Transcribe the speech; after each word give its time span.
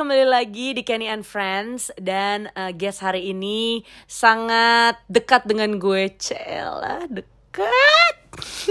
kembali 0.00 0.32
lagi 0.32 0.72
di 0.72 0.80
Kenny 0.80 1.12
and 1.12 1.28
Friends 1.28 1.92
dan 2.00 2.48
uh, 2.56 2.72
guest 2.72 3.04
hari 3.04 3.36
ini 3.36 3.84
sangat 4.08 4.96
dekat 5.12 5.44
dengan 5.44 5.76
gue, 5.76 6.08
Cela, 6.16 7.04
dekat. 7.04 8.14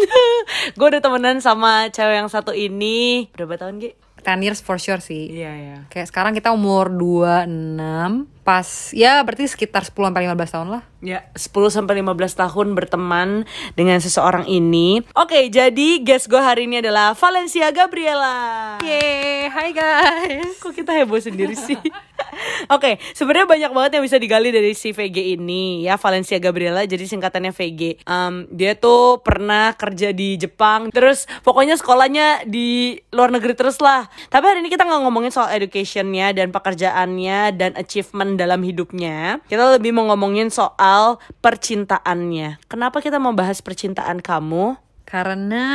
gue 0.73 0.87
udah 0.89 0.97
temenan 0.97 1.37
sama 1.37 1.93
cewek 1.93 2.17
yang 2.17 2.33
satu 2.33 2.49
ini 2.49 3.29
berapa 3.37 3.61
tahun, 3.61 3.77
Gi? 3.77 3.93
10 4.21 4.45
years 4.45 4.59
for 4.59 4.77
sure 4.77 4.99
sih. 4.99 5.31
Iya, 5.31 5.51
iya. 5.55 5.77
Kayak 5.87 6.11
sekarang 6.11 6.33
kita 6.35 6.51
umur 6.51 6.91
26, 6.91 8.27
pas 8.43 8.67
ya 8.91 9.21
berarti 9.21 9.45
sekitar 9.47 9.85
10 9.85 10.11
sampai 10.11 10.27
15 10.27 10.55
tahun 10.55 10.67
lah. 10.79 10.83
Ya, 10.99 11.19
10 11.37 11.71
sampai 11.71 12.03
15 12.03 12.35
tahun 12.35 12.67
berteman 12.75 13.47
dengan 13.79 13.97
seseorang 14.03 14.45
ini. 14.51 15.01
Oke, 15.15 15.47
jadi 15.47 16.03
guest 16.03 16.27
gue 16.27 16.39
hari 16.39 16.67
ini 16.67 16.83
adalah 16.83 17.15
Valencia 17.15 17.71
Gabriela. 17.71 18.79
Yeay, 18.83 19.47
hai 19.47 19.69
guys. 19.71 20.59
Kok 20.59 20.75
kita 20.75 20.91
heboh 20.91 21.19
sendiri 21.23 21.55
sih? 21.55 21.79
Oke, 22.75 22.97
sebenarnya 23.13 23.47
banyak 23.49 23.71
banget 23.73 23.91
yang 23.97 24.03
bisa 24.05 24.17
digali 24.17 24.49
dari 24.53 24.73
si 24.77 24.93
VG 24.93 25.39
ini 25.39 25.85
ya 25.85 25.95
Valencia 25.97 26.37
Gabriela 26.37 26.85
jadi 26.85 27.03
singkatannya 27.05 27.51
VG. 27.53 28.05
Um, 28.05 28.45
dia 28.51 28.75
tuh 28.77 29.21
pernah 29.21 29.73
kerja 29.75 30.13
di 30.13 30.37
Jepang, 30.39 30.93
terus 30.93 31.25
pokoknya 31.43 31.75
sekolahnya 31.79 32.47
di 32.47 32.99
luar 33.13 33.33
negeri 33.33 33.53
terus 33.57 33.81
lah. 33.81 34.07
Tapi 34.29 34.43
hari 34.45 34.59
ini 34.61 34.69
kita 34.71 34.85
nggak 34.85 35.01
ngomongin 35.05 35.31
soal 35.33 35.51
educationnya 35.53 36.31
dan 36.35 36.53
pekerjaannya 36.53 37.55
dan 37.57 37.71
achievement 37.75 38.37
dalam 38.37 38.61
hidupnya. 38.61 39.41
Kita 39.49 39.75
lebih 39.77 39.95
mau 39.95 40.09
ngomongin 40.13 40.53
soal 40.53 41.17
percintaannya. 41.41 42.61
Kenapa 42.69 43.01
kita 43.01 43.17
mau 43.17 43.33
bahas 43.33 43.59
percintaan 43.63 44.21
kamu? 44.21 44.89
Karena 45.09 45.65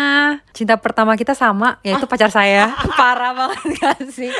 cinta 0.54 0.78
pertama 0.78 1.18
kita 1.18 1.34
sama, 1.34 1.82
yaitu 1.82 2.06
pacar 2.06 2.30
saya. 2.30 2.70
Parah 2.98 3.34
banget 3.34 3.82
gak 3.82 3.98
sih? 4.14 4.30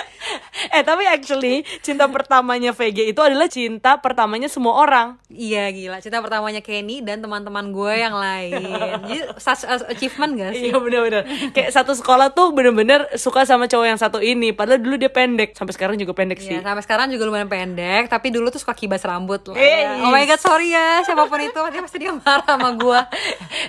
Eh 0.70 0.82
tapi 0.86 1.04
actually 1.04 1.66
cinta 1.84 2.08
pertamanya 2.08 2.72
VG 2.72 3.12
itu 3.12 3.20
adalah 3.20 3.48
cinta 3.50 3.98
pertamanya 3.98 4.48
semua 4.48 4.80
orang. 4.80 5.18
Iya 5.28 5.68
gila, 5.74 5.98
cinta 6.00 6.22
pertamanya 6.22 6.62
Kenny 6.62 7.02
dan 7.02 7.20
teman-teman 7.20 7.74
gue 7.74 7.92
yang 7.98 8.14
lain. 8.14 8.62
Jadi 9.04 9.20
such 9.36 9.66
as 9.66 9.82
achievement 9.86 10.38
gak 10.38 10.52
sih? 10.54 10.70
Iya 10.70 10.80
bener-bener 10.80 11.22
Kayak 11.52 11.70
satu 11.74 11.92
sekolah 11.92 12.32
tuh 12.32 12.54
bener-bener 12.56 13.06
suka 13.18 13.44
sama 13.44 13.68
cowok 13.68 13.86
yang 13.86 14.00
satu 14.00 14.18
ini 14.22 14.54
Padahal 14.54 14.80
dulu 14.80 14.96
dia 14.96 15.10
pendek 15.10 15.52
Sampai 15.52 15.74
sekarang 15.76 16.00
juga 16.00 16.16
pendek 16.16 16.40
sih 16.40 16.56
Iya, 16.56 16.64
sampai 16.64 16.82
sekarang 16.86 17.06
juga 17.10 17.26
lumayan 17.26 17.50
pendek, 17.50 18.06
tapi 18.06 18.30
dulu 18.30 18.48
tuh 18.48 18.62
suka 18.62 18.72
kibas 18.76 19.02
rambut 19.02 19.42
lah. 19.50 19.56
Eh, 19.58 20.06
oh 20.06 20.10
my 20.10 20.24
god, 20.24 20.40
sorry 20.40 20.70
ya, 20.70 21.02
siapa 21.02 21.26
pun 21.26 21.40
itu, 21.42 21.60
dia 21.72 21.80
pasti 21.82 21.98
dia 21.98 22.12
marah 22.14 22.46
sama 22.46 22.70
gue. 22.74 23.00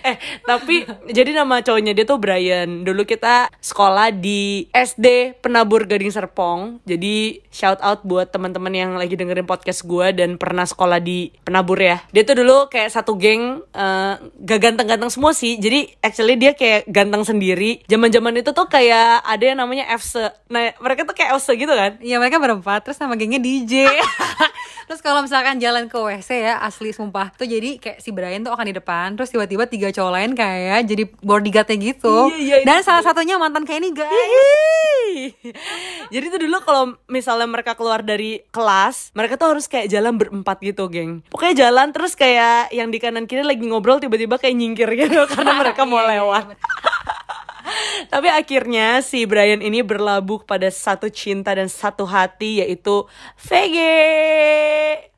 Eh 0.06 0.18
tapi 0.46 0.86
jadi 1.10 1.34
nama 1.34 1.64
cowoknya 1.66 1.96
dia 1.98 2.06
tuh 2.06 2.20
Brian 2.22 2.86
Dulu 2.86 3.08
kita 3.08 3.50
sekolah 3.58 4.14
di 4.14 4.68
SD 4.70 5.40
Penabur 5.42 5.90
Gading 5.90 6.14
Serpong 6.14 6.84
Jadi 6.86 7.42
shout 7.50 7.82
out 7.82 8.06
buat 8.06 8.30
teman-teman 8.30 8.70
yang 8.70 8.92
lagi 8.94 9.18
dengerin 9.18 9.50
podcast 9.50 9.84
gue 9.90 10.14
Dan 10.14 10.38
pernah 10.38 10.70
sekolah 10.70 11.02
di 11.02 11.34
Penabur 11.42 11.82
ya. 11.82 12.02
Dia 12.14 12.22
tuh 12.22 12.46
dulu 12.46 12.70
kayak 12.70 12.94
satu 12.94 13.18
geng 13.18 13.66
eh, 13.74 14.14
Gak 14.22 14.60
ganteng-ganteng 14.62 15.10
semua 15.10 15.34
sih. 15.34 15.58
Jadi 15.58 15.90
actually 16.00 16.38
dia 16.38 16.54
kayak 16.54 16.86
ganteng 16.90 17.26
sendiri. 17.26 17.82
Zaman-zaman 17.90 18.42
itu 18.42 18.54
tuh 18.54 18.70
kayak 18.70 19.26
ada 19.26 19.44
yang 19.44 19.58
namanya 19.60 19.90
FC 19.98 20.26
Nah 20.46 20.72
mereka 20.78 21.08
tuh 21.08 21.16
kayak 21.18 21.38
FC 21.40 21.58
gitu 21.58 21.74
kan? 21.74 21.98
Iya 22.02 22.22
mereka 22.22 22.38
berempat, 22.38 22.86
terus 22.86 23.00
nama 23.02 23.18
gengnya 23.18 23.42
DJ. 23.42 23.88
terus 24.88 25.02
kalau 25.02 25.26
misalkan 25.26 25.58
jalan 25.58 25.90
ke 25.90 25.98
WC 25.98 26.30
ya, 26.46 26.62
asli 26.62 26.94
sumpah. 26.94 27.34
Tuh 27.34 27.48
jadi 27.48 27.82
kayak 27.82 27.98
si 28.04 28.14
Brian 28.14 28.46
tuh 28.46 28.54
akan 28.54 28.66
di 28.70 28.76
depan, 28.76 29.18
terus 29.18 29.32
tiba-tiba 29.34 29.66
tiga 29.66 29.90
cowok 29.90 30.12
lain 30.12 30.32
kayak 30.38 30.86
jadi 30.86 31.04
bodyguardnya 31.24 31.78
gitu. 31.80 32.30
Iya, 32.36 32.38
iya, 32.38 32.56
itu 32.62 32.68
Dan 32.68 32.86
salah 32.86 33.04
satunya 33.04 33.42
mantan 33.42 33.66
kayak 33.66 33.80
ini 33.82 33.90
guys. 33.96 35.34
Jadi 36.14 36.26
tuh 36.28 36.40
dulu 36.44 36.58
kalau 36.62 36.75
misalnya 37.08 37.48
mereka 37.48 37.76
keluar 37.76 38.04
dari 38.04 38.44
kelas, 38.52 39.12
mereka 39.16 39.36
tuh 39.40 39.56
harus 39.56 39.66
kayak 39.68 39.88
jalan 39.92 40.16
berempat 40.20 40.58
gitu, 40.64 40.88
geng. 40.92 41.24
Pokoknya 41.32 41.68
jalan 41.68 41.92
terus 41.96 42.14
kayak 42.16 42.72
yang 42.76 42.92
di 42.92 43.00
kanan 43.00 43.28
kiri 43.28 43.44
lagi 43.44 43.64
ngobrol 43.64 44.00
tiba-tiba 44.00 44.36
kayak 44.40 44.56
nyingkir 44.56 44.90
gitu 44.96 45.24
karena 45.32 45.56
mereka 45.56 45.84
mau 45.84 46.00
Iya, 46.02 46.04
iya, 46.06 46.12
lewat. 46.22 46.46
Tapi 48.14 48.28
akhirnya 48.30 49.02
si 49.02 49.26
Brian 49.26 49.64
ini 49.64 49.82
berlabuh 49.82 50.46
pada 50.46 50.70
satu 50.70 51.10
cinta 51.10 51.56
dan 51.56 51.72
satu 51.72 52.06
hati 52.06 52.62
yaitu 52.62 53.10
VG. 53.42 53.78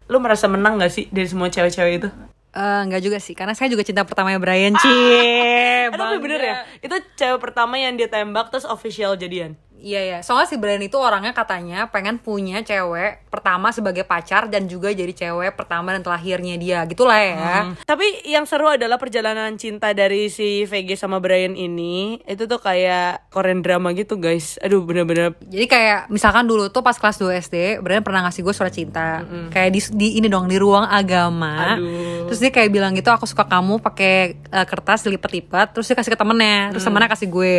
Lu 0.07 0.23
merasa 0.23 0.47
menang 0.47 0.79
gak 0.79 0.93
sih 0.93 1.05
dari 1.11 1.27
semua 1.27 1.51
cewek-cewek 1.51 1.93
itu? 1.99 2.09
Eh, 2.57 2.79
enggak 2.89 3.05
juga 3.05 3.17
sih, 3.21 3.37
karena 3.37 3.53
saya 3.53 3.69
juga 3.69 3.85
cinta 3.85 4.01
pertamanya 4.01 4.41
Brian 4.41 4.73
Cie. 4.81 4.89
Eh, 4.89 5.93
tapi 5.93 6.17
bener 6.17 6.41
ya, 6.41 6.55
itu 6.81 6.95
cewek 7.13 7.37
pertama 7.37 7.77
yang 7.77 7.93
dia 7.93 8.09
tembak 8.09 8.49
terus 8.49 8.65
official 8.65 9.13
jadian. 9.13 9.53
Iya 9.77 10.01
ya, 10.01 10.19
soalnya 10.25 10.49
si 10.49 10.57
Brian 10.57 10.81
itu 10.81 10.97
orangnya 10.97 11.37
katanya 11.37 11.85
pengen 11.93 12.17
punya 12.17 12.65
cewek 12.65 13.29
pertama 13.29 13.69
sebagai 13.69 14.01
pacar 14.09 14.49
dan 14.49 14.65
juga 14.65 14.89
jadi 14.89 15.13
cewek 15.13 15.53
pertama 15.53 15.93
dan 15.93 16.01
terakhirnya 16.01 16.57
dia, 16.57 16.81
gitulah 16.89 17.21
ya. 17.21 17.69
Hmm. 17.69 17.73
Tapi 17.85 18.25
yang 18.25 18.49
seru 18.49 18.65
adalah 18.73 18.97
perjalanan 18.97 19.53
cinta 19.61 19.93
dari 19.93 20.33
si 20.33 20.65
VG 20.65 20.97
sama 20.97 21.21
Brian 21.21 21.53
ini 21.53 22.17
itu 22.25 22.49
tuh 22.49 22.57
kayak 22.57 23.29
Korean 23.29 23.61
drama 23.61 23.93
gitu 23.93 24.17
guys. 24.17 24.57
Aduh 24.65 24.81
bener-bener 24.81 25.37
Jadi 25.45 25.65
kayak 25.69 26.09
misalkan 26.09 26.49
dulu 26.49 26.73
tuh 26.73 26.81
pas 26.81 26.97
kelas 26.97 27.21
2 27.21 27.37
SD, 27.45 27.55
Brian 27.85 28.01
pernah 28.01 28.25
ngasih 28.25 28.41
gue 28.41 28.53
surat 28.57 28.73
cinta. 28.73 29.21
Kayak 29.53 29.69
di, 29.77 29.81
di 29.93 30.07
ini 30.17 30.27
dong 30.27 30.49
di 30.49 30.57
ruang 30.57 30.89
agama. 30.89 31.77
Aduh. 31.77 32.33
Terus 32.33 32.39
dia 32.41 32.51
kayak 32.51 32.69
bilang 32.73 32.97
gitu, 32.97 33.13
aku 33.13 33.29
suka 33.29 33.45
kamu 33.45 33.77
pakai 33.77 34.41
eh, 34.41 34.65
kertas 34.65 35.05
dilipet-lipet, 35.05 35.77
terus 35.77 35.85
dia 35.85 35.95
kasih 35.95 36.17
ke 36.17 36.19
temennya, 36.19 36.73
terus 36.73 36.83
temennya 36.83 37.09
kasih 37.13 37.29
gue. 37.29 37.55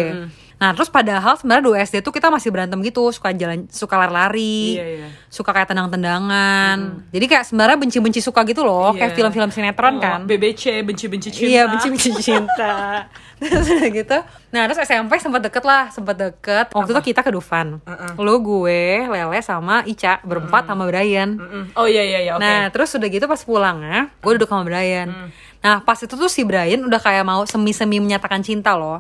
Nah, 0.59 0.75
terus 0.75 0.91
padahal 0.91 1.39
sebenarnya 1.39 1.65
2 1.65 1.87
SD 1.87 1.97
tuh 2.03 2.11
kita 2.11 2.29
masih 2.29 2.51
berantem 2.51 2.83
gitu, 2.83 3.15
suka 3.15 3.31
jalan 3.31 3.71
suka 3.71 3.95
lari-lari. 3.95 4.75
Iya, 4.75 4.87
iya. 4.91 5.09
Suka 5.31 5.55
kayak 5.55 5.71
tendang-tendangan. 5.71 7.07
Jadi 7.15 7.25
kayak 7.25 7.45
sebenarnya 7.47 7.79
benci-benci 7.79 8.19
suka 8.19 8.43
gitu 8.43 8.67
loh, 8.67 8.91
kayak 8.91 9.15
Iya. 9.15 9.17
film-film 9.17 9.51
sinetron 9.51 9.95
Oh, 9.97 10.03
kan. 10.03 10.21
BBC 10.27 10.83
benci-benci 10.83 11.29
cinta. 11.31 11.47
Iya 11.47 11.63
benci-benci 11.71 12.11
cinta 12.19 13.07
Terus 13.39 13.67
udah 13.75 13.91
gitu. 13.91 14.19
Nah 14.51 14.63
terus 14.67 14.79
SMP 14.83 15.19
sempat 15.23 15.41
deket 15.47 15.63
lah 15.63 15.89
Sempat 15.95 16.19
deket. 16.19 16.75
Waktu 16.75 16.91
itu 16.93 17.03
kita 17.15 17.23
ke 17.23 17.31
Dufan. 17.31 17.79
Lu 18.19 18.35
gue 18.43 19.07
Lele 19.07 19.41
sama 19.43 19.87
Ica 19.87 20.19
Berempat 20.27 20.67
sama 20.67 20.85
Brian. 20.91 21.39
Mm-mm. 21.39 21.79
Oh 21.79 21.87
iya 21.87 22.03
iya 22.03 22.21
iya 22.27 22.33
oke. 22.37 22.43
Nah 22.43 22.69
terus 22.75 22.91
udah 22.95 23.09
gitu 23.09 23.25
pas 23.31 23.41
pulangnya 23.43 24.11
Gue 24.21 24.37
duduk 24.37 24.51
sama 24.51 24.67
Brian. 24.67 25.31
Nah 25.59 25.83
pas 25.83 25.99
itu 25.99 26.15
tuh 26.15 26.31
si 26.31 26.43
Brian 26.43 26.83
udah 26.83 27.01
kayak 27.01 27.25
mau 27.27 27.43
semi-semi 27.47 28.03
menyatakan 28.03 28.43
cinta 28.43 28.75
loh. 28.75 28.99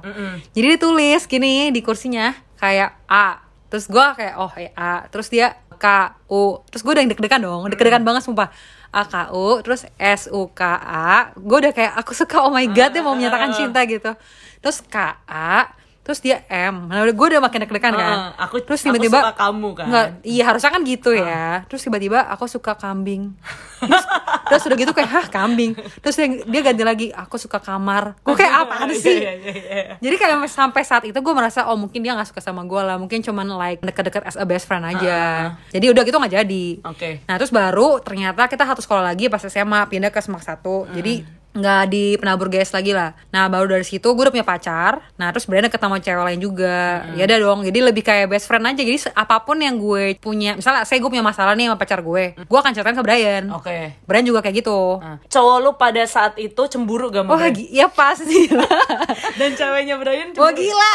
Jadi 0.54 0.66
ditulis 0.78 1.26
gini 1.26 1.74
di 1.74 1.80
kursinya 1.82 2.34
Kayak 2.58 2.98
A. 3.06 3.38
Terus 3.70 3.86
gue 3.86 4.06
kayak 4.18 4.34
oh 4.38 4.50
eh, 4.58 4.74
A. 4.74 5.06
Terus 5.10 5.30
dia 5.30 5.54
K 5.78 5.86
U. 6.26 6.58
Terus 6.66 6.82
gue 6.82 6.90
udah 6.90 7.02
yang 7.06 7.10
deg-degan 7.14 7.38
dong 7.38 7.62
Deg-degan 7.70 8.02
banget 8.02 8.26
sumpah 8.26 8.50
A 8.92 9.02
K 9.06 9.30
U 9.32 9.60
Terus 9.64 9.86
S 9.96 10.28
U 10.32 10.50
K 10.52 10.62
A. 10.82 11.32
Gue 11.36 11.62
udah 11.64 11.72
kayak 11.72 11.94
aku 11.96 12.12
suka 12.16 12.42
oh 12.44 12.52
my 12.52 12.66
god 12.72 12.90
dia 12.92 13.02
mau 13.04 13.14
menyatakan 13.14 13.54
cinta 13.54 13.84
gitu. 13.84 14.12
Terus 14.60 14.82
K 14.84 15.16
A 15.28 15.77
Terus 16.08 16.24
dia 16.24 16.40
M. 16.48 16.88
Nah 16.88 17.04
gue 17.04 17.26
udah 17.28 17.36
makin 17.38 17.68
deg-degan 17.68 17.92
kan. 17.92 18.32
Aku- 18.40 18.64
Terus 18.64 18.80
aku 18.80 18.96
tiba-tiba 18.96 19.20
suka 19.20 19.34
kamu 19.36 19.68
kan. 19.76 19.86
Nggak, 19.86 20.06
Iya 20.24 20.42
harusnya 20.48 20.70
kan 20.72 20.80
gitu 20.80 21.10
ya. 21.12 21.68
Terus 21.68 21.84
tiba-tiba 21.84 22.24
aku 22.24 22.48
suka 22.48 22.72
kambing. 22.72 23.36
Terus, 23.78 24.04
terus 24.48 24.62
udah 24.64 24.76
gitu 24.80 24.92
kayak 24.96 25.10
hah 25.12 25.26
kambing? 25.28 25.76
Terus 26.00 26.16
dia, 26.16 26.26
dia 26.40 26.60
ganti 26.64 26.80
lagi 26.80 27.06
Aku 27.12 27.36
suka 27.36 27.60
kamar. 27.60 28.16
Gue 28.24 28.32
kayak 28.34 28.72
sih 28.96 29.20
Iya, 29.20 29.32
iya, 29.36 29.52
iya, 29.52 29.52
iya. 29.52 29.94
jadi 30.00 30.16
kayak 30.16 30.48
sampai 30.48 30.80
saat 30.80 31.04
itu 31.04 31.14
gue 31.14 31.34
merasa 31.36 31.68
oh 31.68 31.76
mungkin 31.76 32.00
dia 32.00 32.16
nggak 32.16 32.32
suka 32.32 32.40
sama 32.40 32.64
gue 32.64 32.80
lah. 32.80 32.96
Mungkin 32.96 33.20
cuman 33.20 33.44
like 33.60 33.84
deket-deket 33.84 34.24
as 34.24 34.34
a 34.34 34.48
best 34.48 34.64
friend 34.64 34.88
aja. 34.88 35.52
Jadi 35.68 35.92
udah 35.92 36.02
gitu 36.08 36.16
nggak 36.16 36.34
jadi. 36.34 36.66
Oke. 36.88 37.20
nah 37.28 37.36
terus 37.36 37.52
baru 37.52 38.00
ternyata 38.00 38.48
kita 38.48 38.64
satu 38.64 38.80
sekolah 38.80 39.04
lagi 39.04 39.28
pas 39.28 39.44
SMA 39.44 39.84
pindah 39.86 40.08
ke 40.08 40.24
Semak 40.24 40.40
satu. 40.40 40.88
Jadi 40.88 41.36
nggak 41.58 41.82
di 41.86 42.04
penabur 42.14 42.46
GS 42.46 42.70
lagi 42.72 42.90
lah 42.90 43.12
nah 43.28 43.46
baru 43.46 43.68
dari 43.68 43.82
situ 43.82 44.06
gue 44.06 44.20
udah 44.20 44.30
punya 44.30 44.42
pacar 44.42 45.02
nah 45.14 45.28
terus 45.28 45.44
Brian 45.44 45.62
deket 45.62 45.78
sama 45.78 45.98
cewek 45.98 46.24
lain 46.24 46.38
juga 46.38 46.78
ya 47.12 47.24
udah 47.24 47.38
dong 47.38 47.58
jadi 47.64 47.78
lebih 47.84 48.00
kayak 48.00 48.26
best 48.28 48.46
friend 48.46 48.64
aja 48.64 48.78
jadi 48.78 48.96
apa 49.12 49.40
pun 49.40 49.56
yang 49.56 49.74
gue 49.74 50.16
punya 50.16 50.54
misalnya 50.54 50.82
saya 50.82 50.96
gue 50.96 51.08
punya 51.08 51.20
masalah 51.20 51.52
nih 51.52 51.66
sama 51.66 51.76
pacar 51.76 52.00
gue 52.00 52.24
gue 52.34 52.58
akan 52.58 52.70
ceritain 52.70 52.94
ke 52.94 53.02
Brian 53.02 53.44
Oke. 53.50 53.98
Brian 54.02 54.22
juga 54.22 54.38
kayak 54.38 54.56
gitu 54.56 54.80
Nah, 54.98 55.18
Cowok 55.24 55.56
lu 55.58 55.70
pada 55.74 56.02
saat 56.04 56.36
itu 56.36 56.62
cemburu 56.64 57.08
gak 57.08 57.22
sama 57.22 57.30
Wah, 57.30 57.40
Brian? 57.40 57.54
gi- 57.54 57.70
ya 57.72 57.86
pasti 57.88 58.46
lah. 58.48 58.68
Dan 59.38 59.52
ceweknya 59.52 59.96
Brian 59.96 60.30
Wah 60.30 60.48
cemburu. 60.48 60.60
gila. 60.60 60.92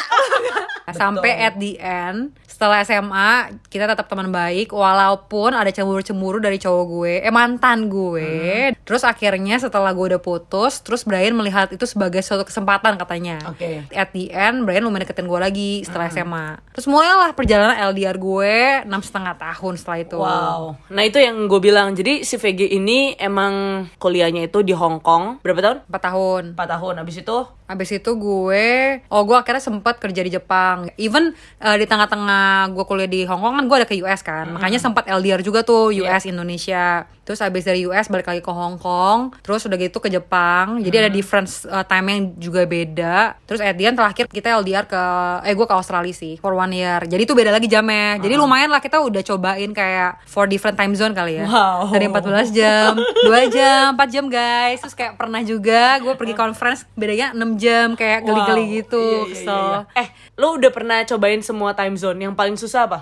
Sampai 0.94 1.32
at 1.38 1.56
the 1.56 1.76
end 1.76 2.32
setelah 2.64 2.80
SMA 2.88 3.60
kita 3.68 3.92
tetap 3.92 4.08
teman 4.08 4.32
baik 4.32 4.72
walaupun 4.72 5.52
ada 5.52 5.68
cemburu-cemburu 5.68 6.40
dari 6.40 6.56
cowok 6.56 6.84
gue, 6.88 7.14
eh 7.20 7.28
mantan 7.28 7.92
gue. 7.92 8.72
Terus 8.88 9.04
akhirnya 9.04 9.60
setelah 9.60 9.92
gue 9.92 10.16
udah 10.16 10.24
putus, 10.24 10.80
terus 10.80 11.04
Brian 11.04 11.36
melihat 11.36 11.68
itu 11.76 11.84
sebagai 11.84 12.24
suatu 12.24 12.48
kesempatan 12.48 12.96
katanya. 12.96 13.44
Oke. 13.52 13.84
At 13.92 14.16
the 14.16 14.32
end, 14.32 14.64
Brian 14.64 14.88
lumayan 14.88 15.04
deketin 15.04 15.28
gue 15.28 15.36
lagi 15.44 15.84
setelah 15.84 16.08
SMA. 16.08 16.64
Terus 16.72 16.88
mulailah 16.88 17.36
perjalanan 17.36 17.76
LDR 17.92 18.16
gue 18.16 18.56
enam 18.88 19.04
setengah 19.04 19.36
tahun 19.36 19.74
setelah 19.76 20.00
itu. 20.00 20.18
Wow. 20.24 20.80
Nah 20.88 21.04
itu 21.04 21.20
yang 21.20 21.36
gue 21.52 21.60
bilang. 21.60 21.92
Jadi 21.92 22.24
si 22.24 22.40
VG 22.40 22.80
ini 22.80 23.20
emang 23.20 23.86
kuliahnya 24.00 24.48
itu 24.48 24.64
di 24.64 24.72
Hong 24.72 25.04
Kong. 25.04 25.44
Berapa 25.44 25.60
tahun? 25.60 25.78
Empat 25.92 26.02
tahun. 26.08 26.44
4 26.56 26.74
tahun. 26.80 26.94
Abis 27.04 27.28
itu 27.28 27.38
Habis 27.64 27.96
itu 27.96 28.12
gue, 28.20 28.68
oh 29.08 29.22
gue 29.24 29.38
akhirnya 29.40 29.64
sempat 29.64 29.98
kerja 29.98 30.22
di 30.22 30.32
Jepang. 30.36 30.92
Even 31.00 31.32
eh, 31.64 31.78
di 31.80 31.86
tengah-tengah 31.88 32.76
gue 32.76 32.84
kuliah 32.84 33.10
di 33.10 33.24
Hong 33.24 33.40
Kong 33.40 33.56
kan 33.60 33.66
gue 33.66 33.78
ada 33.80 33.88
ke 33.88 33.96
US 34.04 34.22
kan. 34.22 34.52
Makanya 34.52 34.80
sempat 34.84 35.08
LDR 35.08 35.40
juga 35.40 35.64
tuh 35.64 35.96
US 36.04 36.24
Indonesia. 36.28 37.08
Terus 37.24 37.40
habis 37.40 37.64
dari 37.64 37.88
US 37.88 38.12
balik 38.12 38.28
lagi 38.28 38.44
ke 38.44 38.52
Hong 38.52 38.76
Kong. 38.76 39.32
Terus 39.40 39.64
udah 39.64 39.80
gitu 39.80 39.98
ke 39.98 40.12
Jepang. 40.12 40.84
Jadi 40.84 40.96
ada 40.98 41.08
difference 41.08 41.64
eh, 41.64 41.86
time 41.88 42.06
yang 42.06 42.22
juga 42.36 42.68
beda. 42.68 43.40
Terus 43.48 43.64
at 43.64 43.80
the 43.80 43.88
end 43.88 43.96
terakhir 43.96 44.28
kita 44.28 44.60
LDR 44.60 44.84
ke, 44.84 45.04
eh 45.42 45.56
gue 45.56 45.64
ke 45.64 45.72
Australia 45.72 46.12
sih 46.12 46.36
for 46.36 46.52
one 46.52 46.76
year. 46.76 47.00
Jadi 47.08 47.24
itu 47.24 47.32
beda 47.32 47.56
lagi 47.56 47.72
jamnya. 47.72 48.20
Jadi 48.20 48.36
lumayan 48.36 48.68
lah 48.68 48.84
kita 48.84 49.00
udah 49.00 49.24
cobain 49.24 49.72
kayak 49.72 50.20
for 50.28 50.46
different 50.46 50.76
time 50.76 50.92
zone 50.94 51.16
kali 51.16 51.40
ya. 51.40 51.48
Wow. 51.48 51.96
Dari 51.96 52.12
14 52.12 52.52
jam, 52.52 53.00
2 53.00 53.24
jam, 53.50 53.96
4 53.96 54.04
jam 54.12 54.26
guys. 54.28 54.84
Terus 54.84 54.92
kayak 54.94 55.16
pernah 55.16 55.40
juga 55.40 56.04
gue 56.04 56.14
pergi 56.14 56.36
conference 56.36 56.84
bedanya 56.94 57.32
6 57.32 57.56
jam 57.56 57.88
kayak 57.96 58.20
geli-geli 58.22 58.62
Wow. 58.64 58.76
gitu. 58.84 59.04
Iya, 59.04 59.32
iya, 59.32 59.44
iya, 59.44 59.80
iya. 59.96 60.02
Eh, 60.04 60.08
lo 60.36 60.60
udah 60.60 60.72
pernah 60.76 61.00
cobain 61.08 61.40
semua 61.40 61.72
time 61.72 61.96
zone? 61.96 62.20
Yang 62.20 62.36
paling 62.36 62.56
susah 62.60 62.84
apa? 62.84 63.00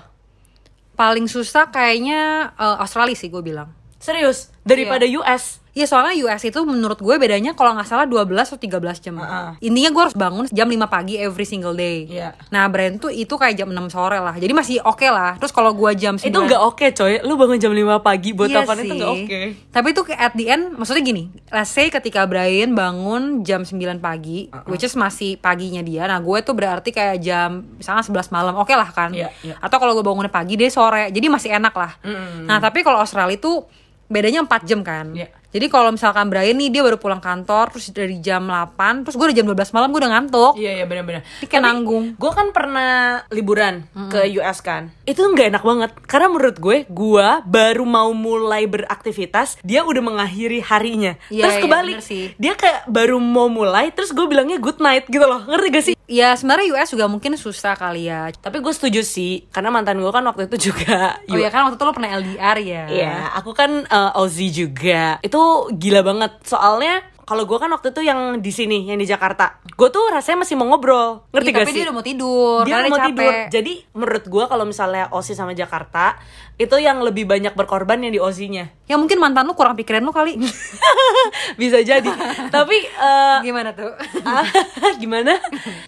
Paling 0.94 1.26
susah 1.26 1.66
kayaknya 1.66 2.54
eh, 2.54 2.76
Australia 2.78 3.18
sih 3.18 3.26
gue 3.26 3.42
bilang. 3.42 3.81
Serius? 4.02 4.50
Daripada 4.66 5.06
US? 5.06 5.62
Iya 5.72 5.88
soalnya 5.88 6.12
US 6.28 6.44
itu 6.44 6.60
menurut 6.68 7.00
gue 7.00 7.16
bedanya 7.16 7.56
kalau 7.56 7.72
nggak 7.72 7.88
salah 7.88 8.04
12 8.04 8.28
atau 8.28 8.60
13 8.60 9.00
jam. 9.00 9.16
Heeh. 9.16 9.72
Intinya 9.72 9.88
gue 9.88 10.02
harus 10.04 10.12
bangun 10.12 10.44
jam 10.52 10.68
5 10.68 10.84
pagi 10.84 11.16
every 11.16 11.48
single 11.48 11.72
day. 11.72 12.04
Iya. 12.12 12.36
Nah 12.52 12.68
Brand 12.68 13.00
tuh 13.00 13.08
itu 13.08 13.32
kayak 13.32 13.56
jam 13.56 13.72
6 13.72 13.88
sore 13.88 14.20
lah. 14.20 14.36
Jadi 14.36 14.52
masih 14.52 14.84
oke 14.84 15.08
lah. 15.08 15.40
Terus 15.40 15.48
kalau 15.48 15.72
gue 15.72 15.96
jam 15.96 16.20
9 16.20 16.28
Itu 16.28 16.38
nggak 16.44 16.60
oke 16.60 16.86
coy. 16.92 17.24
Lu 17.24 17.40
bangun 17.40 17.56
jam 17.56 17.72
5 17.72 18.04
pagi 18.04 18.36
buat 18.36 18.52
Iya 18.52 18.68
telepon 18.68 18.76
itu 18.84 18.94
nggak 19.00 19.12
oke. 19.16 19.40
Tapi 19.72 19.86
itu 19.96 20.00
kayak 20.04 20.20
at 20.20 20.34
the 20.36 20.46
end, 20.52 20.64
maksudnya 20.76 21.02
gini, 21.08 21.32
let's 21.48 21.72
say 21.72 21.88
ketika 21.88 22.28
Brian 22.28 22.76
bangun 22.76 23.40
jam 23.40 23.64
9 23.64 23.80
pagi, 23.96 24.52
Uh-uh. 24.52 24.68
which 24.68 24.84
is 24.84 24.92
masih 24.92 25.40
paginya 25.40 25.80
dia, 25.80 26.04
nah 26.04 26.20
gue 26.20 26.38
tuh 26.44 26.52
berarti 26.52 26.92
kayak 26.92 27.16
jam 27.24 27.64
misalnya 27.80 28.04
11 28.04 28.28
malam, 28.28 28.60
oke 28.60 28.76
lah 28.76 28.92
kan? 28.92 29.16
Iya, 29.16 29.32
iya. 29.40 29.56
Atau 29.64 29.80
kalau 29.80 29.96
gue 29.96 30.04
bangunnya 30.04 30.28
pagi, 30.28 30.60
dia 30.60 30.68
sore, 30.68 31.08
jadi 31.08 31.32
masih 31.32 31.56
enak 31.56 31.72
lah. 31.72 31.96
Nah 32.44 32.60
tapi 32.60 32.84
kalau 32.84 33.00
Australia 33.00 33.40
itu 33.40 33.64
bedanya 34.12 34.44
4 34.44 34.68
jam 34.68 34.80
kan? 34.84 35.16
Iya. 35.16 35.32
Jadi 35.52 35.68
kalau 35.68 35.92
misalkan 35.92 36.32
Brian 36.32 36.56
nih 36.56 36.72
dia 36.72 36.80
baru 36.80 36.96
pulang 36.96 37.20
kantor 37.20 37.76
terus 37.76 37.92
dari 37.92 38.16
jam 38.24 38.48
8, 38.48 39.04
terus 39.04 39.20
gue 39.20 39.26
udah 39.28 39.36
jam 39.36 39.46
12 39.52 39.76
malam 39.76 39.88
gue 39.92 40.00
udah 40.00 40.12
ngantuk. 40.16 40.52
Iya 40.56 40.80
iya 40.80 40.84
benar-benar. 40.88 41.22
Kayak 41.44 41.62
nanggung. 41.62 42.16
Gue 42.16 42.32
kan 42.32 42.56
pernah 42.56 43.20
liburan 43.28 43.84
ke 44.08 44.32
US 44.40 44.64
kan. 44.64 44.88
Itu 45.04 45.20
nggak 45.28 45.52
enak 45.52 45.64
banget 45.64 45.90
karena 46.08 46.32
menurut 46.32 46.56
gue, 46.56 46.76
gue 46.88 47.28
baru 47.44 47.84
mau 47.84 48.08
mulai 48.16 48.64
beraktivitas, 48.64 49.60
dia 49.60 49.84
udah 49.84 50.00
mengakhiri 50.00 50.64
harinya. 50.64 51.20
Iya, 51.28 51.44
terus 51.44 51.56
iya, 51.60 51.62
kebalik, 51.68 51.96
bener 52.00 52.08
sih. 52.08 52.24
dia 52.40 52.56
kayak 52.56 52.88
baru 52.88 53.20
mau 53.20 53.52
mulai, 53.52 53.92
terus 53.92 54.16
gue 54.16 54.24
bilangnya 54.24 54.56
good 54.56 54.80
night 54.80 55.04
gitu 55.12 55.22
loh. 55.28 55.44
Ngerti 55.44 55.68
gak 55.68 55.84
sih? 55.84 55.94
Ya 56.08 56.32
sebenarnya 56.32 56.72
US 56.72 56.88
juga 56.96 57.06
mungkin 57.12 57.36
susah 57.36 57.76
kali 57.76 58.08
ya. 58.08 58.32
Tapi 58.40 58.64
gue 58.64 58.72
setuju 58.72 59.04
sih, 59.04 59.44
karena 59.52 59.68
mantan 59.68 60.00
gue 60.00 60.12
kan 60.12 60.24
waktu 60.24 60.48
itu 60.48 60.72
juga 60.72 61.20
Oh 61.28 61.36
ya 61.36 61.48
kan 61.52 61.68
waktu 61.68 61.76
itu 61.76 61.84
lo 61.84 61.92
pernah 61.92 62.10
LDR 62.16 62.56
ya? 62.62 62.84
Iya, 62.88 63.14
aku 63.36 63.52
kan 63.52 63.84
uh, 63.88 64.16
Aussie 64.16 64.52
juga. 64.52 65.20
Itu 65.20 65.41
gila 65.76 66.00
banget. 66.02 66.32
Soalnya 66.46 67.02
kalau 67.22 67.44
gue 67.44 67.54
kan 67.54 67.68
waktu 67.68 67.90
itu 67.90 68.02
yang 68.02 68.20
di 68.38 68.50
sini, 68.50 68.84
yang 68.84 68.96
di 68.96 69.04
Jakarta. 69.04 69.62
Gue 69.72 69.88
tuh 69.88 70.02
rasanya 70.08 70.42
masih 70.42 70.54
mau 70.54 70.66
ngobrol. 70.66 71.22
Ngerti 71.30 71.48
Iya, 71.48 71.54
gak 71.54 71.62
tapi 71.62 71.70
sih? 71.70 71.76
dia 71.76 71.84
udah 71.84 71.94
mau 71.94 72.04
tidur, 72.04 72.60
Dia 72.62 72.72
karena 72.74 72.86
mau 72.86 72.98
capek. 72.98 73.08
tidur. 73.08 73.32
Jadi 73.48 73.72
menurut 73.92 74.24
gue 74.26 74.44
kalau 74.44 74.64
misalnya 74.64 75.04
Aussie 75.08 75.32
sama 75.32 75.52
Jakarta, 75.52 76.18
itu 76.54 76.76
yang 76.76 77.00
lebih 77.00 77.24
banyak 77.24 77.52
berkorban 77.52 77.98
yang 77.98 78.10
di 78.10 78.18
Aussie-nya. 78.18 78.70
Ya 78.84 78.96
mungkin 78.96 79.16
mantan 79.16 79.44
lu 79.44 79.54
kurang 79.54 79.74
pikiran 79.74 80.00
lu 80.00 80.10
kali. 80.10 80.36
Bisa 81.60 81.80
jadi. 81.80 82.10
Tapi 82.48 82.76
uh, 82.94 83.38
Gimana 83.40 83.72
tuh? 83.72 83.92
ah, 84.22 84.44
gimana? 85.00 85.38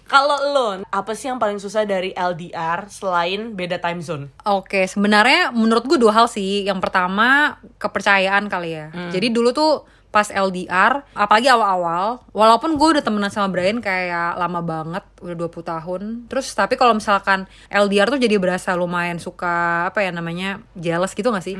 Kalau 0.04 0.36
lo, 0.50 0.68
apa 0.84 1.12
sih 1.12 1.28
yang 1.28 1.38
paling 1.38 1.58
susah 1.58 1.84
dari 1.84 2.10
LDR 2.10 2.86
selain 2.88 3.52
beda 3.52 3.78
time 3.78 4.00
zone? 4.00 4.24
Oke, 4.44 4.86
sebenarnya 4.86 5.50
menurut 5.50 5.84
gue 5.84 5.98
dua 5.98 6.14
hal 6.14 6.26
sih. 6.26 6.64
Yang 6.64 6.80
pertama 6.80 7.58
kepercayaan 7.76 8.46
kali 8.46 8.70
ya. 8.72 8.86
Jadi 9.10 9.30
dulu 9.30 9.50
tuh 9.50 9.72
pas 10.14 10.30
LDR, 10.30 11.02
apalagi 11.10 11.50
awal-awal, 11.50 12.22
walaupun 12.30 12.78
gue 12.78 12.88
udah 12.94 13.02
temenan 13.02 13.26
sama 13.28 13.50
Brian 13.50 13.82
kayak 13.82 14.38
lama 14.38 14.62
banget, 14.62 15.02
udah 15.18 15.34
20 15.34 15.50
tahun. 15.66 16.02
Terus 16.30 16.46
tapi 16.50 16.78
kalau 16.78 16.94
misalkan 16.94 17.44
LDR 17.66 18.06
tuh 18.06 18.16
jadi 18.16 18.38
berasa 18.38 18.72
lumayan 18.72 19.18
suka 19.18 19.90
apa 19.90 19.98
ya 19.98 20.08
namanya 20.08 20.62
jealous 20.72 21.10
gitu 21.10 21.28
gak 21.28 21.42
sih? 21.42 21.58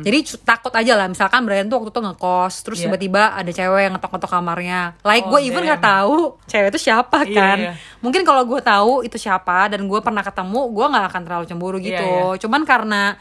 Jadi 0.00 0.18
cu- 0.24 0.40
takut 0.40 0.72
aja 0.72 0.96
lah. 0.96 1.06
Misalkan 1.06 1.44
Brian 1.44 1.68
tuh 1.68 1.76
waktu 1.76 1.92
itu 1.92 2.00
ngekos, 2.00 2.54
terus 2.62 2.78
Iya. 2.78 2.88
tiba-tiba 2.88 3.22
ada 3.34 3.50
cewek 3.50 3.80
yang 3.82 3.92
ngetok-ngetok 3.94 4.30
kamarnya. 4.30 4.80
Like 5.02 5.28
Oh, 5.28 5.36
gue 5.36 5.40
even 5.44 5.62
nggak 5.62 5.84
tahu 5.84 6.16
cewek 6.46 6.72
itu 6.72 6.80
siapa 6.82 7.22
Iya, 7.22 7.36
kan. 7.36 7.58
iya. 7.60 7.72
Mungkin 8.00 8.24
kalau 8.24 8.48
gue 8.48 8.60
tahu 8.60 9.04
itu 9.04 9.14
siapa 9.14 9.68
dan 9.68 9.84
gue 9.84 10.00
pernah 10.00 10.24
ketemu, 10.24 10.60
gue 10.70 10.86
nggak 10.88 11.06
akan 11.06 11.22
terlalu 11.22 11.44
cemburu 11.44 11.76
gitu. 11.76 12.00
Iya, 12.00 12.40
Cuman 12.40 12.64
karena 12.64 13.20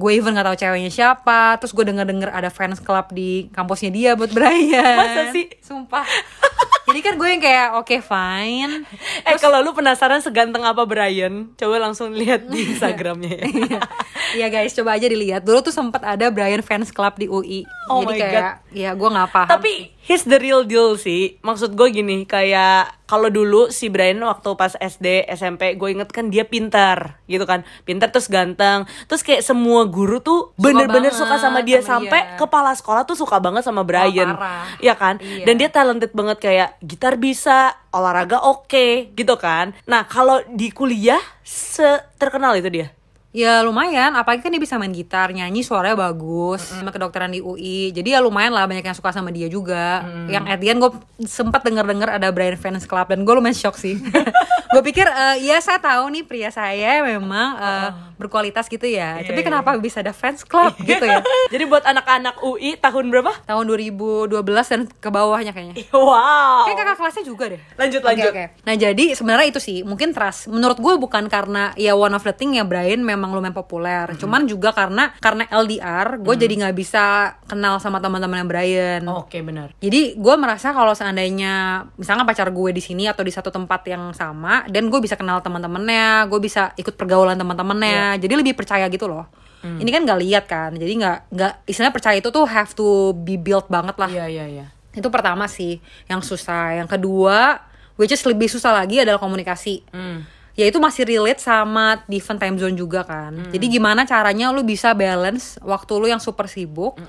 gue 0.00 0.12
even 0.16 0.32
gak 0.32 0.48
tahu 0.48 0.56
ceweknya 0.56 0.88
siapa, 0.88 1.60
terus 1.60 1.76
gue 1.76 1.84
denger 1.84 2.08
denger 2.08 2.30
ada 2.32 2.48
fans 2.48 2.80
club 2.80 3.12
di 3.12 3.52
kampusnya 3.52 3.92
dia 3.92 4.10
buat 4.16 4.32
Brian. 4.32 4.96
Masa 4.96 5.28
sih? 5.36 5.52
Sumpah. 5.60 6.08
Jadi 6.90 7.06
kan 7.06 7.14
gue 7.14 7.28
yang 7.28 7.38
kayak 7.38 7.68
oke 7.78 7.96
fine. 8.02 8.82
Eh 9.22 9.38
kalau 9.38 9.62
lu 9.62 9.70
penasaran 9.70 10.18
seganteng 10.24 10.66
apa 10.66 10.82
Brian, 10.88 11.52
coba 11.54 11.76
langsung 11.78 12.10
lihat 12.10 12.48
di 12.48 12.72
Instagramnya 12.72 13.36
ya. 13.36 13.46
Iya 14.30 14.46
guys, 14.46 14.70
coba 14.78 14.94
aja 14.94 15.10
dilihat. 15.10 15.42
Dulu 15.42 15.58
tuh 15.58 15.74
sempat 15.74 16.06
ada 16.06 16.30
Brian 16.30 16.62
fans 16.62 16.94
club 16.94 17.18
di 17.18 17.26
UI. 17.26 17.66
Oh 17.90 18.06
Jadi 18.06 18.14
my 18.14 18.18
kayak 18.22 18.54
ya 18.70 18.90
gue 18.94 19.08
nggak 19.10 19.30
paham. 19.34 19.50
Tapi 19.58 19.90
here's 20.10 20.26
the 20.26 20.42
real 20.42 20.66
deal 20.66 20.98
sih. 20.98 21.38
Maksud 21.46 21.78
gue 21.78 21.88
gini, 21.94 22.26
kayak 22.26 23.06
kalau 23.06 23.30
dulu 23.30 23.70
si 23.70 23.86
Brian 23.86 24.18
waktu 24.26 24.58
pas 24.58 24.74
SD, 24.74 25.30
SMP, 25.30 25.78
gue 25.78 25.94
inget 25.94 26.10
kan 26.10 26.34
dia 26.34 26.42
pintar 26.42 27.22
gitu 27.30 27.46
kan. 27.46 27.62
Pintar 27.86 28.10
terus 28.10 28.26
ganteng. 28.26 28.90
Terus 29.06 29.22
kayak 29.22 29.46
semua 29.46 29.86
guru 29.86 30.18
tuh 30.18 30.50
bener-bener 30.58 31.14
banget 31.14 31.22
suka 31.22 31.38
sama 31.38 31.62
dia 31.62 31.78
sama 31.78 32.02
sampai 32.02 32.20
dia. 32.26 32.38
kepala 32.42 32.74
sekolah 32.74 33.06
tuh 33.06 33.14
suka 33.14 33.38
banget 33.38 33.62
sama 33.62 33.86
Brian. 33.86 34.34
parah. 34.34 34.66
Iya 34.82 34.94
kan? 34.98 35.22
Iya. 35.22 35.46
Dan 35.46 35.54
dia 35.62 35.70
talented 35.70 36.10
banget 36.10 36.42
kayak 36.42 36.74
gitar 36.82 37.14
bisa, 37.14 37.78
olahraga 37.94 38.42
oke 38.42 39.14
gitu 39.14 39.34
kan. 39.38 39.78
Nah, 39.86 40.10
kalau 40.10 40.42
di 40.50 40.74
kuliah 40.74 41.22
se 41.46 41.86
terkenal 42.18 42.58
itu 42.58 42.66
dia. 42.66 42.90
Ya 43.30 43.62
lumayan, 43.62 44.18
apalagi 44.18 44.42
kan 44.42 44.50
dia 44.50 44.58
bisa 44.58 44.74
main 44.74 44.90
gitar, 44.90 45.30
nyanyi 45.30 45.62
suaranya 45.62 45.94
bagus, 45.94 46.66
sama 46.66 46.90
kedokteran 46.90 47.30
di 47.30 47.38
UI. 47.38 47.94
Jadi 47.94 48.10
ya 48.10 48.18
lumayan 48.18 48.50
lah 48.50 48.66
banyak 48.66 48.82
yang 48.82 48.98
suka 48.98 49.14
sama 49.14 49.30
dia 49.30 49.46
juga. 49.46 50.02
Yang 50.26 50.44
at 50.50 50.58
the 50.58 50.66
end 50.66 50.78
gue 50.82 50.90
sempat 51.30 51.62
denger-denger 51.62 52.10
ada 52.10 52.26
Brian 52.34 52.58
Fans 52.58 52.90
Club 52.90 53.06
dan 53.06 53.22
gue 53.22 53.30
lumayan 53.30 53.54
shock 53.54 53.78
sih. 53.78 54.02
gue 54.74 54.82
pikir 54.82 55.06
eh, 55.06 55.46
ya 55.46 55.62
saya 55.62 55.78
tahu 55.78 56.10
nih 56.10 56.22
pria 56.26 56.50
saya 56.50 57.06
memang 57.06 57.48
eh, 57.58 57.90
berkualitas 58.18 58.66
gitu 58.66 58.84
ya. 58.84 59.22
Iya, 59.22 59.30
Tapi 59.30 59.40
iya. 59.40 59.46
kenapa 59.46 59.70
bisa 59.78 60.02
ada 60.02 60.10
fans 60.10 60.42
club 60.42 60.74
gitu 60.82 61.06
ya? 61.06 61.22
Jadi 61.54 61.64
buat 61.70 61.86
anak-anak 61.86 62.42
UI 62.42 62.76
tahun 62.82 63.14
berapa? 63.14 63.46
Tahun 63.46 63.64
2012 63.64 64.34
dan 64.42 64.80
ke 64.90 65.08
bawahnya 65.08 65.54
kayaknya. 65.54 65.86
Wow. 65.94 66.66
Kayak 66.66 66.78
kakak 66.82 66.96
kelasnya 66.98 67.24
juga 67.24 67.44
deh. 67.54 67.60
Lanjut, 67.78 68.02
lanjut. 68.02 68.30
oke. 68.34 68.44
Nah 68.66 68.74
jadi 68.74 69.04
sebenarnya 69.14 69.46
itu 69.54 69.60
sih 69.62 69.86
mungkin 69.86 70.10
trust. 70.10 70.50
Menurut 70.50 70.82
gue 70.82 70.94
bukan 70.98 71.30
karena 71.30 71.70
ya 71.78 71.94
one 71.94 72.12
of 72.12 72.26
the 72.26 72.34
thing 72.34 72.58
ya 72.58 72.66
Brian 72.66 73.00
memang 73.00 73.19
lumayan 73.28 73.52
populer. 73.52 74.08
Cuman 74.16 74.48
juga 74.48 74.72
karena 74.72 75.12
karena 75.20 75.44
LDR 75.52 76.16
gue 76.16 76.34
jadi 76.40 76.54
nggak 76.64 76.76
bisa 76.80 77.36
kenal 77.44 77.76
sama 77.76 78.00
teman-teman 78.00 78.40
yang 78.40 78.48
Brian. 78.48 79.02
Oke, 79.12 79.44
benar. 79.44 79.76
Jadi 79.76 80.16
gue 80.16 80.34
merasa 80.40 80.72
kalau 80.72 80.96
seandainya 80.96 81.84
misalnya 82.00 82.24
pacar 82.24 82.48
gue 82.48 82.70
di 82.72 82.80
sini 82.80 83.04
atau 83.04 83.20
di 83.20 83.32
satu 83.34 83.52
tempat 83.52 83.84
yang 83.84 84.16
sama, 84.16 84.64
dan 84.72 84.88
gue 84.88 85.00
bisa 85.04 85.20
kenal 85.20 85.44
teman-temannya, 85.44 86.24
gue 86.32 86.40
bisa 86.40 86.72
ikut 86.80 86.96
pergaulan 86.96 87.36
teman-temannya, 87.36 88.16
jadi 88.16 88.34
lebih 88.40 88.56
percaya 88.56 88.88
gitu 88.88 89.04
loh. 89.04 89.28
Ini 89.60 89.90
kan 89.92 90.08
nggak 90.08 90.20
lihat 90.24 90.44
kan, 90.48 90.72
jadi 90.72 90.92
nggak 90.96 91.18
nggak 91.36 91.52
istilahnya 91.68 91.92
percaya 91.92 92.16
itu 92.16 92.32
tuh 92.32 92.48
have 92.48 92.72
to 92.72 93.12
be 93.12 93.36
built 93.36 93.68
banget 93.68 93.92
lah. 94.00 94.08
Iya, 94.08 94.26
iya, 94.32 94.44
iya. 94.48 94.66
Itu 94.96 95.12
pertama 95.12 95.44
sih 95.52 95.84
yang 96.08 96.24
susah. 96.24 96.80
Yang 96.80 96.96
kedua, 96.96 97.60
which 98.00 98.08
is 98.08 98.24
lebih 98.24 98.48
susah 98.48 98.72
lagi 98.72 99.04
adalah 99.04 99.20
komunikasi. 99.20 99.84
Hmm. 99.92 100.24
Ya 100.60 100.68
itu 100.68 100.76
masih 100.76 101.08
relate 101.08 101.40
sama 101.40 102.04
different 102.04 102.36
time 102.36 102.60
zone 102.60 102.76
juga 102.76 103.00
kan. 103.00 103.32
Jadi 103.48 103.80
gimana 103.80 104.04
caranya 104.04 104.52
lu 104.52 104.60
bisa 104.60 104.92
balance 104.92 105.56
waktu 105.64 105.92
lu 105.96 106.06
yang 106.12 106.20
super 106.20 106.44
sibuk 106.44 107.00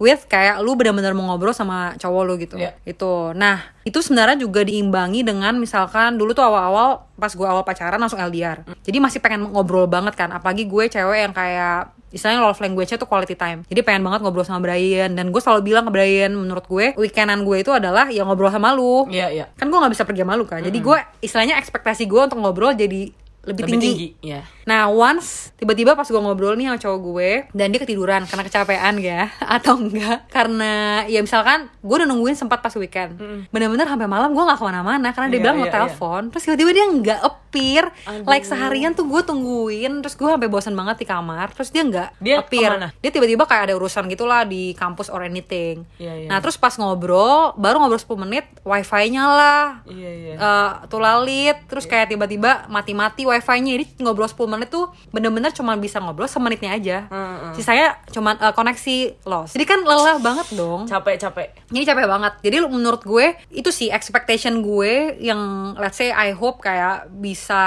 with 0.00 0.24
kayak 0.28 0.60
lu 0.60 0.76
benar-benar 0.78 1.12
mau 1.12 1.32
ngobrol 1.32 1.56
sama 1.56 1.96
cowok 1.98 2.22
lu 2.24 2.34
gitu. 2.40 2.56
Iya. 2.60 2.76
itu. 2.86 3.32
Nah 3.36 3.72
itu 3.82 3.98
sebenarnya 3.98 4.38
juga 4.38 4.62
diimbangi 4.62 5.26
dengan 5.26 5.58
misalkan 5.58 6.14
dulu 6.14 6.32
tuh 6.32 6.46
awal-awal 6.46 7.10
pas 7.18 7.32
gue 7.34 7.46
awal 7.46 7.62
pacaran 7.66 7.98
langsung 7.98 8.18
LDR 8.18 8.62
jadi 8.82 8.98
masih 8.98 9.18
pengen 9.22 9.50
ngobrol 9.50 9.86
banget 9.86 10.14
kan 10.18 10.30
apalagi 10.30 10.66
gue 10.66 10.90
cewek 10.90 11.18
yang 11.22 11.34
kayak 11.34 11.90
istilahnya 12.12 12.44
love 12.44 12.60
language-nya 12.60 13.00
tuh 13.00 13.08
quality 13.08 13.34
time. 13.34 13.64
Jadi 13.66 13.80
pengen 13.80 14.04
banget 14.04 14.20
ngobrol 14.20 14.44
sama 14.44 14.60
Brian 14.60 15.16
dan 15.16 15.32
gue 15.32 15.40
selalu 15.40 15.72
bilang 15.72 15.88
ke 15.88 15.92
Brian 15.96 16.36
menurut 16.36 16.68
gue 16.68 16.92
weekendan 17.00 17.40
gue 17.42 17.64
itu 17.64 17.72
adalah 17.72 18.12
ya 18.12 18.22
ngobrol 18.28 18.52
sama 18.52 18.76
lu. 18.76 19.08
Iya, 19.08 19.32
iya. 19.32 19.46
kan 19.56 19.72
gue 19.72 19.78
nggak 19.80 19.92
bisa 19.96 20.04
pergi 20.04 20.22
sama 20.22 20.36
lu 20.36 20.44
kan. 20.44 20.60
Jadi 20.60 20.78
gue 20.78 20.98
istilahnya 21.24 21.56
ekspektasi 21.56 22.04
gue 22.04 22.20
untuk 22.20 22.38
ngobrol 22.38 22.76
jadi 22.76 23.10
lebih, 23.42 23.62
Lebih 23.64 23.72
tinggi. 23.74 23.86
tinggi, 23.88 24.08
ya. 24.24 24.40
Nah 24.62 24.86
once 24.86 25.50
tiba-tiba 25.56 25.92
pas 25.92 26.04
gue 26.04 26.14
ngobrol 26.16 26.54
nih 26.54 26.66
sama 26.66 26.78
cowok 26.78 26.98
gue 27.04 27.30
dan 27.50 27.68
dia 27.68 27.78
ketiduran 27.78 28.22
karena 28.22 28.42
kecapean 28.42 28.94
ya 28.96 29.26
atau 29.56 29.74
enggak 29.76 30.26
karena 30.28 30.72
ya 31.04 31.18
misalkan 31.18 31.66
gue 31.76 31.94
udah 31.96 32.06
nungguin 32.06 32.34
sempat 32.34 32.58
pas 32.58 32.70
weekend 32.72 33.18
bener-bener 33.48 33.82
sampai 33.84 34.06
malam 34.06 34.30
gue 34.30 34.38
nggak 34.40 34.54
ke 34.54 34.64
mana-mana 34.64 35.08
karena 35.10 35.28
dia 35.28 35.34
Iya, 35.34 35.42
bilang 35.42 35.56
mau 35.56 35.66
iya, 35.66 35.74
telepon 35.74 36.20
terus 36.28 36.42
tiba-tiba 36.44 36.70
dia 36.70 36.86
nggak 36.88 37.20
appear 37.20 37.84
Aduh. 38.04 38.22
like 38.24 38.42
seharian 38.42 38.92
tuh 38.92 39.04
gue 39.04 39.22
tungguin 39.22 39.92
terus 39.98 40.14
gue 40.14 40.28
sampai 40.28 40.46
bosan 40.46 40.72
banget 40.72 40.96
di 40.98 41.06
kamar 41.06 41.50
terus 41.50 41.68
dia 41.68 41.82
nggak 41.82 42.08
Dia 42.18 42.34
appear 42.38 42.70
ke 42.70 42.76
mana? 42.76 42.88
dia 42.96 43.10
tiba-tiba 43.10 43.42
kayak 43.44 43.62
ada 43.64 43.74
urusan 43.74 44.06
gitulah 44.06 44.42
di 44.44 44.70
kampus 44.72 45.08
or 45.08 45.20
anything 45.20 45.82
Iya, 45.96 46.14
iya. 46.16 46.28
nah 46.28 46.38
terus 46.38 46.54
pas 46.54 46.72
ngobrol 46.72 47.54
baru 47.56 47.78
ngobrol 47.78 47.98
10 47.98 48.14
menit 48.20 48.46
wifi 48.62 49.10
nyala 49.10 49.82
Iya, 49.84 50.10
iya. 50.12 50.34
eh 50.36 50.70
tuh 50.86 50.98
lalit 50.98 51.58
terus 51.66 51.84
kayak 51.84 52.06
tiba-tiba 52.08 52.66
mati-mati 52.68 53.26
wifi-nya. 53.32 53.72
Jadi 53.74 53.84
ngobrol 53.98 54.24
10 54.24 54.36
menit 54.46 54.68
tuh 54.68 54.86
bener-bener 55.08 55.50
cuma 55.50 55.72
bisa 55.74 55.96
ngobrol 55.96 56.26
semenitnya 56.26 56.72
aja. 56.72 56.98
Heeh. 57.06 57.52
sisanya 57.52 57.96
cuma 58.08 58.34
eh, 58.34 58.50
koneksi 58.50 58.96
loss. 59.24 59.52
Jadi 59.52 59.64
kan 59.64 59.80
lelah 59.80 60.16
banget 60.18 60.52
dong. 60.52 60.84
Capek-capek. 60.84 61.68
jadi 61.68 61.84
capek 61.88 62.06
banget. 62.06 62.32
Jadi 62.40 62.56
menurut 62.62 63.02
gue 63.02 63.26
itu 63.50 63.68
sih 63.68 63.88
expectation 63.88 64.60
gue 64.60 65.16
yang 65.18 65.40
let's 65.76 65.96
say 65.96 66.08
I 66.08 66.30
hope 66.30 66.60
kayak 66.60 67.08
bisa 67.10 67.62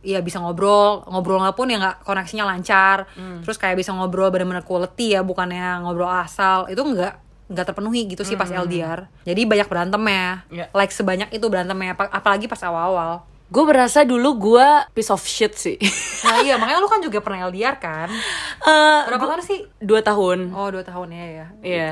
ya 0.00 0.18
bisa 0.20 0.38
ngobrol. 0.38 1.02
Ngobrolnya 1.04 1.50
pun 1.52 1.66
ya 1.66 1.78
nggak 1.78 2.02
koneksinya 2.02 2.44
lancar. 2.44 3.06
Hmm. 3.12 3.40
terus 3.40 3.56
kayak 3.56 3.76
bisa 3.76 3.90
ngobrol 3.90 4.28
bener-bener 4.28 4.62
quality 4.62 5.14
ya 5.14 5.22
bukannya 5.22 5.80
ngobrol 5.80 6.10
asal. 6.10 6.66
Itu 6.66 6.82
nggak 6.82 7.22
nggak 7.46 7.62
terpenuhi 7.64 8.10
gitu 8.10 8.26
sih 8.26 8.34
pas 8.34 8.50
LDR 8.50 9.06
jadi 9.22 9.46
banyak 9.46 9.70
berantem 9.70 10.02
ya. 10.02 10.42
Hmm. 10.42 10.50
Iya. 10.50 10.66
like 10.74 10.90
sebanyak 10.90 11.30
itu 11.30 11.46
berantemnya 11.46 11.94
apa- 11.94 12.10
apalagi 12.10 12.50
pas 12.50 12.58
awal-awal 12.58 13.22
Gue 13.46 13.62
berasa 13.62 14.02
dulu 14.02 14.30
gue 14.36 14.66
piece 14.90 15.08
of 15.08 15.22
shit 15.22 15.54
sih. 15.54 15.78
nah 16.22 16.40
iya 16.40 16.56
makanya 16.56 16.78
lu 16.78 16.86
kan 16.86 16.98
juga 16.98 17.18
pernah 17.18 17.46
LDR 17.46 17.76
kan 17.76 18.10
Eh, 18.58 19.00
berapa 19.06 19.20
gua- 19.20 19.32
tahun 19.32 19.44
sih 19.44 19.60
Dua 19.78 20.00
tahun. 20.00 20.50
oh 20.50 20.68
dua 20.68 20.82
tahun 20.82 21.08
ya 21.10 21.24
ya 21.24 21.46
Iya, 21.60 21.90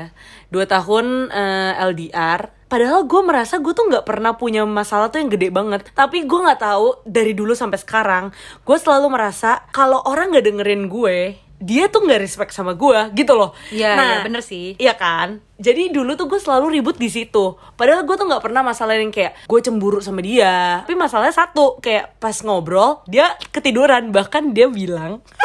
dua 0.49 0.65
tahun 0.65 1.05
eh, 1.27 1.73
LDR. 1.85 2.51
Padahal 2.65 3.05
gue 3.05 3.21
merasa 3.21 3.55
gue 3.55 3.71
tuh 3.71 3.85
nggak 3.85 4.03
pernah 4.03 4.33
punya 4.33 4.65
masalah 4.65 5.07
tuh 5.07 5.21
yang 5.21 5.29
gede 5.29 5.47
banget. 5.49 5.85
Tapi 5.91 6.23
gue 6.23 6.39
nggak 6.41 6.59
tahu 6.59 6.99
dari 7.03 7.31
dulu 7.31 7.53
sampai 7.53 7.77
sekarang, 7.77 8.33
gue 8.59 8.75
selalu 8.75 9.07
merasa 9.07 9.63
kalau 9.69 10.01
orang 10.03 10.33
nggak 10.33 10.45
dengerin 10.45 10.83
gue, 10.85 11.17
dia 11.59 11.87
tuh 11.87 12.03
nggak 12.03 12.21
respect 12.21 12.51
sama 12.51 12.75
gue, 12.75 12.99
gitu 13.15 13.33
loh. 13.33 13.55
Iya, 13.71 13.95
Nah, 13.95 14.05
iya, 14.05 14.17
bener 14.27 14.41
sih. 14.43 14.75
Iya 14.75 14.93
kan? 14.95 15.39
Jadi 15.55 15.87
dulu 15.87 16.19
tuh 16.19 16.27
gue 16.27 16.35
selalu 16.35 16.79
ribut 16.79 16.99
di 16.99 17.07
situ. 17.07 17.55
Padahal 17.79 18.03
gue 18.03 18.15
tuh 18.19 18.27
nggak 18.27 18.43
pernah 18.43 18.59
masalah 18.59 18.99
yang 18.99 19.07
kayak 19.07 19.47
gue 19.47 19.59
cemburu 19.63 20.03
sama 20.03 20.19
dia. 20.19 20.83
Tapi 20.83 20.99
masalahnya 20.99 21.31
satu, 21.31 21.79
kayak 21.79 22.19
pas 22.19 22.35
ngobrol 22.43 22.99
dia 23.07 23.31
ketiduran. 23.55 24.11
Bahkan 24.11 24.51
dia 24.51 24.67
bilang 24.67 25.23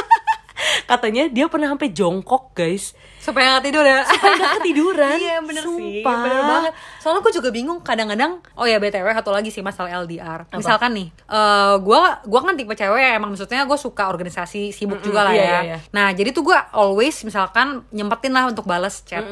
katanya 0.90 1.28
dia 1.28 1.46
pernah 1.46 1.70
sampai 1.70 1.92
jongkok 1.92 2.54
guys. 2.56 2.96
Supaya 3.20 3.56
nggak 3.56 3.64
tidur 3.68 3.84
ya? 3.84 4.00
Supaya 4.06 4.32
nggak 4.36 4.54
ketiduran. 4.62 5.18
Iya 5.30 5.36
bener 5.44 5.64
sih 5.68 6.00
Sumpah. 6.00 6.16
bener 6.24 6.42
banget. 6.48 6.72
Soalnya 7.02 7.20
gue 7.20 7.32
juga 7.36 7.48
bingung 7.52 7.78
kadang-kadang 7.84 8.40
oh 8.56 8.66
ya 8.66 8.80
btw 8.80 9.06
satu 9.12 9.30
lagi 9.34 9.50
sih 9.52 9.60
masalah 9.60 9.92
LDR 10.04 10.46
misalkan 10.54 10.90
nih 10.96 11.08
eh 11.10 11.74
gue 11.80 12.00
gua 12.24 12.40
kan 12.40 12.54
tipe 12.56 12.72
cewek 12.72 13.00
yang 13.00 13.14
emang 13.20 13.34
maksudnya 13.34 13.66
gue 13.66 13.78
suka 13.78 14.08
organisasi 14.08 14.72
sibuk 14.72 15.02
juga 15.04 15.28
lah 15.28 15.32
iya, 15.34 15.42
ya. 15.42 15.50
iya, 15.50 15.60
iya. 15.64 15.78
nah 15.92 16.08
jadi 16.14 16.32
tuh 16.32 16.46
gue 16.46 16.58
always 16.72 17.16
misalkan 17.26 17.84
nyempetin 17.92 18.32
lah 18.32 18.48
untuk 18.48 18.64
balas 18.64 19.02
chat. 19.04 19.24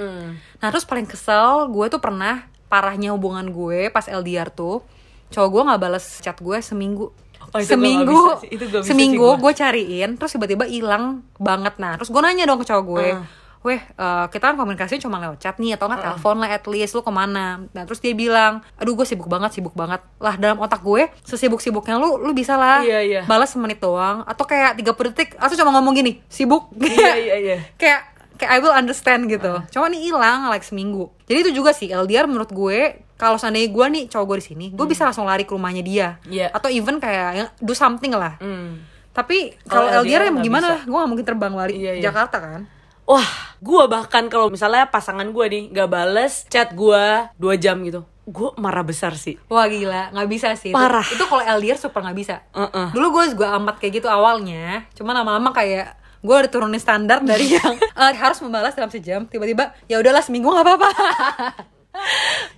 Nah 0.58 0.68
terus 0.68 0.84
paling 0.84 1.06
kesel 1.06 1.70
gue 1.70 1.86
tuh 1.88 2.00
pernah 2.02 2.46
parahnya 2.68 3.16
hubungan 3.16 3.48
gue 3.48 3.88
pas 3.88 4.04
LDR 4.04 4.52
tuh 4.52 4.84
cowok 5.28 5.48
gue 5.48 5.62
nggak 5.68 5.80
balas 5.80 6.04
chat 6.20 6.36
gue 6.40 6.58
seminggu 6.60 7.12
Oh, 7.48 7.58
itu 7.58 7.64
gua 7.64 7.72
seminggu 7.72 8.12
bisa 8.12 8.34
sih. 8.40 8.48
Itu 8.52 8.62
bisa 8.68 8.78
sih 8.80 8.88
seminggu 8.92 9.24
gua. 9.24 9.40
gue 9.40 9.52
cariin 9.54 10.10
terus 10.14 10.30
tiba-tiba 10.32 10.64
hilang 10.64 11.04
banget 11.36 11.74
nah 11.76 11.96
terus 11.96 12.08
gue 12.08 12.20
nanya 12.20 12.44
dong 12.44 12.60
ke 12.60 12.66
cowok 12.66 12.84
gue 12.84 13.08
Uh. 13.08 13.24
weh 13.66 13.80
eh, 13.82 14.26
kita 14.30 14.52
kan 14.52 14.56
komunikasinya 14.56 15.02
cuma 15.02 15.18
lewat 15.18 15.42
chat 15.42 15.58
nih 15.58 15.74
atau 15.74 15.90
nggak 15.90 15.98
telepon 15.98 16.38
lah 16.38 16.46
at 16.46 16.62
least 16.64 16.94
lu 16.94 17.02
ke 17.02 17.10
mana 17.10 17.66
nah 17.74 17.82
terus 17.82 17.98
dia 17.98 18.14
bilang 18.14 18.62
aduh 18.76 18.94
gue 18.94 19.02
sibuk 19.02 19.26
banget 19.26 19.50
sibuk 19.50 19.74
banget 19.74 19.98
lah 20.22 20.38
dalam 20.38 20.62
otak 20.62 20.78
gue 20.78 21.10
sesibuk 21.26 21.58
sibuknya 21.58 21.98
lu 21.98 22.22
lu 22.22 22.30
bisa 22.30 22.54
lah 22.54 22.86
Iya, 22.86 23.00
iya. 23.02 23.20
balas 23.26 23.50
semenit 23.50 23.82
doang 23.82 24.22
atau 24.22 24.46
kayak 24.46 24.78
30 24.78 25.10
detik 25.10 25.34
atau 25.34 25.58
cuma 25.58 25.74
ngomong 25.74 25.90
gini 25.96 26.22
sibuk 26.30 26.70
Iya, 26.78 27.14
iya, 27.18 27.34
iya. 27.34 27.56
kayak 27.74 28.00
kayak 28.38 28.50
I 28.54 28.58
will 28.62 28.70
understand 28.70 29.26
gitu 29.26 29.58
cuma 29.74 29.90
nih 29.90 30.06
hilang 30.06 30.46
like 30.46 30.62
seminggu 30.62 31.10
jadi 31.26 31.42
itu 31.42 31.58
juga 31.58 31.74
sih 31.74 31.90
LDR 31.90 32.30
menurut 32.30 32.54
gue 32.54 33.07
kalau 33.18 33.34
seandainya 33.34 33.68
gue 33.68 33.86
nih 33.90 34.04
cowok 34.06 34.24
gue 34.24 34.36
di 34.38 34.46
sini 34.46 34.66
gue 34.70 34.86
bisa 34.86 35.02
langsung 35.02 35.26
lari 35.26 35.42
ke 35.42 35.50
rumahnya 35.50 35.82
dia 35.82 36.08
Hmm. 36.18 36.30
Iya. 36.30 36.46
atau 36.50 36.68
even 36.68 36.96
kayak 36.96 37.28
yang 37.34 37.48
do 37.58 37.74
something 37.74 38.10
lah 38.10 38.38
Hmm. 38.38 38.80
tapi 39.10 39.58
Kalau 39.64 39.90
LDR, 39.92 40.22
LDR 40.22 40.22
nggak 40.30 40.44
gimana 40.44 40.68
gue 40.80 40.94
gak 40.96 41.10
mungkin 41.10 41.26
terbang 41.26 41.52
lari 41.52 41.74
Iya, 41.74 41.92
iya. 41.94 42.02
Jakarta 42.04 42.38
kan 42.38 42.62
Wah, 43.04 43.24
gue 43.58 43.82
bahkan 43.86 44.28
kalau 44.28 44.46
misalnya 44.46 44.84
pasangan 44.86 45.24
gue 45.26 45.44
nih 45.46 45.62
gak 45.70 45.88
bales 45.88 46.44
chat 46.46 46.70
gue 46.70 47.04
dua 47.34 47.56
jam 47.56 47.80
gitu, 47.80 48.04
gue 48.22 48.48
marah 48.54 48.84
besar 48.84 49.16
sih. 49.16 49.40
Wah 49.48 49.64
gila, 49.64 50.12
nggak 50.12 50.28
bisa 50.28 50.52
sih. 50.52 50.68
Itu- 50.68 50.76
Parah. 50.76 51.00
Itu, 51.02 51.24
kalau 51.24 51.40
LDR 51.40 51.80
super 51.80 52.04
nggak 52.04 52.12
bisa. 52.14 52.44
Uh-uh. 52.52 52.92
Dulu 52.92 53.06
gue 53.10 53.24
juga 53.32 53.56
amat 53.56 53.80
kayak 53.80 53.92
gitu 53.96 54.08
awalnya. 54.08 54.84
Cuma 54.92 55.16
lama-lama 55.16 55.48
kayak 55.50 55.96
gue 56.20 56.34
udah 56.36 56.50
turunin 56.52 56.76
standar 56.76 57.24
dari 57.24 57.48
yang 57.56 57.80
eh, 57.80 58.12
harus 58.12 58.36
membalas 58.38 58.76
dalam 58.76 58.92
sejam. 58.92 59.24
Tiba-tiba 59.24 59.72
ya 59.84 59.96
udahlah 59.96 60.20
seminggu 60.20 60.52
nggak 60.52 60.66
apa-apa. 60.66 60.90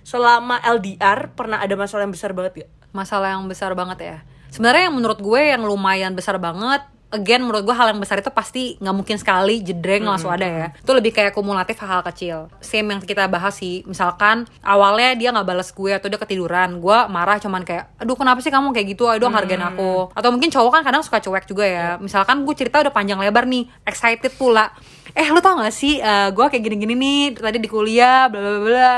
Selama 0.03 0.59
LDR 0.59 1.31
pernah 1.31 1.63
ada 1.63 1.75
masalah 1.79 2.03
yang 2.03 2.13
besar 2.13 2.35
banget 2.35 2.65
gak? 2.65 2.71
Masalah 2.91 3.39
yang 3.39 3.47
besar 3.47 3.71
banget 3.71 3.99
ya. 4.03 4.17
Sebenarnya 4.51 4.91
yang 4.91 4.95
menurut 4.99 5.23
gue 5.23 5.41
yang 5.41 5.63
lumayan 5.63 6.11
besar 6.11 6.35
banget. 6.35 6.83
Again 7.11 7.43
menurut 7.43 7.67
gue 7.67 7.75
hal 7.75 7.91
yang 7.91 7.99
besar 7.99 8.23
itu 8.23 8.31
pasti 8.31 8.79
nggak 8.79 8.95
mungkin 8.95 9.19
sekali 9.19 9.59
jedreng 9.59 10.07
langsung 10.07 10.31
ada 10.31 10.47
ya. 10.47 10.67
Itu 10.79 10.95
lebih 10.95 11.11
kayak 11.11 11.35
kumulatif 11.35 11.75
hal-hal 11.83 12.07
kecil. 12.07 12.47
Same 12.63 12.87
yang 12.87 13.03
kita 13.03 13.27
bahas 13.27 13.59
sih. 13.59 13.83
Misalkan 13.83 14.47
awalnya 14.63 15.19
dia 15.19 15.35
nggak 15.35 15.43
balas 15.43 15.75
gue 15.75 15.91
atau 15.91 16.07
dia 16.07 16.15
ketiduran, 16.15 16.79
gue 16.79 16.97
marah 17.11 17.35
cuman 17.35 17.67
kayak, 17.67 17.99
aduh 17.99 18.15
kenapa 18.15 18.39
sih 18.39 18.47
kamu 18.47 18.71
kayak 18.71 18.95
gitu? 18.95 19.11
Aduh 19.11 19.27
hargain 19.27 19.59
aku. 19.59 20.07
Atau 20.15 20.31
mungkin 20.31 20.55
cowok 20.55 20.71
kan 20.71 20.83
kadang 20.87 21.03
suka 21.03 21.19
cuek 21.19 21.51
juga 21.51 21.67
ya. 21.67 21.87
Misalkan 21.99 22.47
gue 22.47 22.55
cerita 22.55 22.79
udah 22.79 22.95
panjang 22.95 23.19
lebar 23.19 23.43
nih, 23.43 23.67
excited 23.83 24.31
pula. 24.39 24.71
Eh 25.11 25.27
lu 25.27 25.43
tau 25.43 25.59
gak 25.59 25.75
sih, 25.75 25.99
eh, 25.99 26.31
gue 26.31 26.45
kayak 26.47 26.63
gini-gini 26.63 26.95
nih 26.95 27.21
tadi 27.35 27.59
di 27.59 27.67
kuliah, 27.67 28.31
bla 28.31 28.39
bla 28.39 28.59
bla. 28.63 28.91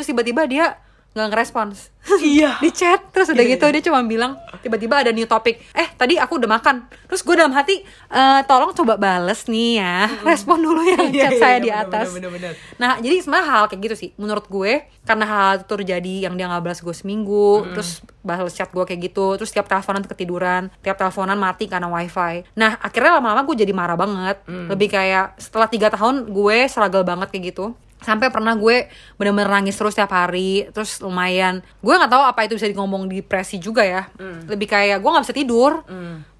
Terus 0.00 0.16
tiba-tiba 0.16 0.48
dia 0.48 0.80
nggak 1.10 1.28
ngerespons. 1.28 1.90
Iya. 2.22 2.56
di 2.64 2.70
chat 2.72 3.12
terus 3.12 3.28
udah 3.34 3.42
gitu 3.44 3.66
dia 3.68 3.82
cuma 3.84 4.00
bilang 4.06 4.38
tiba-tiba 4.62 5.02
ada 5.02 5.10
new 5.10 5.26
topic. 5.26 5.58
Eh 5.74 5.90
tadi 5.98 6.14
aku 6.16 6.38
udah 6.38 6.46
makan. 6.56 6.86
Terus 7.10 7.20
gue 7.26 7.34
dalam 7.34 7.50
hati 7.50 7.82
"Eh, 8.08 8.40
tolong 8.46 8.70
coba 8.72 8.94
bales 8.94 9.44
nih 9.50 9.82
ya. 9.82 10.06
Respon 10.22 10.62
dulu 10.62 10.80
ya 10.80 11.02
Iya, 11.10 11.28
chat 11.28 11.32
iya, 11.34 11.40
saya 11.42 11.56
iya, 11.58 11.60
di 11.60 11.68
bener, 11.68 11.82
atas. 11.84 12.06
bener, 12.14 12.30
bener, 12.32 12.52
bener. 12.54 12.78
nah 12.78 12.96
jadi 13.02 13.20
sebenarnya 13.20 13.46
hal 13.52 13.62
kayak 13.68 13.80
gitu 13.90 13.96
sih 13.98 14.10
menurut 14.16 14.46
gue. 14.46 14.72
Karena 15.02 15.24
hal 15.26 15.50
itu 15.60 15.66
terjadi 15.66 16.14
yang 16.30 16.34
dia 16.38 16.46
nggak 16.46 16.62
balas 16.62 16.80
gue 16.80 16.94
seminggu 16.94 17.66
terus 17.74 18.00
balas 18.22 18.54
chat 18.54 18.70
gue 18.70 18.84
kayak 18.86 19.10
gitu 19.12 19.34
terus 19.34 19.50
tiap 19.50 19.66
teleponan 19.66 20.06
ketiduran 20.06 20.70
tiap 20.80 20.94
teleponan 20.94 21.36
mati 21.36 21.66
karena 21.66 21.90
wifi. 21.90 22.46
Nah 22.54 22.78
akhirnya 22.78 23.18
lama-lama 23.18 23.42
gue 23.44 23.56
jadi 23.58 23.74
marah 23.74 23.98
banget. 23.98 24.40
Lebih 24.46 24.88
kayak 24.94 25.36
setelah 25.42 25.66
tiga 25.66 25.90
tahun 25.90 26.30
gue 26.30 26.70
struggle 26.70 27.02
banget 27.02 27.28
kayak 27.34 27.44
gitu 27.52 27.74
sampai 28.00 28.32
pernah 28.32 28.56
gue 28.56 28.88
bener-bener 29.20 29.48
nangis 29.48 29.76
terus 29.76 29.92
tiap 29.92 30.10
hari 30.10 30.68
terus 30.72 31.00
lumayan. 31.00 31.60
Gue 31.84 31.94
nggak 31.96 32.10
tahu 32.10 32.22
apa 32.24 32.40
itu 32.48 32.56
bisa 32.56 32.66
ngomong 32.72 33.06
depresi 33.06 33.60
juga 33.60 33.84
ya. 33.84 34.08
Lebih 34.48 34.66
kayak 34.68 34.98
gue 35.00 35.10
nggak 35.10 35.24
bisa 35.24 35.36
tidur. 35.36 35.84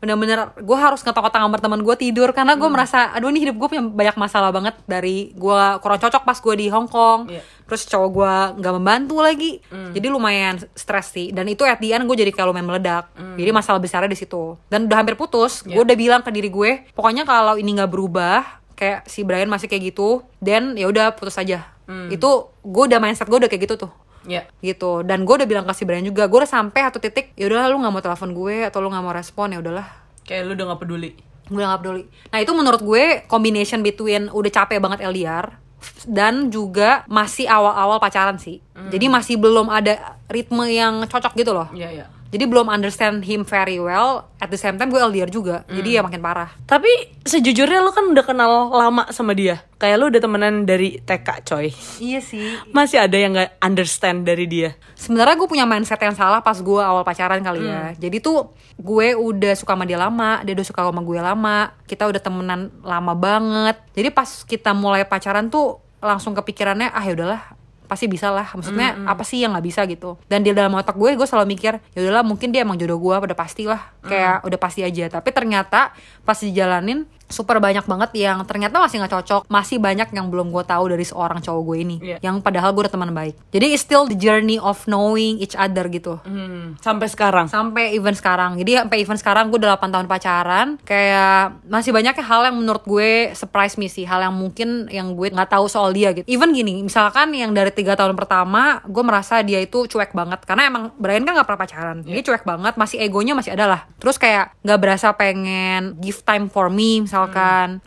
Bener-bener 0.00 0.56
gue 0.56 0.78
harus 0.80 1.04
ngetok-ngetok 1.04 1.40
kamar 1.44 1.60
teman 1.60 1.80
gue 1.84 1.96
tidur 2.00 2.32
karena 2.32 2.56
gue 2.56 2.68
merasa 2.72 3.12
aduh 3.12 3.28
ini 3.28 3.44
hidup 3.44 3.60
gue 3.60 3.68
punya 3.76 3.84
banyak 3.84 4.16
masalah 4.16 4.48
banget 4.48 4.72
dari 4.88 5.36
gue 5.36 5.60
kurang 5.84 6.00
cocok 6.00 6.22
pas 6.24 6.38
gue 6.40 6.54
di 6.56 6.66
Hong 6.72 6.88
Kong. 6.88 7.28
Iya. 7.28 7.44
terus 7.70 7.86
cowok 7.86 8.10
gue 8.10 8.34
nggak 8.64 8.74
membantu 8.82 9.22
lagi. 9.22 9.62
Jadi 9.70 10.06
lumayan 10.10 10.58
stres 10.74 11.14
sih. 11.14 11.30
Dan 11.30 11.46
itu 11.46 11.62
at 11.62 11.78
the 11.78 11.94
end 11.94 12.08
gue 12.08 12.16
jadi 12.18 12.34
kayak 12.34 12.48
lumayan 12.50 12.66
meledak. 12.66 13.12
Jadi 13.14 13.50
masalah 13.54 13.78
besarnya 13.78 14.10
di 14.10 14.18
situ. 14.18 14.58
Dan 14.66 14.90
udah 14.90 14.98
hampir 14.98 15.14
putus 15.14 15.62
gue 15.62 15.78
udah 15.78 15.94
bilang 15.94 16.24
ke 16.24 16.32
diri 16.32 16.48
gue 16.50 16.88
pokoknya 16.96 17.22
kalau 17.22 17.54
ini 17.54 17.76
nggak 17.76 17.90
berubah 17.92 18.59
kayak 18.80 19.04
si 19.04 19.20
Brian 19.20 19.46
masih 19.46 19.68
kayak 19.68 19.92
gitu 19.92 20.08
dan 20.40 20.72
ya 20.72 20.88
udah 20.88 21.12
putus 21.12 21.36
aja 21.36 21.68
itu 22.08 22.30
gue 22.60 22.82
udah 22.86 22.96
mindset 22.96 23.26
gue 23.26 23.36
udah 23.36 23.50
kayak 23.50 23.68
gitu 23.68 23.76
tuh 23.78 23.92
Ya. 24.20 24.44
gitu 24.60 25.00
dan 25.00 25.24
gue 25.24 25.32
udah 25.32 25.44
bilang 25.44 25.64
ke 25.64 25.72
si 25.72 25.84
Brian 25.84 26.00
juga 26.02 26.24
gue 26.24 26.38
udah 26.38 26.48
sampai 26.50 26.80
satu 26.82 26.96
titik 26.96 27.32
ya 27.34 27.44
udah 27.46 27.66
lu 27.66 27.76
nggak 27.76 27.88
mau 27.90 28.00
telepon 28.00 28.30
gue 28.30 28.64
atau 28.64 28.78
lu 28.78 28.88
nggak 28.88 29.00
mau 29.00 29.12
respon 29.12 29.48
ya 29.48 29.58
udahlah 29.58 29.88
Kayak 30.22 30.42
lu 30.44 30.52
udah 30.52 30.66
gak 30.70 30.80
peduli. 30.80 31.10
gue 31.42 31.56
udah 31.56 31.68
nggak 31.68 31.80
peduli 31.80 32.04
nah 32.28 32.38
itu 32.38 32.52
menurut 32.52 32.80
gue 32.80 33.04
combination 33.26 33.80
between 33.80 34.28
udah 34.28 34.50
capek 34.50 34.76
banget 34.76 35.02
LDR 35.02 35.56
dan 36.04 36.48
juga 36.48 37.08
masih 37.08 37.48
awal-awal 37.48 37.96
pacaran 37.96 38.36
sih. 38.36 38.60
Jadi 38.92 39.08
masih 39.08 39.40
belum 39.40 39.72
ada 39.72 39.96
ritme 40.28 40.68
yang 40.68 41.08
cocok 41.08 41.32
gitu 41.34 41.56
loh. 41.56 41.72
Iya, 41.72 41.88
iya. 41.90 42.06
Jadi 42.30 42.46
belum 42.46 42.70
understand 42.70 43.26
him 43.26 43.42
very 43.42 43.82
well. 43.82 44.30
At 44.38 44.54
the 44.54 44.58
same 44.58 44.78
time 44.78 44.94
gue 44.94 45.02
LDR 45.02 45.30
juga. 45.30 45.66
Jadi 45.66 45.98
ya 45.98 46.00
makin 46.06 46.22
parah. 46.22 46.54
Tapi 46.64 47.20
sejujurnya 47.26 47.82
lu 47.82 47.90
kan 47.90 48.06
udah 48.06 48.24
kenal 48.24 48.70
lama 48.70 49.10
sama 49.10 49.34
dia. 49.34 49.66
Kayak 49.82 49.96
lu 49.98 50.06
udah 50.14 50.22
temenan 50.22 50.54
dari 50.62 51.02
TK, 51.02 51.28
coy. 51.42 51.68
Iya 51.98 52.20
sih. 52.22 52.54
Masih 52.70 53.02
ada 53.02 53.16
yang 53.18 53.34
nggak 53.34 53.58
understand 53.58 54.22
dari 54.22 54.46
dia. 54.46 54.78
Sebenarnya 54.94 55.34
gue 55.34 55.48
punya 55.50 55.66
mindset 55.66 55.98
yang 55.98 56.14
salah 56.14 56.38
pas 56.38 56.54
gue 56.54 56.80
awal 56.80 57.02
pacaran 57.02 57.42
kali 57.42 57.66
ya. 57.66 57.98
Jadi 57.98 58.22
tuh 58.22 58.54
gue 58.78 59.18
udah 59.18 59.52
suka 59.58 59.74
sama 59.74 59.84
dia 59.84 59.98
lama, 59.98 60.40
dia 60.46 60.54
udah 60.54 60.66
suka 60.66 60.86
sama 60.86 61.02
gue 61.02 61.18
lama. 61.18 61.74
Kita 61.84 62.06
udah 62.06 62.20
temenan 62.22 62.70
lama 62.86 63.12
banget. 63.18 63.76
Jadi 63.90 64.08
pas 64.14 64.28
kita 64.46 64.70
mulai 64.70 65.02
pacaran 65.02 65.50
tuh 65.50 65.82
langsung 66.00 66.32
kepikirannya 66.32 66.88
ah 66.94 67.04
ya 67.04 67.12
udahlah 67.12 67.59
pasti 67.90 68.06
bisa 68.06 68.30
lah. 68.30 68.46
Maksudnya 68.54 69.02
apa 69.02 69.26
sih 69.26 69.42
yang 69.42 69.58
nggak 69.58 69.66
bisa 69.66 69.82
gitu? 69.90 70.14
Dan 70.30 70.46
di 70.46 70.54
dalam 70.54 70.70
otak 70.78 70.94
gue 70.94 71.18
gue 71.18 71.26
selalu 71.26 71.58
mikir 71.58 71.82
ya 71.82 71.98
udahlah 72.06 72.22
mungkin 72.22 72.54
dia 72.54 72.62
emang 72.62 72.78
jodoh 72.78 73.02
gue 73.02 73.26
udah 73.26 73.34
pasti 73.34 73.66
lah. 73.66 73.90
Kayak 74.06 74.46
udah 74.46 74.58
pasti 74.62 74.86
aja. 74.86 75.10
Tapi 75.10 75.34
ternyata 75.34 75.90
pas 76.22 76.38
dijalanin 76.38 77.10
super 77.30 77.56
banyak 77.58 77.82
banget 77.82 78.10
yang 78.18 78.42
ternyata 78.44 78.76
masih 78.76 79.00
nggak 79.00 79.14
cocok 79.14 79.42
masih 79.46 79.78
banyak 79.78 80.10
yang 80.10 80.28
belum 80.28 80.50
gue 80.50 80.62
tahu 80.62 80.90
dari 80.90 81.02
seorang 81.02 81.38
cowok 81.38 81.62
gue 81.64 81.76
ini 81.78 81.96
Iya. 82.00 82.16
yang 82.20 82.40
padahal 82.40 82.70
gue 82.70 82.82
udah 82.84 82.92
teman 82.92 83.10
baik. 83.10 83.34
Jadi 83.50 83.66
it's 83.70 83.80
still 83.80 84.04
the 84.04 84.14
journey 84.14 84.56
of 84.56 84.82
knowing 84.84 85.38
each 85.38 85.54
other 85.54 85.86
gitu. 85.86 86.18
Hmm, 86.22 86.74
sampai 86.78 87.06
sekarang. 87.06 87.46
sampai 87.46 87.94
event 87.94 88.14
sekarang. 88.14 88.56
Jadi 88.56 88.76
sampai 88.76 88.96
event 88.98 89.16
sekarang 89.16 89.44
gue 89.48 89.58
udah 89.58 89.76
8 89.76 89.88
tahun 89.88 90.06
pacaran 90.06 90.68
kayak 90.82 91.62
masih 91.66 91.90
banyak 91.90 92.14
hal 92.16 92.40
yang 92.44 92.56
menurut 92.56 92.82
gue 92.82 93.10
surprise 93.32 93.76
me 93.76 93.86
sih 93.86 94.02
hal 94.02 94.20
yang 94.20 94.34
mungkin 94.34 94.88
yang 94.88 95.14
gue 95.14 95.30
nggak 95.30 95.50
tahu 95.50 95.66
soal 95.66 95.92
dia 95.92 96.10
gitu. 96.10 96.26
Even 96.26 96.50
gini 96.50 96.80
misalkan 96.80 97.30
yang 97.30 97.52
dari 97.52 97.70
tiga 97.70 97.94
tahun 97.94 98.16
pertama 98.16 98.82
gue 98.82 99.04
merasa 99.04 99.38
dia 99.40 99.60
itu 99.60 99.86
cuek 99.86 100.10
banget. 100.10 100.42
Karena 100.42 100.66
emang 100.66 100.90
Brian 100.96 101.22
kan 101.22 101.36
nggak 101.36 101.46
pernah 101.46 101.60
pacaran. 101.60 101.96
Dia 102.02 102.20
cuek 102.20 102.42
banget 102.42 102.74
masih 102.74 102.98
egonya 102.98 103.36
masih 103.36 103.54
ada 103.54 103.66
lah. 103.68 103.80
Terus 104.00 104.16
kayak 104.16 104.56
nggak 104.64 104.80
berasa 104.80 105.12
pengen 105.14 105.94
give 106.00 106.24
time 106.24 106.48
for 106.48 106.72
me 106.72 107.00
misalkan 107.00 107.19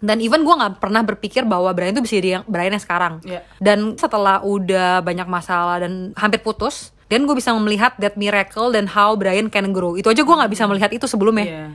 dan 0.04 0.18
even 0.20 0.44
gue 0.44 0.54
nggak 0.54 0.84
pernah 0.84 1.02
berpikir 1.02 1.48
bahwa 1.48 1.72
Brian 1.72 1.96
itu 1.96 2.04
bisa 2.04 2.16
jadi 2.20 2.30
yang 2.40 2.44
Brian 2.46 2.74
yang 2.76 2.84
sekarang. 2.84 3.14
Iya. 3.24 3.42
dan 3.58 3.96
setelah 3.96 4.44
udah 4.44 5.00
banyak 5.00 5.26
masalah 5.26 5.82
dan 5.82 6.12
hampir 6.20 6.44
putus 6.44 6.94
dan 7.08 7.30
gue 7.30 7.36
bisa 7.38 7.54
melihat 7.54 7.94
that 8.02 8.18
miracle 8.18 8.74
dan 8.74 8.90
how 8.90 9.14
Brian 9.14 9.48
can 9.48 9.70
grow. 9.70 9.94
Itu 9.94 10.10
aja 10.10 10.26
gue 10.26 10.36
nggak 10.36 10.52
bisa 10.52 10.66
melihat 10.66 10.92
itu 10.94 11.06
sebelumnya. 11.06 11.46
Iya. 11.46 11.68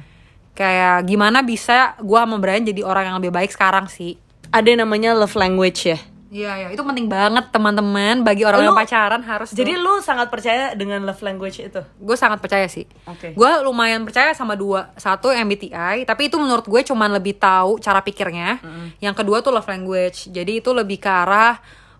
kayak 0.58 1.06
gimana 1.06 1.38
bisa 1.46 1.94
gue 2.02 2.18
sama 2.18 2.34
Brian 2.42 2.66
jadi 2.66 2.82
orang 2.82 3.06
yang 3.06 3.16
lebih 3.22 3.30
baik 3.30 3.54
sekarang 3.54 3.86
sih. 3.86 4.18
Ada 4.50 4.74
yang 4.74 4.80
namanya 4.82 5.14
love 5.14 5.38
language 5.38 5.86
ya. 5.86 5.98
Iya, 6.28 6.52
ya, 6.60 6.66
itu 6.76 6.84
penting 6.84 7.08
banget 7.08 7.48
teman-teman 7.48 8.20
bagi 8.20 8.44
orang 8.44 8.60
Lu- 8.60 8.72
yang 8.72 8.76
pacaran 8.76 9.24
harus 9.24 9.48
Jadi 9.56 9.80
lu 9.80 10.04
sangat 10.04 10.28
percaya 10.28 10.76
dengan 10.76 11.00
love 11.08 11.24
language 11.24 11.64
itu? 11.64 11.80
gue 11.80 12.16
sangat 12.20 12.38
percaya 12.44 12.68
sih. 12.68 12.84
Oke. 13.08 13.32
Gue 13.32 13.50
lumayan 13.64 14.04
percaya 14.04 14.36
sama 14.36 14.52
dua. 14.52 14.92
Satu 15.00 15.32
MBTI, 15.32 16.04
tapi 16.04 16.28
itu 16.28 16.36
menurut 16.36 16.68
gue 16.68 16.80
cuman 16.84 17.16
lebih 17.16 17.40
tahu 17.40 17.80
cara 17.80 18.04
pikirnya. 18.04 18.60
Yang 19.00 19.24
kedua 19.24 19.40
tuh 19.40 19.56
love 19.56 19.68
language. 19.68 20.28
Jadi 20.28 20.60
itu 20.60 20.70
lebih 20.76 21.00
ke 21.00 21.08
arah 21.08 21.56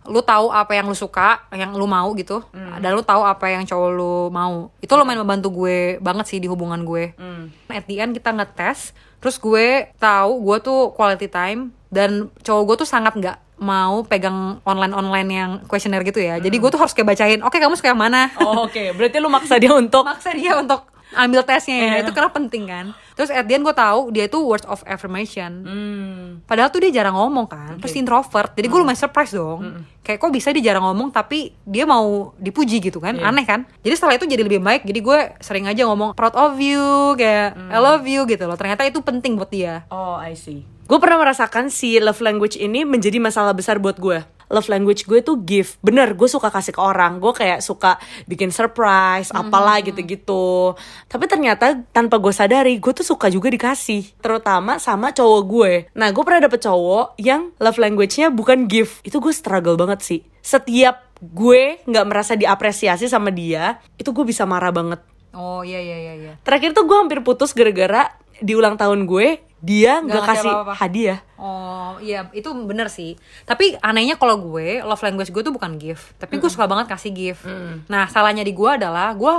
lu 0.08 0.24
tahu 0.24 0.48
apa 0.48 0.72
yang 0.72 0.88
lu 0.88 0.96
suka, 0.96 1.44
yang 1.52 1.76
lu 1.76 1.84
mau 1.84 2.08
gitu, 2.16 2.40
dan 2.80 2.90
lu 2.96 3.04
tahu 3.04 3.28
apa 3.28 3.52
yang 3.52 3.68
cowok 3.68 3.90
lu 3.92 4.14
mau. 4.32 4.72
Itu 4.80 4.96
lumayan 4.96 5.20
membantu 5.20 5.52
gue 5.52 6.00
banget 6.00 6.24
sih 6.32 6.38
di 6.40 6.48
hubungan 6.48 6.80
gue. 6.80 7.12
Hmm. 7.20 7.52
At 7.68 7.84
the 7.84 8.00
end 8.00 8.16
kita 8.16 8.32
ngetes, 8.32 8.96
terus 9.20 9.36
gue 9.36 9.92
tahu 10.00 10.40
gue 10.48 10.56
tuh 10.64 10.80
quality 10.96 11.28
time 11.28 11.76
dan 11.92 12.32
cowok 12.40 12.62
gue 12.72 12.76
tuh 12.84 12.88
sangat 12.88 13.16
nggak 13.20 13.36
mau 13.58 14.06
pegang 14.06 14.62
online-online 14.62 15.28
yang 15.28 15.50
questionnaire 15.66 16.06
gitu 16.06 16.22
ya. 16.22 16.38
Jadi 16.38 16.56
gue 16.58 16.70
tuh 16.70 16.80
harus 16.80 16.94
kayak 16.94 17.14
bacain, 17.14 17.40
oke 17.42 17.54
kamu 17.54 17.74
suka 17.74 17.90
yang 17.92 18.00
mana? 18.00 18.30
Oh, 18.38 18.66
Oke, 18.66 18.94
berarti 18.94 19.18
lu 19.18 19.28
maksa 19.30 19.58
dia 19.58 19.74
untuk 19.74 20.02
maksa 20.06 20.30
dia 20.34 20.54
untuk 20.58 20.86
ambil 21.16 21.40
tesnya 21.40 21.76
ya. 21.76 21.84
Iya. 21.88 21.96
itu 22.04 22.12
karena 22.12 22.28
penting 22.28 22.64
kan. 22.68 22.86
Terus 23.16 23.32
at 23.32 23.48
the 23.48 23.56
end 23.56 23.64
gue 23.64 23.72
tahu 23.72 24.12
dia 24.12 24.28
itu 24.28 24.38
words 24.44 24.68
of 24.68 24.84
affirmation. 24.84 25.50
Hmm. 25.64 26.24
padahal 26.44 26.68
tuh 26.70 26.84
dia 26.84 27.00
jarang 27.00 27.16
ngomong 27.16 27.48
kan. 27.48 27.80
Terus 27.80 27.96
introvert. 27.96 28.52
Jadi 28.54 28.66
gue 28.68 28.78
lumayan 28.78 28.98
surprise 28.98 29.32
dong. 29.32 29.84
Kayak 30.04 30.18
kok 30.20 30.32
bisa 30.32 30.48
dia 30.52 30.72
jarang 30.72 30.84
ngomong 30.84 31.08
tapi 31.10 31.56
dia 31.64 31.88
mau 31.88 32.36
dipuji 32.36 32.78
gitu 32.78 33.00
kan. 33.00 33.16
Iya. 33.16 33.28
aneh 33.32 33.44
kan? 33.48 33.64
Jadi 33.80 33.94
setelah 33.96 34.14
itu 34.20 34.26
jadi 34.28 34.42
lebih 34.44 34.60
baik. 34.60 34.84
Jadi 34.84 35.00
gue 35.00 35.18
sering 35.40 35.64
aja 35.66 35.88
ngomong 35.88 36.12
proud 36.12 36.36
of 36.36 36.60
you 36.60 37.16
kayak 37.16 37.56
I 37.56 37.78
love 37.80 38.04
you 38.04 38.28
gitu 38.28 38.44
loh. 38.44 38.56
Ternyata 38.60 38.84
itu 38.84 39.00
penting 39.00 39.40
buat 39.40 39.50
dia. 39.50 39.88
Oh, 39.88 40.20
I 40.20 40.36
see. 40.36 40.77
Gue 40.88 40.96
pernah 41.04 41.20
merasakan 41.20 41.68
si 41.68 42.00
love 42.00 42.24
language 42.24 42.56
ini 42.56 42.88
menjadi 42.88 43.20
masalah 43.20 43.52
besar 43.52 43.76
buat 43.76 44.00
gue. 44.00 44.24
Love 44.48 44.72
language 44.72 45.04
gue 45.04 45.20
tuh 45.20 45.36
gift. 45.44 45.76
Bener, 45.84 46.16
gue 46.16 46.24
suka 46.24 46.48
kasih 46.48 46.72
ke 46.72 46.80
orang. 46.80 47.20
Gue 47.20 47.36
kayak 47.36 47.60
suka 47.60 48.00
bikin 48.24 48.48
surprise, 48.48 49.28
apalah 49.28 49.84
gitu-gitu. 49.84 50.72
Tapi 51.04 51.28
ternyata 51.28 51.76
tanpa 51.92 52.16
gue 52.16 52.32
sadari, 52.32 52.80
gue 52.80 52.92
tuh 52.96 53.04
suka 53.04 53.28
juga 53.28 53.52
dikasih. 53.52 54.16
Terutama 54.24 54.80
sama 54.80 55.12
cowok 55.12 55.42
gue. 55.44 55.72
Nah, 55.92 56.08
gue 56.08 56.24
pernah 56.24 56.48
dapet 56.48 56.64
cowok 56.64 57.20
yang 57.20 57.52
love 57.60 57.76
language-nya 57.76 58.32
bukan 58.32 58.64
gift. 58.64 59.04
Itu 59.04 59.20
gue 59.20 59.36
struggle 59.36 59.76
banget 59.76 60.00
sih. 60.00 60.20
Setiap 60.40 61.04
gue 61.20 61.84
nggak 61.84 62.06
merasa 62.08 62.32
diapresiasi 62.32 63.12
sama 63.12 63.28
dia, 63.28 63.76
itu 64.00 64.08
gue 64.08 64.24
bisa 64.24 64.48
marah 64.48 64.72
banget. 64.72 65.04
oh 65.36 65.60
iya 65.60 65.76
iya 65.76 65.96
iya 66.00 66.14
iya 66.16 66.32
Terakhir 66.40 66.72
tuh 66.72 66.88
gue 66.88 66.96
hampir 66.96 67.20
putus 67.20 67.52
gara-gara 67.52 68.16
di 68.40 68.56
ulang 68.56 68.80
tahun 68.80 69.04
gue 69.04 69.47
dia 69.58 69.98
Nggak 69.98 70.22
kasih 70.22 70.52
apa-apa. 70.54 70.72
hadiah. 70.78 71.18
Oh 71.34 71.98
iya 71.98 72.30
itu 72.30 72.46
bener 72.66 72.86
sih. 72.86 73.18
Tapi 73.42 73.74
anehnya 73.82 74.14
kalau 74.14 74.38
gue 74.38 74.78
Love 74.82 75.02
language 75.02 75.34
gue 75.34 75.42
tuh 75.42 75.54
bukan 75.54 75.74
gift. 75.78 76.14
Tapi 76.18 76.38
gue 76.38 76.50
suka 76.50 76.70
banget 76.70 76.86
kasih 76.86 77.10
gift. 77.10 77.42
Nah 77.90 78.06
salahnya 78.06 78.46
di 78.46 78.54
gue 78.54 78.70
adalah 78.70 79.10
Gue 79.18 79.34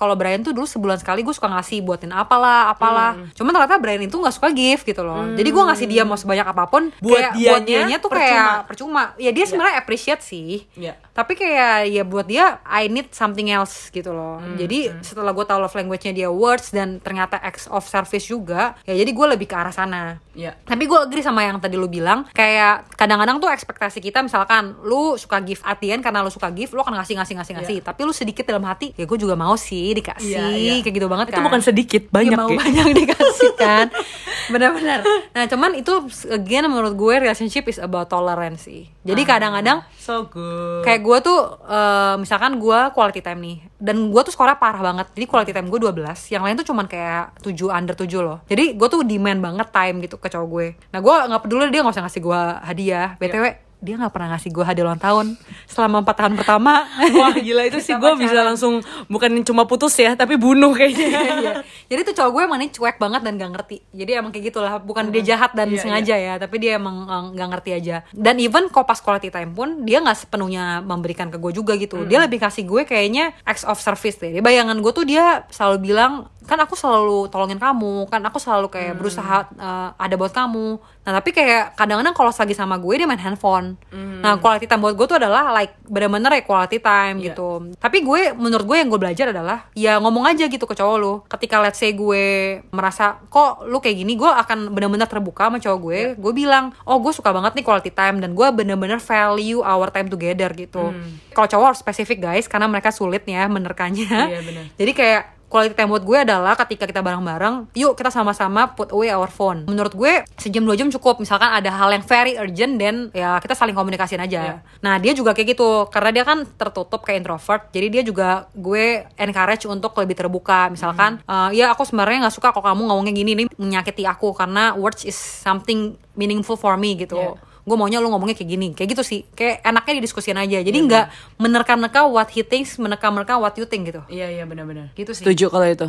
kalau 0.00 0.16
Brian 0.16 0.40
tuh 0.40 0.56
dulu 0.56 0.64
sebulan 0.64 0.96
sekali 0.96 1.20
gue 1.20 1.30
suka 1.30 1.52
ngasih 1.52 1.84
buatin 1.84 2.08
apalah 2.10 2.72
apalah. 2.72 3.12
Cuman 3.36 3.52
ternyata 3.52 3.76
Brian 3.76 4.00
itu 4.00 4.16
nggak 4.16 4.32
suka 4.32 4.48
gift 4.50 4.88
gitu 4.88 5.04
loh. 5.04 5.28
Jadi 5.36 5.48
gue 5.52 5.62
ngasih 5.68 5.84
dia 5.84 6.02
mau 6.02 6.16
sebanyak 6.16 6.48
apa 6.48 6.64
pun 6.66 6.88
Buat 6.98 7.20
kayak 7.20 7.32
buat 7.36 7.62
dianya 7.62 7.84
dianya 7.84 7.96
tuh 8.00 8.08
percuma. 8.08 8.24
kayak 8.24 8.64
percuma. 8.64 9.02
ya 9.20 9.30
dia 9.30 9.44
sebenarnya 9.44 9.76
appreciate 9.76 10.22
sih. 10.24 10.64
Iya. 10.72 10.96
tapi 11.10 11.36
kayak 11.36 11.92
ya 11.92 12.00
buat 12.00 12.24
dia 12.24 12.64
I 12.64 12.88
need 12.88 13.12
something 13.12 13.52
else 13.52 13.92
gitu 13.92 14.08
loh. 14.08 14.40
Jadi 14.56 14.88
setelah 15.04 15.36
gue 15.36 15.44
tahu 15.44 15.60
love 15.60 15.76
language-nya 15.76 16.16
dia 16.16 16.28
words 16.32 16.72
dan 16.72 16.96
ternyata 16.96 17.36
acts 17.36 17.68
of 17.68 17.84
service 17.84 18.24
juga 18.24 18.72
ya 18.88 18.96
jadi 18.96 19.10
gue 19.12 19.26
lebih 19.36 19.44
ke 19.44 19.52
arah 19.52 19.68
sana. 19.68 20.16
Iya. 20.30 20.56
tapi 20.64 20.88
gue 20.88 20.96
agree 20.96 21.20
sama 21.20 21.44
yang 21.44 21.60
tadi 21.60 21.76
lu 21.76 21.84
bilang 21.84 22.24
kayak 22.32 22.88
kadang-kadang 22.96 23.36
tuh 23.36 23.52
ekspektasi 23.52 24.00
kita 24.00 24.24
misalkan 24.24 24.72
lu 24.80 25.18
suka 25.20 25.42
gift 25.44 25.60
artian 25.60 26.00
karena 26.00 26.24
lu 26.24 26.32
suka 26.32 26.48
gift 26.48 26.72
lu 26.72 26.80
akan 26.80 26.96
ngasih 26.96 27.20
ngasih 27.20 27.34
ngasih 27.36 27.54
ngasih. 27.60 27.76
Tapi 27.84 28.00
lu 28.06 28.14
sedikit 28.14 28.48
dalam 28.48 28.64
hati 28.64 28.96
ya 28.96 29.04
gue 29.04 29.18
juga 29.20 29.36
mau 29.36 29.52
sih 29.60 29.89
dikasih 29.92 30.30
Iya, 30.30 30.44
iya. 30.50 30.74
kayak 30.80 30.94
gitu 30.94 31.06
banget 31.06 31.26
Itu 31.28 31.36
kan. 31.36 31.44
bukan 31.44 31.60
sedikit, 31.60 32.02
banyak 32.08 32.30
Iya, 32.30 32.38
mau 32.38 32.48
ya. 32.48 32.58
banyak 32.58 32.86
dikasih 33.00 33.50
kan. 33.54 33.86
Benar-benar. 34.52 35.00
Nah 35.30 35.44
cuman 35.46 35.70
itu 35.74 35.92
again 36.28 36.66
menurut 36.66 36.92
gue 36.92 37.14
relationship 37.20 37.64
is 37.64 37.78
about 37.78 38.06
tolerance 38.06 38.64
sih. 38.64 38.90
Jadi 39.00 39.22
kadang-kadang 39.22 39.86
So 39.94 40.26
good. 40.26 40.82
kayak 40.82 41.00
gue 41.00 41.18
tuh 41.20 41.38
eh, 41.62 42.14
misalkan 42.16 42.58
gue 42.58 42.78
quality 42.90 43.20
time 43.20 43.40
nih 43.40 43.56
dan 43.76 44.10
gue 44.10 44.20
tuh 44.20 44.30
skornya 44.30 44.56
parah 44.56 44.82
banget. 44.82 45.06
Jadi 45.12 45.24
quality 45.24 45.52
time 45.52 45.68
gue 45.68 45.78
12 45.80 45.94
yang 46.28 46.42
lain 46.42 46.54
tuh 46.54 46.66
cuman 46.66 46.84
kayak 46.84 47.38
7 47.38 47.54
under 47.68 47.94
7 47.94 48.10
loh. 48.18 48.38
Jadi 48.44 48.74
gue 48.74 48.88
tuh 48.88 49.00
demand 49.02 49.38
banget 49.40 49.68
time 49.70 49.96
gitu 50.00 50.16
ke 50.16 50.26
cowok 50.26 50.48
gue. 50.48 50.66
Nah 50.88 50.98
gue 50.98 51.14
nggak 51.24 51.40
peduli 51.40 51.68
dia 51.68 51.80
nggak 51.80 51.94
usah 51.94 52.04
ngasih 52.04 52.20
gue 52.20 52.40
hadiah. 52.60 53.08
Btw 53.16 53.69
dia 53.80 53.96
nggak 53.96 54.12
pernah 54.12 54.36
ngasih 54.36 54.50
gue 54.52 54.64
hadiah 54.64 54.84
ulang 54.86 55.00
tahun 55.00 55.26
selama 55.64 56.04
empat 56.04 56.16
tahun 56.20 56.34
pertama 56.36 56.84
Wah 57.20 57.36
gila 57.36 57.64
itu 57.66 57.80
sih 57.80 57.96
gue 57.96 58.12
bisa 58.20 58.40
langsung 58.44 58.84
bukan 59.08 59.40
cuma 59.42 59.64
putus 59.64 59.96
ya 59.96 60.14
tapi 60.14 60.36
bunuh 60.36 60.72
kayaknya. 60.76 61.08
Iya. 61.40 61.62
Jadi 61.88 62.00
tuh 62.10 62.14
cowok 62.20 62.30
gue 62.36 62.42
emang 62.44 62.58
ini 62.60 62.68
cuek 62.74 62.96
banget 63.00 63.20
dan 63.24 63.32
gak 63.40 63.50
ngerti. 63.56 63.76
Jadi 63.96 64.10
emang 64.12 64.30
kayak 64.34 64.44
gitulah, 64.52 64.76
bukan 64.82 65.08
dia 65.08 65.22
jahat 65.24 65.56
dan 65.56 65.72
Iya, 65.72 65.80
sengaja 65.80 66.16
ya, 66.18 66.34
tapi 66.36 66.60
dia 66.60 66.76
emang 66.76 67.06
eh, 67.06 67.24
gak 67.38 67.48
ngerti 67.56 67.70
aja. 67.76 67.96
Dan 68.12 68.36
even 68.42 68.68
kok 68.68 68.84
pas 68.84 68.98
quality 69.00 69.32
time 69.32 69.54
pun 69.56 69.86
dia 69.86 70.02
nggak 70.04 70.26
sepenuhnya 70.26 70.84
memberikan 70.84 71.32
ke 71.32 71.40
gue 71.40 71.52
juga 71.54 71.78
gitu. 71.80 72.04
Dia 72.04 72.20
lebih 72.20 72.42
kasih 72.42 72.66
gue 72.66 72.82
kayaknya 72.84 73.32
acts 73.46 73.64
of 73.64 73.80
service 73.80 74.20
deh. 74.20 74.42
Bayangan 74.42 74.76
gue 74.78 74.92
tuh 74.92 75.06
dia 75.06 75.48
selalu 75.48 75.92
bilang 75.92 76.28
kan 76.50 76.58
aku 76.58 76.74
selalu 76.74 77.30
tolongin 77.30 77.62
kamu, 77.62 78.10
kan 78.10 78.18
aku 78.26 78.42
selalu 78.42 78.66
kayak 78.66 78.98
berusaha 78.98 79.46
eh, 79.54 79.88
ada 79.94 80.14
buat 80.18 80.34
kamu. 80.34 80.82
Nah 81.06 81.12
tapi 81.16 81.30
kayak 81.30 81.78
kadang-kadang 81.78 82.12
kalau 82.12 82.34
lagi 82.34 82.54
sama 82.58 82.74
gue 82.76 82.94
dia 82.98 83.06
main 83.06 83.22
handphone. 83.22 83.78
Nah 83.94 84.36
quality 84.42 84.66
time 84.66 84.82
buat 84.82 84.98
gue 84.98 85.06
tuh 85.06 85.18
adalah 85.22 85.54
like 85.54 85.78
bener-bener 85.86 86.32
ya 86.34 86.42
quality 86.42 86.82
time 86.82 87.22
Iya. 87.22 87.32
gitu. 87.32 87.70
Tapi 87.78 88.02
gue 88.02 88.34
menurut 88.34 88.66
gue 88.66 88.76
yang 88.80 88.88
gue 88.90 88.98
belajar 88.98 89.30
adalah 89.30 89.70
ya 89.76 90.00
ngomong 90.02 90.26
aja 90.26 90.50
gitu 90.50 90.66
ke 90.66 90.74
cowok 90.74 90.96
lu. 90.98 91.12
Ketika 91.30 91.62
let's 91.62 91.78
say 91.78 91.94
gue 91.94 92.58
merasa 92.74 93.20
kok 93.28 93.68
lu 93.68 93.78
kayak 93.78 94.02
gini, 94.02 94.16
gue 94.16 94.26
akan 94.28 94.72
bener-bener 94.74 95.06
terbuka 95.06 95.46
sama 95.52 95.62
cowok 95.62 95.78
gue. 95.84 95.98
Iya. 96.00 96.12
Gue 96.18 96.32
bilang, 96.34 96.72
oh 96.82 96.98
gue 96.98 97.12
suka 97.14 97.30
banget 97.30 97.54
nih 97.60 97.64
quality 97.64 97.92
time 97.92 98.18
dan 98.18 98.32
gue 98.32 98.46
bener-bener 98.50 98.98
value 98.98 99.60
our 99.60 99.92
time 99.92 100.08
together 100.08 100.50
gitu. 100.56 100.90
Hmm. 100.90 101.20
Kalau 101.30 101.46
cowok 101.46 101.66
harus 101.72 101.80
spesifik 101.80 102.18
guys, 102.24 102.48
karena 102.48 102.66
mereka 102.66 102.90
sulit 102.90 103.22
ya 103.28 103.46
menerkannya. 103.46 104.08
Iya, 104.32 104.40
bener. 104.42 104.64
Jadi 104.80 104.92
kayak 104.96 105.22
quality 105.50 105.74
time 105.74 105.90
buat 105.90 106.06
gue 106.06 106.18
adalah 106.22 106.54
ketika 106.54 106.86
kita 106.86 107.02
bareng-bareng, 107.02 107.74
yuk 107.74 107.98
kita 107.98 108.08
sama-sama 108.08 108.70
put 108.72 108.94
away 108.94 109.10
our 109.10 109.26
phone. 109.26 109.66
Menurut 109.66 109.92
gue 109.92 110.22
sejam 110.38 110.62
dua 110.62 110.78
jam 110.78 110.86
cukup. 110.88 111.18
Misalkan 111.18 111.50
ada 111.50 111.68
hal 111.74 111.90
yang 111.90 112.06
very 112.06 112.38
urgent 112.38 112.78
dan 112.78 113.10
ya 113.10 113.42
kita 113.42 113.58
saling 113.58 113.74
komunikasiin 113.74 114.22
aja. 114.22 114.40
Iya. 114.40 114.56
Nah 114.80 115.02
dia 115.02 115.12
juga 115.12 115.34
kayak 115.34 115.58
gitu 115.58 115.90
karena 115.90 116.10
dia 116.14 116.24
kan 116.24 116.46
tertutup 116.46 117.02
kayak 117.02 117.26
introvert. 117.26 117.66
Jadi 117.74 117.86
dia 117.90 118.02
juga 118.06 118.46
gue 118.54 119.04
encourage 119.18 119.66
untuk 119.66 119.90
lebih 119.98 120.14
terbuka. 120.14 120.70
Misalkan, 120.70 121.18
Hmm. 121.26 121.50
"Eh, 121.50 121.60
ya 121.60 121.74
aku 121.74 121.82
sebenarnya 121.82 122.30
nggak 122.30 122.36
suka 122.38 122.54
kok 122.54 122.62
kamu 122.62 122.86
ngomongnya 122.86 123.10
gini 123.10 123.30
ini 123.34 123.44
menyakiti 123.58 124.06
aku 124.06 124.30
karena 124.30 124.78
words 124.78 125.02
is 125.02 125.18
something 125.18 125.98
meaningful 126.14 126.54
for 126.54 126.78
me 126.78 126.94
gitu. 126.94 127.18
Iya. 127.18 127.49
Gue 127.70 127.78
maunya 127.78 128.02
lu 128.02 128.10
ngomongnya 128.10 128.34
kayak 128.34 128.50
gini, 128.50 128.68
kayak 128.74 128.98
gitu 128.98 129.02
sih. 129.06 129.22
Kayak 129.38 129.62
enaknya 129.62 130.02
didiskusiin 130.02 130.34
aja. 130.34 130.58
Iya, 130.58 130.66
Jadi 130.66 130.78
nggak 130.90 131.06
menerka-nerka 131.38 132.10
what 132.10 132.26
he 132.34 132.42
thinks, 132.42 132.74
menerka-nerka 132.82 133.38
what 133.38 133.54
you 133.54 133.62
think 133.62 133.86
gitu. 133.86 134.02
Iya 134.10 134.26
iya 134.26 134.44
benar-benar. 134.50 134.90
Gitu 134.98 135.14
sih. 135.14 135.22
Setuju 135.22 135.54
kalau 135.54 135.70
itu. 135.70 135.86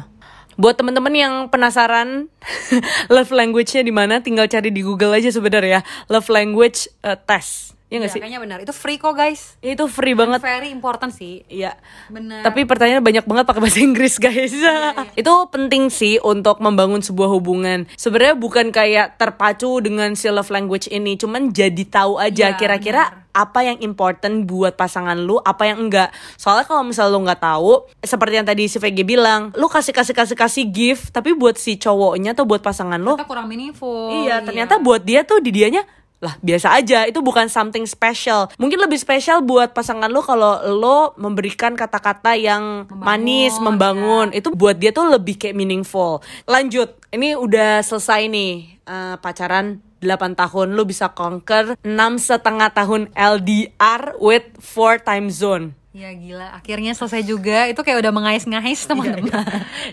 Buat 0.61 0.77
temen-temen 0.77 1.13
yang 1.17 1.33
penasaran 1.49 2.29
love 3.13 3.33
language-nya 3.33 3.81
di 3.81 3.89
mana, 3.89 4.21
tinggal 4.21 4.45
cari 4.45 4.69
di 4.69 4.85
Google 4.85 5.17
aja 5.17 5.33
sebenarnya. 5.33 5.81
Love 6.05 6.29
language 6.29 6.85
uh, 7.01 7.17
test. 7.17 7.73
Iya 7.91 7.99
Ya, 7.99 8.07
nggak 8.07 8.13
sih? 8.15 8.21
kayaknya 8.23 8.39
benar. 8.39 8.57
Itu 8.63 8.71
free 8.71 8.95
kok 8.95 9.11
guys. 9.11 9.59
Ya, 9.59 9.75
itu 9.75 9.83
free 9.91 10.15
banget. 10.15 10.39
Very 10.39 10.71
important 10.71 11.11
sih. 11.11 11.43
Iya. 11.51 11.75
Benar. 12.07 12.39
Tapi 12.47 12.63
pertanyaannya 12.63 13.03
banyak 13.03 13.25
banget 13.27 13.43
pakai 13.43 13.61
bahasa 13.67 13.83
Inggris, 13.83 14.15
guys. 14.15 14.55
itu 15.19 15.33
penting 15.51 15.91
sih 15.91 16.15
untuk 16.23 16.63
membangun 16.63 17.03
sebuah 17.03 17.27
hubungan. 17.27 17.83
Sebenarnya 17.99 18.39
bukan 18.39 18.71
kayak 18.71 19.19
terpacu 19.19 19.83
dengan 19.83 20.15
si 20.15 20.31
love 20.31 20.47
language 20.47 20.87
ini, 20.87 21.19
cuman 21.19 21.51
jadi 21.51 21.83
tahu 21.83 22.15
aja 22.15 22.55
Iya, 22.55 22.57
kira-kira 22.57 23.27
apa 23.35 23.59
yang 23.63 23.79
important 23.83 24.47
buat 24.47 24.75
pasangan 24.75 25.19
lu, 25.19 25.39
apa 25.43 25.67
yang 25.67 25.87
enggak. 25.87 26.11
Soalnya 26.39 26.63
kalau 26.63 26.87
misal 26.87 27.11
lu 27.11 27.19
nggak 27.23 27.43
tahu, 27.43 27.91
seperti 28.03 28.39
yang 28.39 28.47
tadi 28.47 28.71
si 28.71 28.79
VG 28.79 29.03
bilang, 29.03 29.51
lu 29.55 29.67
kasih 29.67 29.91
kasih 29.91 30.15
kasih 30.15 30.35
kasih 30.39 30.63
gift, 30.67 31.11
tapi 31.11 31.35
buat 31.35 31.59
si 31.59 31.75
cowoknya 31.75 32.35
atau 32.35 32.47
buat 32.47 32.63
pasangan 32.63 32.99
lu, 32.99 33.19
kita 33.19 33.27
kurang 33.27 33.51
meaningful. 33.51 34.11
Iya, 34.23 34.43
ternyata 34.43 34.79
buat 34.79 35.03
dia 35.03 35.23
tuh 35.27 35.39
di 35.43 35.51
dianya 35.51 35.83
lah 36.21 36.37
biasa 36.39 36.77
aja. 36.77 37.09
Itu 37.09 37.25
bukan 37.25 37.49
something 37.49 37.83
special. 37.89 38.53
Mungkin 38.61 38.77
lebih 38.77 39.01
spesial 39.01 39.41
buat 39.41 39.73
pasangan 39.73 40.07
lo 40.07 40.21
kalau 40.21 40.61
lo 40.69 41.17
memberikan 41.17 41.73
kata-kata 41.73 42.37
yang 42.37 42.85
Membangun, 42.87 43.01
manis 43.03 43.53
membangun. 43.57 44.27
Itu 44.31 44.53
buat 44.53 44.77
dia 44.77 44.93
tuh 44.93 45.09
lebih 45.09 45.35
kayak 45.41 45.57
meaningful. 45.57 46.21
Lanjut. 46.45 47.01
Ini 47.11 47.35
udah 47.35 47.83
selesai 47.83 48.31
nih 48.31 48.79
eh, 48.87 49.15
pacaran 49.19 49.83
8 49.99 50.37
tahun. 50.37 50.77
Lo 50.77 50.85
bisa 50.85 51.11
conquer 51.11 51.75
6 51.81 51.89
setengah 52.21 52.69
tahun 52.71 53.11
LDR 53.17 54.15
with 54.21 54.45
4 54.61 55.03
time 55.03 55.27
zone 55.27 55.80
Ya 55.91 56.07
gila, 56.15 56.55
akhirnya 56.55 56.95
selesai 56.95 57.27
juga. 57.27 57.67
Itu 57.67 57.83
kayak 57.83 57.99
udah 57.99 58.15
mengais-ngais 58.15 58.79
teman-teman. 58.87 59.43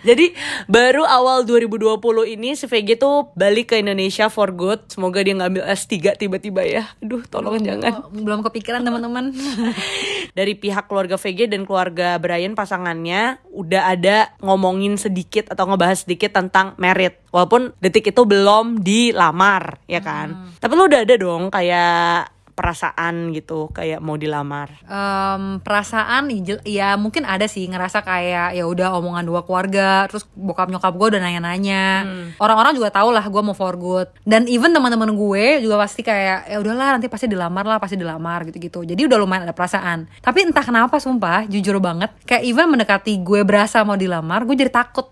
Jadi 0.06 0.30
baru 0.70 1.02
awal 1.02 1.42
2020 1.42 1.98
ini 2.38 2.54
si 2.54 2.70
VG 2.70 3.02
tuh 3.02 3.34
balik 3.34 3.74
ke 3.74 3.82
Indonesia 3.82 4.30
for 4.30 4.54
good. 4.54 4.78
Semoga 4.86 5.26
dia 5.26 5.34
ngambil 5.34 5.66
S3 5.66 6.14
tiba-tiba 6.14 6.62
ya. 6.62 6.86
Aduh, 7.02 7.26
tolong 7.26 7.58
jangan. 7.58 8.06
Oh, 8.06 8.14
Belum 8.14 8.46
kepikiran 8.46 8.86
teman-teman. 8.86 9.34
Dari 10.38 10.54
pihak 10.54 10.86
keluarga 10.86 11.18
VG 11.18 11.50
dan 11.50 11.66
keluarga 11.66 12.14
Brian 12.22 12.54
pasangannya 12.54 13.42
udah 13.50 13.90
ada 13.90 14.30
ngomongin 14.38 14.94
sedikit 15.02 15.50
atau 15.50 15.66
ngebahas 15.66 16.06
sedikit 16.06 16.30
tentang 16.30 16.78
merit. 16.78 17.18
Walaupun 17.34 17.74
detik 17.82 18.14
itu 18.14 18.22
belum 18.22 18.86
dilamar, 18.86 19.82
ya 19.90 19.98
kan? 19.98 20.54
Tapi 20.62 20.72
lu 20.78 20.86
udah 20.86 21.02
ada 21.02 21.14
dong 21.18 21.50
kayak 21.50 22.37
perasaan 22.58 23.30
gitu, 23.30 23.70
kayak 23.70 24.02
mau 24.02 24.18
dilamar. 24.18 24.82
Em, 24.82 25.62
perasaan 25.62 26.26
ya 26.66 26.98
mungkin 26.98 27.22
ada 27.22 27.46
sih 27.46 27.70
ngerasa 27.70 28.02
kayak 28.02 28.58
ya 28.58 28.66
udah 28.66 28.98
omongan 28.98 29.22
dua 29.22 29.46
keluarga 29.46 30.10
terus 30.10 30.26
bokap 30.34 30.66
nyokap 30.66 30.90
gue 30.98 31.06
udah 31.14 31.20
nanya-nanya. 31.22 32.02
Orang-orang 32.42 32.74
juga 32.74 32.90
tahu 32.90 33.14
lah 33.14 33.22
gue 33.22 33.42
mau 33.46 33.54
for 33.54 33.78
good 33.78 34.10
dan 34.26 34.50
even 34.50 34.74
teman-teman 34.74 35.14
gue 35.14 35.62
juga 35.62 35.78
pasti 35.78 36.02
kayak 36.02 36.50
ya 36.50 36.58
udahlah 36.58 36.98
nanti 36.98 37.06
pasti 37.06 37.30
dilamar 37.30 37.62
lah 37.62 37.78
pasti 37.78 37.94
dilamar 37.94 38.42
gitu-gitu. 38.50 38.82
Jadi 38.82 39.06
udah 39.06 39.18
lumayan 39.22 39.46
ada 39.46 39.54
perasaan. 39.54 40.10
Tapi 40.18 40.50
entah 40.50 40.66
kenapa 40.66 40.98
sumpah 40.98 41.46
jujur 41.46 41.78
banget 41.78 42.10
kayak 42.26 42.42
even 42.42 42.66
mendekati 42.66 43.22
gue 43.22 43.46
berasa 43.46 43.86
mau 43.86 43.94
dilamar 43.94 44.42
gue 44.42 44.56
jadi 44.58 44.72
takut 44.74 45.06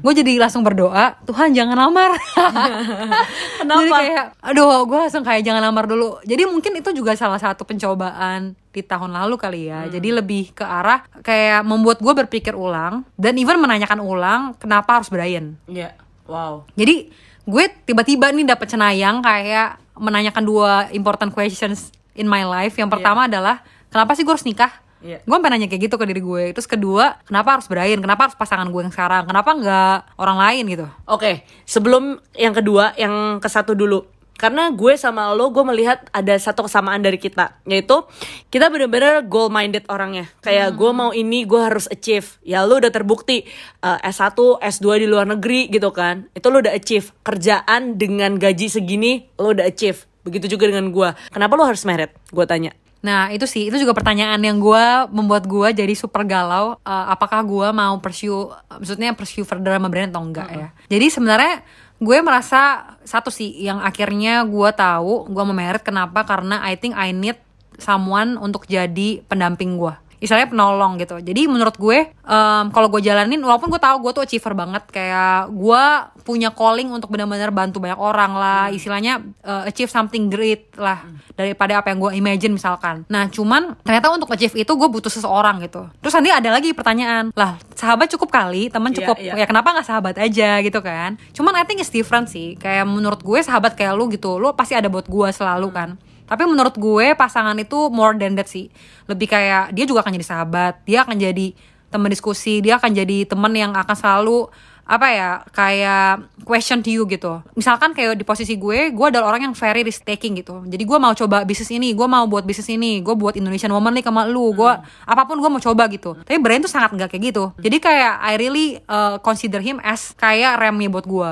gue 0.00 0.12
jadi 0.12 0.36
langsung 0.36 0.60
berdoa 0.60 1.16
Tuhan 1.24 1.56
jangan 1.56 1.76
lamar. 1.76 2.12
Kenapa? 3.60 3.80
jadi 3.80 3.90
kayak 3.90 4.24
aduh 4.44 4.84
gue 4.84 4.98
langsung 4.98 5.24
kayak 5.24 5.42
jangan 5.42 5.62
lamar 5.64 5.88
dulu. 5.88 6.20
Jadi 6.22 6.42
mungkin 6.44 6.72
itu 6.76 6.90
juga 6.92 7.16
salah 7.16 7.40
satu 7.40 7.64
pencobaan 7.64 8.52
di 8.70 8.82
tahun 8.84 9.14
lalu 9.14 9.34
kali 9.40 9.60
ya. 9.72 9.88
Jadi 9.88 10.08
lebih 10.12 10.52
ke 10.52 10.64
arah 10.64 11.06
kayak 11.24 11.64
membuat 11.64 12.04
gue 12.04 12.12
berpikir 12.12 12.52
ulang 12.52 13.08
dan 13.16 13.34
even 13.40 13.56
menanyakan 13.56 14.00
ulang 14.00 14.52
kenapa 14.60 15.00
harus 15.00 15.08
Brian 15.08 15.56
Iya. 15.64 15.96
Wow. 16.24 16.64
jadi 16.72 17.12
gue 17.44 17.64
tiba-tiba 17.84 18.32
nih 18.32 18.48
dapet 18.48 18.72
cenayang 18.72 19.20
kayak 19.20 19.76
menanyakan 19.92 20.40
dua 20.40 20.88
important 20.90 21.36
questions 21.36 21.92
in 22.16 22.24
my 22.24 22.44
life. 22.44 22.72
Yang 22.76 22.96
pertama 22.96 23.28
adalah 23.28 23.60
kenapa 23.92 24.16
sih 24.16 24.24
gue 24.24 24.32
harus 24.32 24.48
nikah 24.48 24.72
Iya. 25.04 25.20
Gue 25.20 25.36
pengen 25.36 25.60
nanya 25.60 25.68
kayak 25.68 25.82
gitu 25.84 26.00
ke 26.00 26.04
diri 26.08 26.24
gue 26.24 26.56
Terus 26.56 26.64
kedua, 26.64 27.20
kenapa 27.28 27.60
harus 27.60 27.68
Brian? 27.68 28.00
Kenapa 28.00 28.24
harus 28.26 28.36
pasangan 28.40 28.64
gue 28.72 28.80
yang 28.80 28.94
sekarang? 28.94 29.28
Kenapa 29.28 29.50
nggak 29.52 29.96
orang 30.16 30.38
lain 30.40 30.64
gitu? 30.72 30.86
Oke, 31.04 31.44
sebelum 31.68 32.16
yang 32.32 32.56
kedua, 32.56 32.96
yang 32.96 33.36
ke 33.36 33.48
satu 33.52 33.76
dulu. 33.76 34.08
Karena 34.34 34.66
gue 34.74 34.98
sama 34.98 35.30
lo, 35.30 35.54
gue 35.54 35.62
melihat 35.62 36.10
ada 36.10 36.34
satu 36.34 36.66
kesamaan 36.66 36.98
dari 36.98 37.22
kita, 37.22 37.54
yaitu 37.70 38.02
kita 38.50 38.66
bener-bener 38.66 39.22
goal 39.22 39.46
minded 39.46 39.86
orangnya. 39.86 40.26
Kayak 40.42 40.74
gue 40.74 40.90
mau 40.90 41.14
ini, 41.14 41.46
gue 41.46 41.60
harus 41.62 41.86
achieve. 41.86 42.26
Ya 42.42 42.66
lo 42.66 42.82
udah 42.82 42.90
terbukti 42.90 43.46
eh, 43.78 43.98
S1, 44.10 44.34
S2 44.58 44.86
di 44.98 45.06
luar 45.06 45.30
negeri 45.30 45.70
gitu 45.70 45.94
kan, 45.94 46.26
itu 46.34 46.50
lo 46.50 46.58
udah 46.58 46.74
achieve. 46.74 47.14
Kerjaan 47.22 47.94
dengan 47.94 48.34
gaji 48.34 48.66
segini, 48.66 49.30
lo 49.38 49.54
udah 49.54 49.70
achieve. 49.70 50.02
Begitu 50.26 50.58
juga 50.58 50.66
dengan 50.66 50.90
gue. 50.90 51.14
Kenapa 51.30 51.54
lo 51.54 51.70
harus 51.70 51.86
merit? 51.86 52.10
Gue 52.34 52.42
tanya. 52.42 52.74
Nah 53.04 53.28
itu 53.28 53.44
sih, 53.44 53.68
itu 53.68 53.76
juga 53.76 53.92
pertanyaan 53.92 54.40
yang 54.40 54.56
gue 54.56 54.84
membuat 55.12 55.44
gue 55.44 55.76
jadi 55.76 55.92
super 55.92 56.24
galau. 56.24 56.80
Eh, 56.80 57.06
apakah 57.12 57.44
gue 57.44 57.68
mau 57.76 58.00
pursue, 58.00 58.48
maksudnya 58.80 59.12
pursue 59.12 59.44
further 59.44 59.76
sama 59.76 59.92
brand 59.92 60.08
atau 60.08 60.24
enggak 60.24 60.48
ya? 60.48 60.68
Jadi 60.88 61.06
sebenarnya 61.12 61.60
gue 62.00 62.16
merasa 62.24 62.96
satu 63.06 63.28
sih 63.28 63.54
yang 63.60 63.78
akhirnya 63.78 64.42
gue 64.48 64.70
tahu 64.74 65.30
gue 65.30 65.42
mau 65.46 65.54
merit 65.54 65.84
kenapa 65.84 66.26
karena 66.26 66.64
I 66.64 66.74
think 66.74 66.98
I 66.98 67.14
need 67.14 67.38
someone 67.78 68.34
untuk 68.38 68.66
jadi 68.66 69.22
pendamping 69.30 69.78
gue 69.78 69.94
istilahnya 70.24 70.48
penolong 70.48 70.96
gitu. 70.96 71.20
Jadi 71.20 71.44
menurut 71.44 71.76
gue 71.76 72.08
em, 72.08 72.64
kalau 72.72 72.88
gue 72.88 73.04
jalanin 73.04 73.38
walaupun 73.38 73.68
gue 73.68 73.78
tahu 73.78 74.00
gue 74.00 74.12
tuh 74.16 74.22
achiever 74.24 74.56
banget 74.56 74.82
kayak 74.88 75.52
gue 75.52 75.82
punya 76.24 76.48
calling 76.56 76.88
untuk 76.88 77.12
benar-benar 77.12 77.52
bantu 77.52 77.84
banyak 77.84 78.00
orang 78.00 78.32
lah. 78.32 78.72
Istilahnya 78.72 79.20
eh, 79.44 79.68
achieve 79.68 79.92
something 79.92 80.32
great 80.32 80.72
lah 80.80 81.04
daripada 81.36 81.84
apa 81.84 81.92
yang 81.92 82.00
gue 82.00 82.12
imagine 82.16 82.56
misalkan. 82.56 83.04
Nah 83.12 83.28
cuman 83.28 83.76
ternyata 83.84 84.08
untuk 84.08 84.32
achieve 84.32 84.56
itu 84.56 84.72
gue 84.72 84.88
butuh 84.88 85.12
seseorang 85.12 85.60
gitu. 85.62 85.84
Terus 86.00 86.14
nanti 86.16 86.32
ada 86.32 86.48
lagi 86.48 86.72
pertanyaan 86.72 87.28
lah 87.36 87.60
sahabat 87.76 88.08
cukup 88.10 88.32
kali? 88.32 88.72
Teman 88.72 88.90
Iya, 88.94 88.98
cukup? 89.04 89.16
iya. 89.20 89.32
ya 89.42 89.46
kenapa 89.46 89.74
nggak 89.76 89.86
sahabat 89.86 90.16
aja? 90.16 90.56
gitu 90.64 90.80
kan. 90.80 91.20
Cuman 91.36 91.52
I 91.58 91.68
think 91.68 91.84
it's 91.84 91.92
different 91.92 92.30
sih. 92.32 92.56
Kayak 92.56 92.88
menurut 92.88 93.20
gue 93.20 93.38
sahabat 93.42 93.76
kayak 93.76 93.92
lu 93.98 94.08
gitu 94.08 94.40
lu 94.40 94.54
pasti 94.56 94.72
ada 94.72 94.88
buat 94.88 95.04
gue 95.04 95.28
selalu 95.34 95.68
kan 95.74 95.98
tapi 96.24 96.42
menurut 96.48 96.74
gue 96.76 97.12
pasangan 97.12 97.56
itu 97.60 97.92
more 97.92 98.16
than 98.16 98.36
that 98.36 98.48
sih. 98.48 98.72
Lebih 99.08 99.28
kayak 99.28 99.76
dia 99.76 99.84
juga 99.84 100.04
akan 100.04 100.12
jadi 100.16 100.26
sahabat 100.26 100.80
dia 100.88 101.04
akan 101.04 101.16
jadi 101.16 101.46
teman 101.92 102.10
diskusi 102.10 102.58
dia 102.58 102.80
akan 102.80 102.90
jadi 102.90 103.22
teman 103.28 103.54
yang 103.54 103.72
akan 103.76 103.94
selalu 103.94 104.50
apa 104.84 105.08
ya 105.16 105.30
kayak 105.48 106.28
question 106.44 106.84
to 106.84 106.92
you 106.92 107.08
gitu. 107.08 107.40
Misalkan 107.56 107.96
kayak 107.96 108.20
di 108.20 108.24
posisi 108.24 108.60
gue 108.60 108.92
gue 108.92 109.06
adalah 109.08 109.32
orang 109.32 109.48
yang 109.48 109.54
very 109.56 109.80
risk 109.80 110.04
taking 110.04 110.36
gitu. 110.36 110.60
Jadi 110.68 110.84
gue 110.84 110.98
mau 111.00 111.16
coba 111.16 111.48
bisnis 111.48 111.72
ini 111.72 111.96
gue 111.96 112.04
mau 112.04 112.28
buat 112.28 112.44
bisnis 112.44 112.68
ini 112.68 113.00
gue 113.00 113.16
buat 113.16 113.32
Indonesian 113.32 113.72
Woman 113.72 113.96
nih 113.96 114.04
sama 114.04 114.28
lu 114.28 114.52
gue 114.52 114.72
apa 114.84 115.22
pun 115.24 115.40
gue 115.40 115.48
mau 115.48 115.60
coba 115.60 115.88
gitu. 115.88 116.20
Tapi 116.20 116.36
Brian 116.36 116.60
tuh 116.60 116.68
sangat 116.68 116.92
nggak 116.92 117.16
kayak 117.16 117.32
gitu. 117.32 117.44
Jadi 117.56 117.76
kayak 117.80 118.14
I 118.20 118.32
really 118.36 118.76
uh, 118.84 119.16
consider 119.24 119.64
him 119.64 119.80
as 119.80 120.12
kayak 120.20 120.60
remnya 120.60 120.92
buat 120.92 121.08
gue 121.08 121.30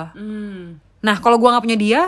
Nah 1.02 1.18
kalau 1.18 1.36
gue 1.36 1.50
nggak 1.50 1.64
punya 1.66 1.78
dia, 1.78 2.02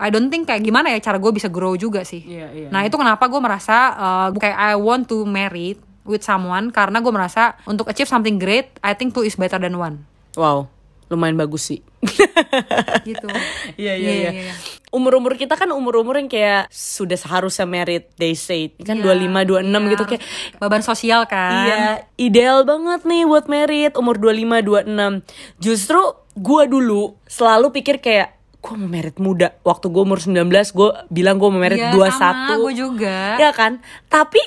I 0.00 0.08
don't 0.08 0.32
think 0.32 0.48
kayak 0.48 0.64
gimana 0.64 0.88
ya 0.96 0.98
cara 1.04 1.20
gue 1.20 1.32
bisa 1.36 1.52
grow 1.52 1.76
juga 1.76 2.00
sih. 2.02 2.24
Iya, 2.24 2.48
iya, 2.56 2.68
nah 2.72 2.80
itu 2.80 2.96
kenapa 2.96 3.28
gue 3.28 3.40
merasa 3.40 3.76
uh, 3.92 4.28
kayak 4.32 4.56
I 4.56 4.74
want 4.80 5.04
to 5.12 5.28
marry 5.28 5.76
with 6.08 6.24
someone 6.24 6.72
karena 6.72 7.04
gue 7.04 7.12
merasa 7.12 7.60
untuk 7.68 7.84
achieve 7.92 8.08
something 8.08 8.40
great, 8.40 8.72
I 8.80 8.96
think 8.96 9.12
two 9.12 9.20
is 9.20 9.36
better 9.36 9.60
than 9.60 9.76
one. 9.76 10.08
Wow, 10.32 10.72
lumayan 11.12 11.36
bagus 11.36 11.68
sih. 11.68 11.84
Gitu. 13.08 13.28
Iya 13.76 13.94
iya 14.00 14.12
iya. 14.32 14.54
Umur-umur 14.88 15.36
kita 15.36 15.52
kan 15.58 15.68
umur-umur 15.74 16.16
yang 16.16 16.30
kayak 16.32 16.72
sudah 16.72 17.18
seharusnya 17.18 17.68
merit 17.68 18.08
they 18.16 18.32
say. 18.32 18.72
Kan 18.80 19.04
Iya, 19.04 19.12
25 19.12 19.44
26 19.44 19.68
iya, 19.68 19.78
gitu 19.92 20.04
kayak 20.08 20.22
beban 20.56 20.80
sosial 20.80 21.20
kan. 21.28 21.68
Iya, 21.68 21.78
ideal 22.16 22.64
banget 22.64 23.04
nih 23.04 23.28
buat 23.28 23.50
merit 23.50 23.92
umur 24.00 24.16
25 24.16 24.64
26. 24.88 25.60
Justru 25.60 26.00
gua 26.38 26.64
dulu 26.70 27.18
selalu 27.26 27.74
pikir 27.74 27.98
kayak 28.00 28.37
gua 28.58 28.74
mau 28.74 28.90
merit 28.90 29.16
muda. 29.22 29.54
Waktu 29.62 29.86
gua 29.90 30.02
umur 30.04 30.18
19 30.18 30.48
gua 30.74 31.06
bilang 31.08 31.38
gua 31.38 31.48
mau 31.50 31.62
merit 31.62 31.80
21. 31.94 32.10
sama, 32.14 32.54
gue 32.58 32.72
juga. 32.74 33.38
Ya 33.38 33.50
kan? 33.54 33.80
Tapi 34.10 34.40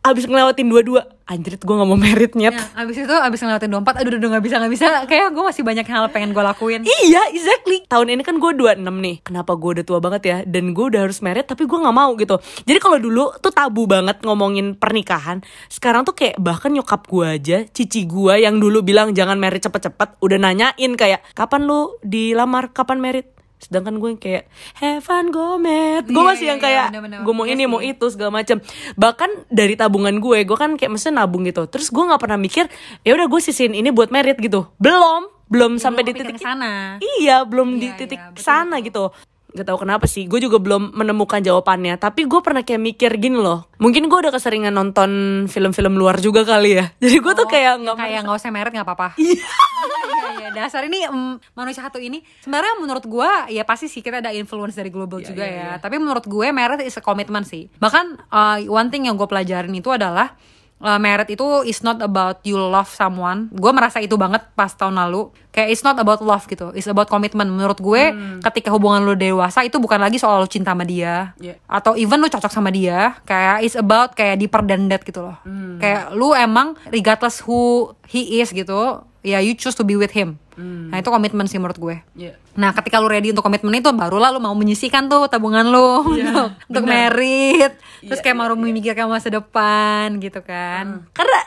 abis 0.00 0.24
ngelewatin 0.24 0.64
dua-dua 0.64 1.12
anjrit 1.28 1.60
gue 1.60 1.76
gak 1.76 1.84
mau 1.84 2.00
merit 2.00 2.32
nyet 2.32 2.56
Nah, 2.56 2.88
abis 2.88 3.04
itu 3.04 3.12
abis 3.12 3.44
ngelewatin 3.44 3.68
24 3.68 4.00
aduh 4.00 4.16
udah 4.16 4.30
gak 4.32 4.44
bisa 4.48 4.54
gak 4.56 4.72
bisa 4.72 4.86
kayak 5.04 5.28
gue 5.36 5.44
masih 5.44 5.60
banyak 5.60 5.84
hal 5.84 6.08
pengen 6.08 6.32
gue 6.32 6.40
lakuin 6.40 6.80
Iya, 6.88 7.28
exactly. 7.36 7.84
Tahun 7.84 8.08
ini 8.08 8.24
kan 8.24 8.40
gue 8.40 8.50
26 8.56 8.80
nih. 8.80 9.16
Kenapa 9.20 9.52
gue 9.60 9.70
udah 9.76 9.84
tua 9.84 10.00
banget 10.00 10.22
ya? 10.24 10.36
Dan 10.48 10.72
gue 10.72 10.84
udah 10.88 11.04
harus 11.04 11.20
merit 11.20 11.44
tapi 11.44 11.68
gue 11.68 11.78
nggak 11.78 11.96
mau 11.96 12.16
gitu. 12.16 12.40
Jadi 12.64 12.78
kalau 12.80 12.96
dulu 12.96 13.36
tuh 13.44 13.52
tabu 13.52 13.84
banget 13.84 14.24
ngomongin 14.24 14.72
pernikahan. 14.72 15.44
Sekarang 15.68 16.08
tuh 16.08 16.16
kayak 16.16 16.40
bahkan 16.40 16.72
nyokap 16.72 17.04
gue 17.04 17.26
aja, 17.28 17.58
cici 17.68 18.08
gue 18.08 18.40
yang 18.40 18.56
dulu 18.56 18.80
bilang 18.80 19.12
jangan 19.12 19.36
merit 19.36 19.60
cepet-cepet, 19.60 20.16
udah 20.24 20.38
nanyain 20.40 20.92
kayak 20.96 21.20
kapan 21.36 21.68
lu 21.68 22.00
dilamar, 22.00 22.72
kapan 22.72 22.98
merit? 23.04 23.39
Sedangkan 23.60 24.00
gue 24.00 24.08
yang 24.16 24.20
kayak 24.20 24.44
have 24.80 25.04
fun 25.04 25.28
go 25.28 25.60
met 25.60 26.08
Gue 26.08 26.16
Iya, 26.16 26.28
masih 26.32 26.40
iya, 26.42 26.50
yang 26.50 26.60
iya, 26.60 26.66
kayak 26.66 26.86
bener-bener. 26.90 27.18
Gue 27.22 27.34
mau 27.36 27.44
Iya 27.44 27.52
ini 27.54 27.64
mau 27.68 27.80
itu 27.84 28.06
segala 28.08 28.30
macam 28.40 28.56
Bahkan 28.96 29.30
dari 29.52 29.74
tabungan 29.76 30.16
gue 30.16 30.38
Gue 30.48 30.56
kan 30.56 30.80
kayak 30.80 30.90
maksudnya 30.96 31.22
nabung 31.22 31.44
gitu 31.44 31.68
Terus 31.68 31.92
gue 31.92 32.04
gak 32.08 32.20
pernah 32.24 32.40
mikir 32.40 32.66
ya 33.04 33.12
udah 33.12 33.28
gue 33.28 33.40
sisihin 33.44 33.76
ini 33.76 33.92
buat 33.92 34.08
merit 34.08 34.40
gitu 34.40 34.72
Belum 34.80 35.28
Belum 35.50 35.82
sampai 35.82 36.06
di 36.06 36.14
titik 36.14 36.38
sana. 36.38 37.02
Iya, 37.02 37.42
belum 37.42 37.82
di 37.82 37.90
Iya, 37.90 37.98
titik 37.98 38.22
iya, 38.22 38.30
betul, 38.30 38.44
sana 38.46 38.78
gitu. 38.86 39.10
Gak 39.50 39.66
tahu 39.66 39.82
kenapa 39.82 40.06
sih, 40.06 40.30
gue 40.30 40.38
juga 40.38 40.62
belum 40.62 40.94
menemukan 40.94 41.42
jawabannya. 41.42 41.98
Tapi 41.98 42.30
gue 42.30 42.40
pernah 42.40 42.62
kayak 42.62 42.80
mikir 42.80 43.10
gini 43.18 43.36
loh. 43.36 43.66
Mungkin 43.82 44.06
gue 44.06 44.18
udah 44.22 44.32
keseringan 44.32 44.72
nonton 44.72 45.10
film-film 45.50 45.98
luar 45.98 46.22
juga 46.22 46.46
kali 46.46 46.78
ya. 46.78 46.92
Jadi 47.02 47.16
gue 47.18 47.32
tuh 47.34 47.48
kayak 47.50 47.80
nggak 47.80 47.96
kayak 47.96 48.20
nggak 48.24 48.36
usah 48.38 48.50
merit 48.52 48.72
nggak 48.72 48.86
apa-apa 48.86 49.08
iya 49.20 50.28
iya 50.36 50.48
dasar 50.52 50.84
ini 50.86 51.02
em, 51.02 51.40
manusia 51.56 51.82
satu 51.82 51.98
ini 51.98 52.22
sebenarnya 52.44 52.78
menurut 52.78 53.04
gue 53.04 53.30
ya 53.50 53.62
pasti 53.64 53.90
sih 53.90 54.04
kita 54.04 54.22
ada 54.22 54.30
influence 54.30 54.76
dari 54.76 54.92
global 54.92 55.24
juga 55.24 55.42
iya, 55.42 55.74
ya 55.76 55.82
tapi 55.82 55.96
menurut 55.98 56.24
gue 56.28 56.46
merit 56.52 56.84
is 56.84 56.96
a 56.96 57.02
commitment 57.02 57.48
sih 57.48 57.66
bahkan 57.80 58.20
uh, 58.30 58.60
one 58.68 58.92
thing 58.92 59.08
yang 59.08 59.16
gue 59.16 59.26
pelajarin 59.26 59.72
itu 59.72 59.90
adalah 59.90 60.36
uh, 60.80 60.98
merit 60.98 61.28
itu 61.32 61.44
is 61.68 61.84
not 61.84 62.00
about 62.00 62.40
you 62.42 62.56
love 62.56 62.88
someone. 62.90 63.52
Gue 63.52 63.70
merasa 63.70 64.00
itu 64.00 64.16
banget 64.16 64.42
pas 64.56 64.72
tahun 64.72 64.96
lalu. 64.96 65.30
Kayak 65.50 65.68
it's 65.72 65.84
not 65.84 65.96
about 66.00 66.24
love 66.24 66.44
gitu. 66.48 66.72
It's 66.74 66.88
about 66.88 67.06
commitment. 67.06 67.52
Menurut 67.52 67.78
gue 67.78 68.12
ketika 68.40 68.72
hubungan 68.72 69.04
lu 69.04 69.14
dewasa 69.14 69.62
itu 69.62 69.76
bukan 69.78 70.00
lagi 70.00 70.16
soal 70.16 70.42
lu 70.42 70.48
cinta 70.50 70.72
sama 70.72 70.86
dia. 70.86 71.32
Yeah. 71.40 71.58
atau 71.66 71.98
even 71.98 72.22
lu 72.22 72.30
cocok 72.30 72.50
sama 72.50 72.70
dia 72.70 73.18
kayak 73.26 73.66
it's 73.66 73.74
about 73.74 74.14
kayak 74.14 74.38
deeper 74.38 74.62
than 74.62 74.86
that 74.88 75.02
gitu 75.02 75.20
loh. 75.22 75.36
Kayak 75.82 76.14
lu 76.14 76.32
emang 76.32 76.78
regardless 76.88 77.42
who 77.44 77.92
he 78.06 78.40
is 78.40 78.54
gitu 78.54 79.02
ya 79.20 79.38
you 79.38 79.52
choose 79.52 79.72
to 79.72 79.82
be 79.82 79.94
with 79.94 80.10
him. 80.10 80.36
Nah 80.56 80.96
itu 80.96 81.08
komitmen 81.08 81.44
sih 81.44 81.56
menurut 81.56 81.76
gue. 81.76 81.96
Iya. 82.14 82.36
nah 82.52 82.70
ketika 82.70 83.00
lu 83.00 83.08
ready 83.08 83.30
untuk 83.30 83.40
komitmen 83.42 83.72
itu 83.72 83.88
barulah 83.90 84.28
lu 84.28 84.38
mau 84.38 84.52
menyisikan 84.52 85.06
tuh 85.06 85.24
tabungan 85.26 85.64
lu 85.64 86.04
untuk 86.12 86.52
untuk 86.66 86.84
merit. 86.84 87.72
Terus 88.00 88.20
kayak 88.20 88.36
mau 88.36 88.48
memikirkan 88.50 89.06
masa 89.06 89.28
depan 89.30 90.18
gitu 90.18 90.40
kan. 90.40 91.08
Karena 91.10 91.38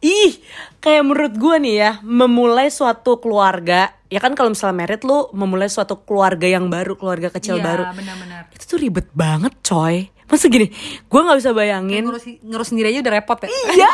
ih 0.00 0.40
kayak 0.78 1.02
menurut 1.02 1.34
gue 1.34 1.56
nih 1.58 1.74
ya 1.78 1.90
memulai 2.00 2.68
suatu 2.68 3.20
keluarga 3.20 3.92
ya 4.08 4.16
kan 4.16 4.32
kalau 4.32 4.50
misalnya 4.50 4.76
merit 4.76 5.04
lu 5.04 5.28
memulai 5.30 5.68
suatu 5.68 6.02
keluarga 6.02 6.48
yang 6.48 6.66
baru 6.66 6.96
keluarga 6.96 7.28
kecil 7.30 7.60
Iya, 7.60 7.64
baru. 7.64 7.84
benar-benar. 7.92 8.42
itu 8.50 8.64
tuh 8.66 8.78
ribet 8.80 9.06
banget 9.12 9.52
coy 9.60 10.08
masa 10.30 10.46
gini 10.46 10.70
gue 11.02 11.20
nggak 11.20 11.36
bisa 11.36 11.50
bayangin 11.50 12.02
ngurus 12.02 12.24
ngurus 12.38 12.68
sendiri 12.68 12.88
aja 12.88 13.00
udah 13.00 13.12
repot 13.12 13.38
ya 13.38 13.50
Iya. 13.50 13.90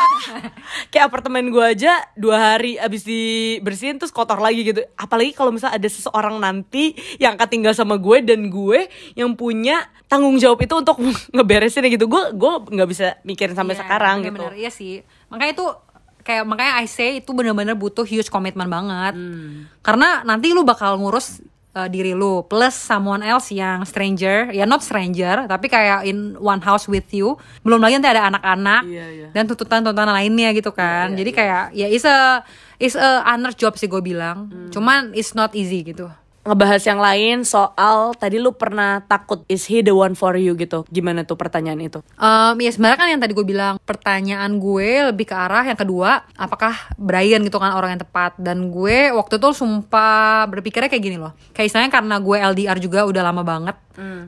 Kayak 0.89 1.05
apartemen 1.09 1.49
gue 1.49 1.63
aja 1.63 1.97
dua 2.15 2.37
hari 2.53 2.77
abis 2.77 3.03
dibersihin 3.03 3.97
terus 3.97 4.11
kotor 4.11 4.37
lagi 4.37 4.63
gitu. 4.63 4.85
Apalagi 4.95 5.33
kalau 5.33 5.49
misalnya 5.49 5.77
ada 5.77 5.89
seseorang 5.89 6.37
nanti 6.37 6.93
yang 7.17 7.35
akan 7.35 7.49
tinggal 7.49 7.73
sama 7.73 7.97
gue 7.97 8.21
dan 8.23 8.47
gue 8.47 8.87
yang 9.13 9.33
punya 9.33 9.81
tanggung 10.07 10.37
jawab 10.37 10.61
itu 10.61 10.75
untuk 10.75 10.97
ngeberesin 11.35 11.87
gitu. 11.87 12.07
Gue 12.07 12.31
gue 12.31 12.53
nggak 12.71 12.89
bisa 12.89 13.07
mikirin 13.23 13.55
sampai 13.55 13.73
Iya, 13.73 13.81
sekarang 13.83 14.17
gitu. 14.21 14.35
bener-bener, 14.37 14.57
iya 14.57 14.71
sih 14.71 15.01
makanya 15.27 15.53
itu 15.53 15.67
kayak 16.21 16.43
makanya 16.43 16.73
I 16.77 16.87
say 16.87 17.11
itu 17.17 17.31
bener-bener 17.31 17.75
butuh 17.75 18.03
huge 18.03 18.27
commitment 18.27 18.67
banget 18.67 19.15
Hmm. 19.15 19.71
karena 19.81 20.23
nanti 20.23 20.51
lu 20.51 20.63
bakal 20.63 20.97
ngurus 20.97 21.39
uh, 21.77 21.85
diri 21.87 22.17
lu 22.17 22.41
plus 22.49 22.73
someone 22.73 23.21
else 23.21 23.53
yang 23.53 23.85
stranger 23.85 24.49
ya 24.51 24.65
not 24.65 24.81
stranger 24.81 25.45
tapi 25.45 25.69
kayak 25.69 26.09
in 26.09 26.33
one 26.41 26.65
house 26.65 26.89
with 26.89 27.05
you. 27.13 27.37
Belum 27.61 27.79
lagi 27.79 28.01
nanti 28.01 28.09
ada 28.09 28.33
anak-anak 28.33 28.83
Iya, 28.89 29.07
iya. 29.13 29.29
dan 29.37 29.45
tuntutan-tuntutan 29.45 30.09
lainnya 30.09 30.57
gitu 30.57 30.73
kan. 30.73 31.13
jadi 31.13 31.31
kayak 31.31 31.65
ya 31.77 31.87
is 31.87 32.09
a 32.09 32.41
is 32.81 32.97
a 32.97 33.21
honor 33.29 33.53
job 33.53 33.77
sih 33.77 33.87
gue 33.87 34.01
bilang. 34.01 34.49
Hmm. 34.49 34.73
cuman 34.73 35.13
it's 35.13 35.37
not 35.37 35.53
easy 35.53 35.85
gitu 35.85 36.09
Ngebahas 36.47 36.83
yang 36.87 37.01
lain 37.03 37.37
soal 37.43 38.15
tadi 38.15 38.39
lu 38.39 38.55
pernah 38.55 39.03
takut 39.05 39.43
is 39.51 39.67
he 39.67 39.83
the 39.83 39.93
one 39.93 40.15
for 40.15 40.39
you 40.39 40.55
gitu. 40.55 40.87
Gimana 40.89 41.27
tuh 41.27 41.35
pertanyaan 41.35 41.83
itu? 41.83 42.01
Um, 42.17 42.55
ya 42.63 42.71
sebenarnya 42.71 42.99
kan 42.99 43.09
yang 43.11 43.21
tadi 43.21 43.33
gue 43.35 43.47
bilang 43.47 43.83
pertanyaan 43.83 44.63
gue 44.63 45.11
lebih 45.11 45.27
ke 45.27 45.35
arah 45.35 45.67
yang 45.67 45.79
kedua 45.79 46.23
apakah 46.39 46.73
Brian 46.95 47.43
gitu 47.43 47.59
kan 47.59 47.75
orang 47.75 47.99
yang 47.99 48.03
tepat. 48.07 48.39
Dan 48.39 48.71
gue 48.71 49.11
waktu 49.11 49.43
itu 49.43 49.49
sumpah 49.53 50.47
berpikirnya 50.47 50.87
kayak 50.87 51.05
gini 51.05 51.19
loh. 51.19 51.35
Kayak 51.51 51.75
istilahnya 51.75 51.93
karena 51.93 52.17
gue 52.23 52.37
LDR 52.39 52.79
juga 52.79 53.03
udah 53.05 53.23
lama 53.27 53.43
banget. 53.43 53.77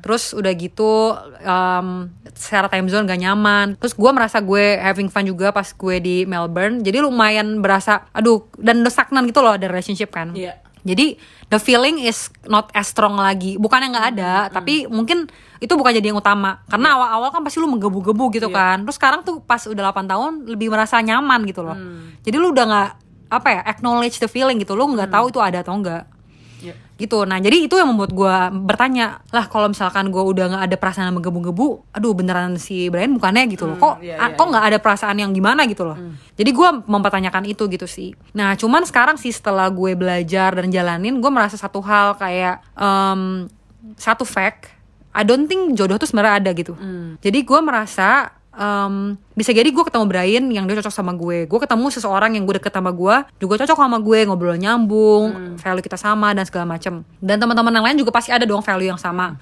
Terus 0.01 0.33
udah 0.33 0.53
gitu 0.57 1.13
um, 1.45 2.09
secara 2.33 2.73
time 2.73 2.89
zone 2.89 3.05
gak 3.05 3.21
nyaman. 3.21 3.77
Terus 3.77 3.93
gue 3.93 4.11
merasa 4.11 4.41
gue 4.41 4.81
having 4.81 5.13
fun 5.13 5.29
juga 5.29 5.53
pas 5.53 5.69
gue 5.69 5.97
di 6.01 6.17
Melbourne. 6.25 6.81
Jadi 6.81 6.99
lumayan 7.05 7.61
berasa 7.61 8.09
aduh 8.17 8.49
dan 8.57 8.81
stagnan 8.89 9.29
gitu 9.29 9.45
loh 9.45 9.55
ada 9.55 9.69
relationship 9.69 10.09
kan. 10.09 10.33
Iya. 10.33 10.68
Jadi 10.85 11.19
the 11.49 11.59
feeling 11.63 12.03
is 12.03 12.29
not 12.47 12.71
as 12.75 12.91
strong 12.91 13.17
lagi. 13.17 13.57
Bukan 13.57 13.79
yang 13.83 13.93
nggak 13.97 14.09
ada, 14.19 14.33
tapi 14.53 14.85
mungkin 14.91 15.27
itu 15.59 15.73
bukan 15.75 15.95
jadi 15.95 16.13
yang 16.13 16.19
utama. 16.19 16.63
Karena 16.71 16.99
awal-awal 16.99 17.35
kan 17.35 17.43
pasti 17.43 17.59
lu 17.59 17.71
menggebu-gebu 17.71 18.25
gitu 18.35 18.49
kan. 18.51 18.85
Terus 18.87 18.97
sekarang 18.99 19.23
tuh 19.27 19.43
pas 19.43 19.63
udah 19.65 19.91
8 19.91 20.11
tahun 20.11 20.33
lebih 20.47 20.69
merasa 20.71 20.99
nyaman 21.01 21.47
gitu 21.49 21.63
loh. 21.65 21.79
Jadi 22.23 22.37
lu 22.37 22.51
udah 22.51 22.65
nggak 22.67 22.91
apa 23.29 23.49
ya 23.53 23.61
acknowledge 23.65 24.19
the 24.19 24.31
feeling 24.31 24.59
gitu. 24.61 24.77
Lu 24.77 24.87
nggak 24.91 25.11
tahu 25.11 25.31
itu 25.31 25.41
ada 25.41 25.63
atau 25.63 25.79
enggak 25.79 26.18
Iya. 26.59 26.75
gitu. 26.99 27.23
Nah 27.23 27.39
jadi 27.39 27.71
itu 27.71 27.79
yang 27.79 27.95
membuat 27.95 28.11
gue 28.11 28.37
bertanya 28.67 29.23
lah 29.31 29.47
kalau 29.47 29.71
misalkan 29.71 30.11
gue 30.11 30.19
udah 30.19 30.51
nggak 30.51 30.65
ada 30.67 30.77
perasaan 30.77 31.11
yang 31.11 31.17
menggebu-gebu 31.23 31.95
aduh 31.95 32.13
beneran 32.15 32.59
si 32.59 32.91
Brian 32.91 33.15
bukannya 33.15 33.47
gitu 33.55 33.71
loh. 33.71 33.79
Kok 33.79 34.03
iya, 34.03 34.19
ah, 34.19 34.29
iya, 34.31 34.37
kok 34.37 34.47
nggak 34.51 34.65
ada 34.75 34.79
perasaan 34.83 35.17
yang 35.23 35.31
gimana 35.31 35.65
gitu 35.71 35.87
loh? 35.87 35.99
Jadi 36.35 36.51
gue 36.51 36.69
mempertanyakan 36.87 37.45
itu 37.47 37.67
gitu 37.71 37.87
sih. 37.87 38.13
Nah 38.35 38.59
cuman 38.59 38.83
sekarang 38.83 39.17
sih 39.17 39.31
setelah 39.31 39.71
gue 39.71 39.95
belajar 39.95 40.55
dan 40.59 40.69
jalanin 40.75 41.23
gue 41.23 41.31
merasa 41.31 41.55
satu 41.55 41.79
hal 41.83 42.19
kayak 42.19 42.63
em, 42.75 43.47
satu 43.95 44.27
fact 44.27 44.75
I 45.15 45.27
don't 45.27 45.51
think 45.51 45.75
jodoh 45.75 45.99
tuh 45.99 46.07
sebenarnya 46.07 46.35
ada 46.43 46.51
gitu. 46.55 46.75
Jadi 47.19 47.39
gue 47.43 47.61
merasa 47.63 48.38
em, 48.59 49.15
bisa 49.39 49.55
jadi 49.55 49.71
gue 49.71 49.85
ketemu 49.87 50.05
Brian 50.11 50.45
yang 50.51 50.67
dia 50.67 50.83
cocok 50.83 50.91
sama 50.91 51.15
gue. 51.15 51.47
Gue 51.47 51.61
ketemu 51.63 51.87
seseorang 51.95 52.35
yang 52.35 52.45
gue 52.45 52.59
deket 52.59 52.75
sama 52.75 52.91
gue 52.91 53.17
juga 53.39 53.55
cocok 53.63 53.79
sama 53.79 53.99
gue 54.03 54.19
ngobrol 54.27 54.59
nyambung 54.59 55.57
value 55.63 55.85
kita 55.87 55.97
sama 55.97 56.35
dan 56.35 56.45
segala 56.45 56.67
macem. 56.67 57.07
Dan 57.23 57.39
teman-teman 57.39 57.71
yang 57.71 57.87
lain 57.87 57.97
juga 58.03 58.11
pasti 58.11 58.35
ada 58.35 58.43
dong 58.43 58.61
value 58.61 58.91
yang 58.91 59.01
sama. 59.01 59.39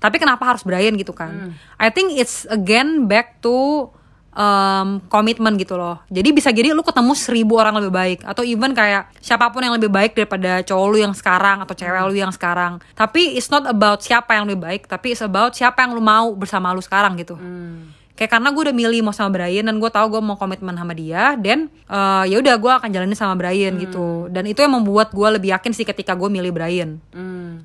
Tapi 0.00 0.16
kenapa 0.16 0.48
harus 0.48 0.64
Brian 0.64 0.96
gitu 0.96 1.12
kan? 1.12 1.52
I 1.76 1.92
think 1.92 2.16
it's 2.16 2.48
again 2.48 3.04
back 3.04 3.42
to 3.44 3.90
um, 4.34 5.02
komitmen 5.12 5.60
gitu 5.60 5.76
loh. 5.76 6.00
Jadi 6.08 6.32
bisa 6.32 6.48
jadi 6.54 6.72
lu 6.72 6.80
ketemu 6.80 7.12
seribu 7.12 7.60
orang 7.60 7.76
lebih 7.78 7.92
baik 7.92 8.18
atau 8.24 8.40
even 8.46 8.72
kayak 8.72 9.10
siapa 9.20 9.50
pun 9.52 9.60
yang 9.60 9.74
lebih 9.76 9.90
baik 9.92 10.16
daripada 10.16 10.64
cowok 10.64 10.86
lu 10.88 10.98
yang 11.04 11.14
sekarang 11.14 11.60
atau 11.60 11.74
cewek 11.76 12.00
lu 12.08 12.16
yang 12.16 12.32
sekarang. 12.32 12.80
Tapi 12.94 13.36
it's 13.36 13.52
not 13.52 13.66
about 13.68 14.00
siapa 14.00 14.34
yang 14.38 14.48
lebih 14.48 14.64
baik 14.64 14.82
tapi 14.88 15.12
it's 15.12 15.22
about 15.22 15.52
siapa 15.52 15.84
yang 15.84 15.92
lu 15.92 16.02
mau 16.02 16.32
bersama 16.32 16.72
lu 16.72 16.82
sekarang 16.82 17.18
gitu 17.20 17.36
kayak 18.20 18.36
karena 18.36 18.52
gue 18.52 18.62
udah 18.68 18.76
milih 18.76 19.00
mau 19.00 19.16
sama 19.16 19.32
Brian 19.32 19.64
dan 19.64 19.80
gue 19.80 19.88
tahu 19.88 20.12
gue 20.12 20.20
mau 20.20 20.36
komitmen 20.36 20.76
sama 20.76 20.92
dia 20.92 21.40
dan 21.40 21.72
eh, 21.88 22.24
ya 22.28 22.36
udah 22.36 22.54
gue 22.60 22.72
akan 22.76 22.92
jalanin 22.92 23.16
sama 23.16 23.32
Brian 23.32 23.80
gitu. 23.80 24.28
Dan 24.28 24.44
itu 24.44 24.60
yang 24.60 24.76
membuat 24.76 25.16
gue 25.16 25.28
lebih 25.40 25.56
yakin 25.56 25.72
sih 25.72 25.88
ketika 25.88 26.12
gue 26.12 26.28
milih 26.28 26.52
Brian. 26.52 27.00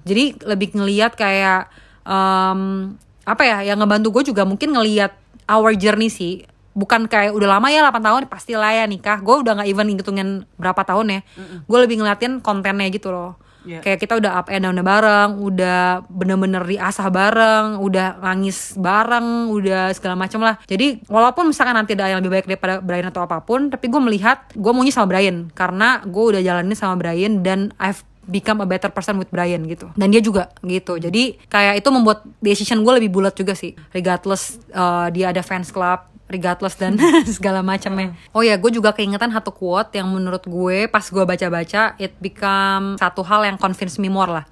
Jadi 0.07 0.39
lebih 0.47 0.71
ngeliat 0.79 1.19
kayak 1.19 1.67
em, 2.07 2.95
apa 3.27 3.43
ya 3.43 3.67
yang 3.67 3.83
ngebantu 3.83 4.15
gue 4.15 4.31
juga 4.31 4.47
mungkin 4.47 4.71
ngeliat 4.71 5.11
our 5.51 5.75
journey 5.75 6.07
sih. 6.07 6.47
Bukan 6.71 7.11
kayak 7.11 7.35
udah 7.35 7.59
lama 7.59 7.67
ya 7.67 7.83
8 7.91 7.99
tahun 7.99 8.21
pasti 8.31 8.55
lah 8.55 8.71
ya 8.71 8.87
nikah. 8.87 9.19
Gue 9.19 9.43
udah 9.43 9.59
nggak 9.59 9.67
even 9.67 9.91
ngitungin 9.91 10.29
berapa 10.55 10.87
tahun 10.87 11.19
ya. 11.19 11.21
Gue 11.67 11.79
lebih 11.83 11.99
ngeliatin 11.99 12.39
kontennya 12.39 12.87
gitu 12.95 13.11
loh 13.11 13.35
Iya. 13.65 13.81
kayak 13.81 13.97
kita 13.97 14.13
udah 14.21 14.31
up 14.37 14.47
and 14.53 14.63
down 14.63 14.77
bareng 14.77 15.41
udah 15.41 16.05
bener-bener 16.07 16.61
diasah 16.61 17.09
bareng 17.09 17.81
udah 17.81 18.21
nangis 18.21 18.77
bareng 18.77 19.49
udah 19.49 19.91
segala 19.97 20.13
macam 20.13 20.45
lah. 20.45 20.61
Jadi 20.69 21.01
walaupun 21.09 21.49
misalkan 21.49 21.73
nanti 21.73 21.97
ada 21.97 22.13
yang 22.13 22.21
lebih 22.21 22.39
baik 22.39 22.45
daripada 22.45 22.79
Brian 22.79 23.09
atau 23.09 23.25
apa 23.25 23.41
pun 23.41 23.73
tapi 23.73 23.89
gue 23.89 24.01
melihat 24.01 24.45
gue 24.53 24.71
maunya 24.71 24.93
sama 24.93 25.09
Brian. 25.09 25.49
Karena 25.51 26.05
gue 26.05 26.23
udah 26.37 26.41
jalanin 26.45 26.77
sama 26.77 26.95
Brian 26.95 27.41
dan 27.41 27.73
I've 27.81 28.05
become 28.25 28.61
a 28.61 28.67
better 28.69 28.89
person 28.89 29.17
with 29.21 29.29
Brian 29.29 29.65
gitu. 29.65 29.89
Dan 29.97 30.13
dia 30.13 30.21
juga 30.21 30.53
gitu. 30.65 30.97
Jadi 30.97 31.37
kayak 31.49 31.81
itu 31.81 31.89
membuat 31.93 32.25
decision 32.41 32.81
gue 32.85 32.93
lebih 33.01 33.13
bulat 33.13 33.33
juga 33.33 33.53
sih. 33.57 33.73
Regardless 33.93 34.61
uh, 34.73 35.09
dia 35.09 35.33
ada 35.33 35.41
fans 35.45 35.73
club 35.73 36.14
regardless 36.29 36.75
dan 36.77 36.97
segala 37.37 37.61
macamnya. 37.61 38.17
Oh 38.33 38.41
ya, 38.41 38.57
gue 38.57 38.71
juga 38.73 38.91
keingetan 38.91 39.29
satu 39.29 39.53
quote 39.53 39.93
yang 39.97 40.09
menurut 40.09 40.45
gue 40.45 40.89
pas 40.89 41.05
gue 41.05 41.23
baca-baca 41.23 41.93
it 42.01 42.17
become 42.17 42.97
satu 42.97 43.21
hal 43.21 43.45
yang 43.45 43.57
convince 43.57 44.01
me 44.01 44.09
more 44.09 44.41
lah. 44.41 44.45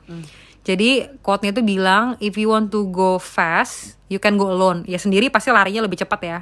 Jadi 0.63 1.19
quote-nya 1.19 1.51
itu 1.51 1.63
bilang 1.65 2.15
if 2.23 2.39
you 2.39 2.47
want 2.47 2.71
to 2.71 2.87
go 2.87 3.19
fast, 3.19 3.99
you 4.07 4.21
can 4.21 4.39
go 4.39 4.47
alone. 4.47 4.87
Ya 4.87 4.95
sendiri 4.95 5.27
pasti 5.27 5.51
larinya 5.51 5.83
lebih 5.83 5.99
cepat 5.99 6.19
ya. 6.23 6.39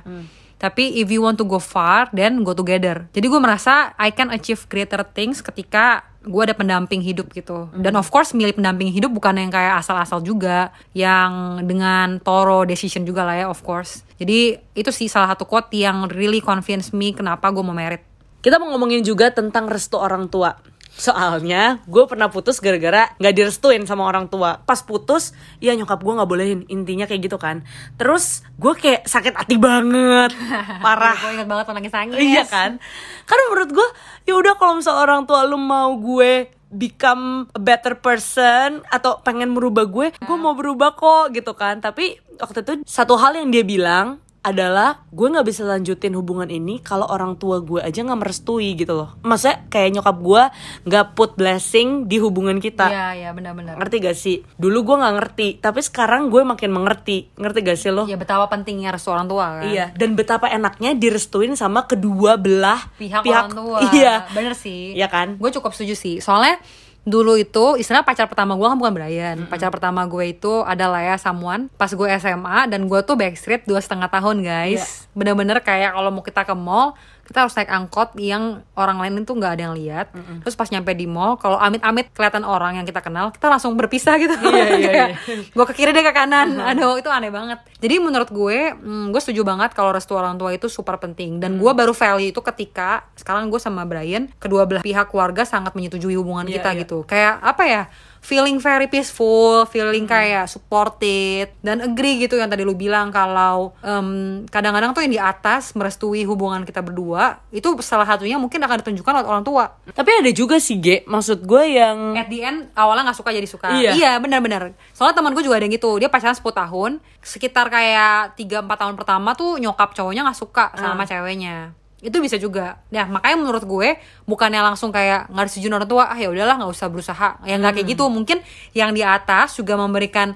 Tapi 0.62 1.02
if 1.02 1.10
you 1.10 1.26
want 1.26 1.42
to 1.42 1.46
go 1.48 1.58
far, 1.58 2.06
then 2.14 2.46
go 2.46 2.54
together. 2.54 3.10
Jadi 3.18 3.26
gue 3.26 3.42
merasa 3.42 3.98
I 3.98 4.14
can 4.14 4.30
achieve 4.30 4.62
greater 4.70 5.02
things 5.02 5.42
ketika 5.42 6.06
gue 6.22 6.42
ada 6.46 6.54
pendamping 6.54 7.02
hidup 7.02 7.34
gitu. 7.34 7.70
Dan 7.74 7.98
of 7.98 8.14
course 8.14 8.38
milih 8.38 8.54
pendamping 8.54 8.94
hidup 8.94 9.10
bukan 9.10 9.42
yang 9.42 9.50
kayak 9.50 9.82
asal-asal 9.82 10.22
juga, 10.22 10.70
yang 10.94 11.64
dengan 11.66 12.22
thorough 12.22 12.66
decision 12.66 13.02
juga 13.04 13.26
lah 13.26 13.36
ya 13.42 13.48
of 13.50 13.62
course. 13.66 14.06
Jadi 14.22 14.54
itu 14.78 14.92
sih 14.94 15.10
salah 15.10 15.34
satu 15.34 15.50
quote 15.50 15.74
yang 15.74 16.06
really 16.14 16.38
convince 16.38 16.94
me 16.94 17.14
kenapa 17.14 17.50
gue 17.50 17.66
mau 17.66 17.74
merit. 17.74 18.06
Kita 18.42 18.58
mau 18.58 18.74
ngomongin 18.74 19.02
juga 19.06 19.34
tentang 19.34 19.70
restu 19.70 19.98
orang 19.98 20.30
tua. 20.30 20.58
Soalnya 20.92 21.80
gue 21.88 22.04
pernah 22.06 22.28
putus 22.28 22.60
gara-gara 22.60 23.10
nggak 23.18 23.34
direstuin 23.34 23.84
sama 23.88 24.06
orang 24.06 24.28
tua. 24.28 24.60
Pas 24.62 24.80
putus, 24.84 25.32
ya 25.64 25.72
nyokap 25.74 26.04
gue 26.04 26.14
nggak 26.14 26.30
bolehin. 26.30 26.60
Intinya 26.68 27.08
kayak 27.08 27.32
gitu 27.32 27.38
kan. 27.40 27.64
Terus 27.96 28.46
gue 28.60 28.74
kayak 28.76 29.08
sakit 29.08 29.34
hati 29.34 29.56
banget, 29.58 30.36
parah. 30.86 31.16
gue 31.18 31.32
ingat 31.42 31.48
banget 31.48 31.66
nangis-nangis. 31.72 32.20
Iya 32.20 32.44
kan? 32.46 32.78
Karena 33.26 33.44
menurut 33.50 33.72
gue, 33.72 33.88
ya 34.28 34.34
udah 34.38 34.54
kalau 34.60 34.74
misal 34.78 34.96
orang 35.00 35.24
tua 35.26 35.48
lu 35.48 35.58
mau 35.58 35.96
gue 35.98 36.52
become 36.72 37.52
a 37.52 37.60
better 37.60 38.00
person 38.00 38.80
atau 38.88 39.20
pengen 39.20 39.52
merubah 39.52 39.84
gue, 39.86 40.16
gue 40.16 40.38
mau 40.40 40.56
berubah 40.56 40.96
kok 40.96 41.36
gitu 41.36 41.52
kan. 41.56 41.84
Tapi 41.84 42.20
waktu 42.40 42.64
itu 42.64 42.74
satu 42.88 43.20
hal 43.20 43.36
yang 43.36 43.52
dia 43.52 43.64
bilang 43.68 44.24
adalah 44.42 45.06
gue 45.14 45.28
nggak 45.30 45.46
bisa 45.46 45.62
lanjutin 45.62 46.18
hubungan 46.18 46.50
ini 46.50 46.82
kalau 46.82 47.06
orang 47.06 47.38
tua 47.38 47.62
gue 47.62 47.78
aja 47.78 48.02
nggak 48.02 48.20
merestui 48.26 48.74
gitu 48.74 48.98
loh. 48.98 49.14
Maksudnya 49.22 49.70
kayak 49.70 49.90
nyokap 50.02 50.18
gue 50.18 50.44
nggak 50.90 51.06
put 51.14 51.38
blessing 51.38 52.10
di 52.10 52.18
hubungan 52.18 52.58
kita. 52.58 52.90
Iya, 52.90 53.08
iya 53.14 53.30
benar-benar. 53.38 53.78
Ngerti 53.78 53.96
gak 54.02 54.18
sih? 54.18 54.42
Dulu 54.58 54.78
gue 54.82 54.96
nggak 54.98 55.16
ngerti, 55.22 55.48
tapi 55.62 55.80
sekarang 55.86 56.34
gue 56.34 56.42
makin 56.42 56.74
mengerti. 56.74 57.30
Ngerti 57.38 57.60
gak 57.62 57.78
sih 57.78 57.94
lo? 57.94 58.10
Ya 58.10 58.18
betapa 58.18 58.50
pentingnya 58.50 58.90
restu 58.90 59.14
orang 59.14 59.30
tua 59.30 59.62
kan. 59.62 59.70
Iya, 59.70 59.94
dan 59.94 60.18
betapa 60.18 60.50
enaknya 60.50 60.98
direstuin 60.98 61.54
sama 61.54 61.86
kedua 61.86 62.42
belah 62.42 62.82
Pihak, 62.98 63.22
orang 63.22 63.54
tua. 63.54 63.80
Iya, 63.94 64.26
Bener 64.34 64.58
sih. 64.58 64.98
Iya 64.98 65.06
kan? 65.06 65.38
Gue 65.38 65.54
cukup 65.54 65.78
setuju 65.78 65.94
sih. 65.94 66.18
Soalnya 66.18 66.58
dulu 67.02 67.34
itu 67.34 67.82
istilah 67.82 68.06
pacar 68.06 68.30
pertama 68.30 68.54
gue 68.54 68.68
kan 68.68 68.78
bukan 68.78 68.94
Brian. 68.94 69.38
Pacar 69.50 69.74
pertama 69.74 70.06
gue 70.06 70.38
itu 70.38 70.62
adalah 70.62 71.02
ya 71.02 71.18
someone. 71.18 71.68
Pas 71.74 71.90
gue 71.90 72.08
SMA 72.22 72.70
dan 72.70 72.86
gue 72.86 73.00
tuh 73.02 73.18
backstreet 73.18 73.66
dua 73.66 73.82
setengah 73.82 74.10
tahun 74.10 74.46
guys. 74.46 75.10
Bener-bener 75.18 75.58
kayak 75.66 75.98
kalau 75.98 76.14
mau 76.14 76.22
kita 76.22 76.46
ke 76.46 76.54
mall 76.54 76.94
kita 77.32 77.48
harus 77.48 77.56
naik 77.56 77.72
angkot 77.72 78.12
yang 78.20 78.60
orang 78.76 79.00
lain 79.00 79.24
itu 79.24 79.32
nggak 79.32 79.52
ada 79.56 79.62
yang 79.72 79.76
lihat. 79.80 80.12
Terus 80.44 80.60
pas 80.60 80.68
nyampe 80.68 80.92
di 80.92 81.08
mall 81.08 81.40
kalau 81.40 81.56
amit-amit 81.56 82.12
kelihatan 82.12 82.44
orang 82.44 82.76
yang 82.76 82.84
kita 82.84 83.00
kenal 83.00 83.32
kita 83.32 83.48
langsung 83.48 83.80
berpisah 83.80 84.20
gitu. 84.20 84.36
Iya, 84.36 84.52
iya, 84.52 84.78
Kayak, 84.92 85.08
iya. 85.32 85.36
gue 85.48 85.66
ke 85.72 85.74
kiri 85.80 85.96
dia 85.96 86.04
ke 86.04 86.12
kanan. 86.12 86.60
Aduh 86.60 87.00
itu 87.00 87.08
aneh 87.08 87.32
banget. 87.32 87.64
Jadi 87.80 87.96
menurut 88.04 88.28
gue 88.28 88.76
hmm, 88.76 89.16
gue 89.16 89.22
setuju 89.24 89.48
banget 89.48 89.72
kalau 89.72 89.96
restu 89.96 90.12
orang 90.12 90.36
tua 90.36 90.52
itu 90.52 90.68
super 90.68 91.00
penting. 91.00 91.40
Dan 91.40 91.56
gue 91.56 91.72
baru 91.72 91.96
value 91.96 92.36
itu 92.36 92.44
ketika 92.44 93.08
sekarang 93.16 93.48
gue 93.48 93.64
sama 93.64 93.88
Brian 93.88 94.28
kedua 94.36 94.68
belah 94.68 94.84
pihak 94.84 95.08
keluarga 95.08 95.48
sangat 95.48 95.72
menyetujui 95.72 96.20
hubungan 96.20 96.44
Iya, 96.52 96.60
kita 96.60 96.70
iya. 96.76 96.80
gitu. 96.84 96.98
Kayak 97.08 97.40
apa 97.40 97.64
ya 97.64 97.84
feeling 98.22 98.62
very 98.62 98.86
peaceful 98.86 99.66
feeling 99.66 100.06
kayak 100.06 100.46
supported 100.46 101.50
dan 101.66 101.82
agree 101.82 102.22
gitu 102.22 102.38
yang 102.38 102.48
tadi 102.48 102.62
lu 102.62 102.78
bilang 102.78 103.10
kalau 103.10 103.74
em, 103.82 104.42
kadang-kadang 104.48 104.94
tuh 104.94 105.02
yang 105.02 105.14
di 105.14 105.22
atas 105.22 105.74
merestui 105.74 106.24
hubungan 106.30 106.62
kita 106.62 106.86
berdua 106.86 107.42
itu 107.50 107.74
salah 107.82 108.06
satunya 108.06 108.38
mungkin 108.38 108.62
akan 108.62 108.86
ditunjukkan 108.86 109.14
oleh 109.22 109.28
orang 109.28 109.44
tua. 109.44 109.74
Tapi 109.92 110.22
ada 110.22 110.30
juga 110.30 110.62
sih, 110.62 110.78
Ge. 110.78 111.02
Maksud 111.10 111.44
gue 111.44 111.64
yang 111.82 112.14
at 112.14 112.30
the 112.30 112.46
end 112.46 112.70
awalnya 112.78 113.10
nggak 113.10 113.18
suka 113.18 113.34
jadi 113.34 113.48
suka. 113.50 113.68
Iya. 113.74 114.22
benar-benar. 114.22 114.78
Soalnya 114.94 115.18
teman 115.18 115.34
gue 115.34 115.42
juga 115.42 115.58
ada 115.58 115.66
yang 115.66 115.74
gitu 115.74 115.98
dia 115.98 116.08
pacaran 116.08 116.38
10 116.38 116.46
tahun 116.46 116.92
sekitar 117.26 117.74
kayak 117.74 118.38
3-4 118.38 118.70
tahun 118.70 118.96
pertama 118.96 119.34
tuh 119.34 119.58
nyokap 119.58 119.98
cowoknya 119.98 120.22
nggak 120.30 120.40
suka 120.40 120.70
sama 120.78 121.04
ceweknya 121.10 121.74
itu 122.02 122.18
bisa 122.18 122.36
juga. 122.36 122.82
Ya 122.90 123.06
makanya 123.06 123.38
menurut 123.38 123.64
gue 123.64 123.96
bukannya 124.26 124.58
langsung 124.60 124.90
kayak 124.90 125.30
nggak 125.30 125.46
disetujui 125.48 125.70
orang 125.70 125.86
tua 125.86 126.04
ah 126.06 126.18
ya 126.18 126.28
udahlah 126.28 126.58
nggak 126.58 126.72
usah 126.72 126.88
berusaha. 126.88 127.30
Ya 127.42 127.56
nggak 127.56 127.78
kayak 127.78 127.88
gitu. 127.90 128.10
Mungkin 128.10 128.42
yang 128.74 128.92
di 128.92 129.02
atas 129.02 129.54
juga 129.54 129.78
memberikan 129.78 130.34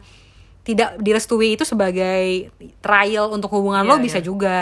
tidak 0.61 0.97
direstui 0.97 1.53
itu 1.53 1.61
sebagai 1.61 2.49
trial 2.79 3.29
untuk 3.29 3.49
hubungan 3.51 3.81
Iya, 3.81 3.89
lo 3.89 3.95
bisa 3.97 4.17
iya. 4.17 4.25
juga. 4.25 4.59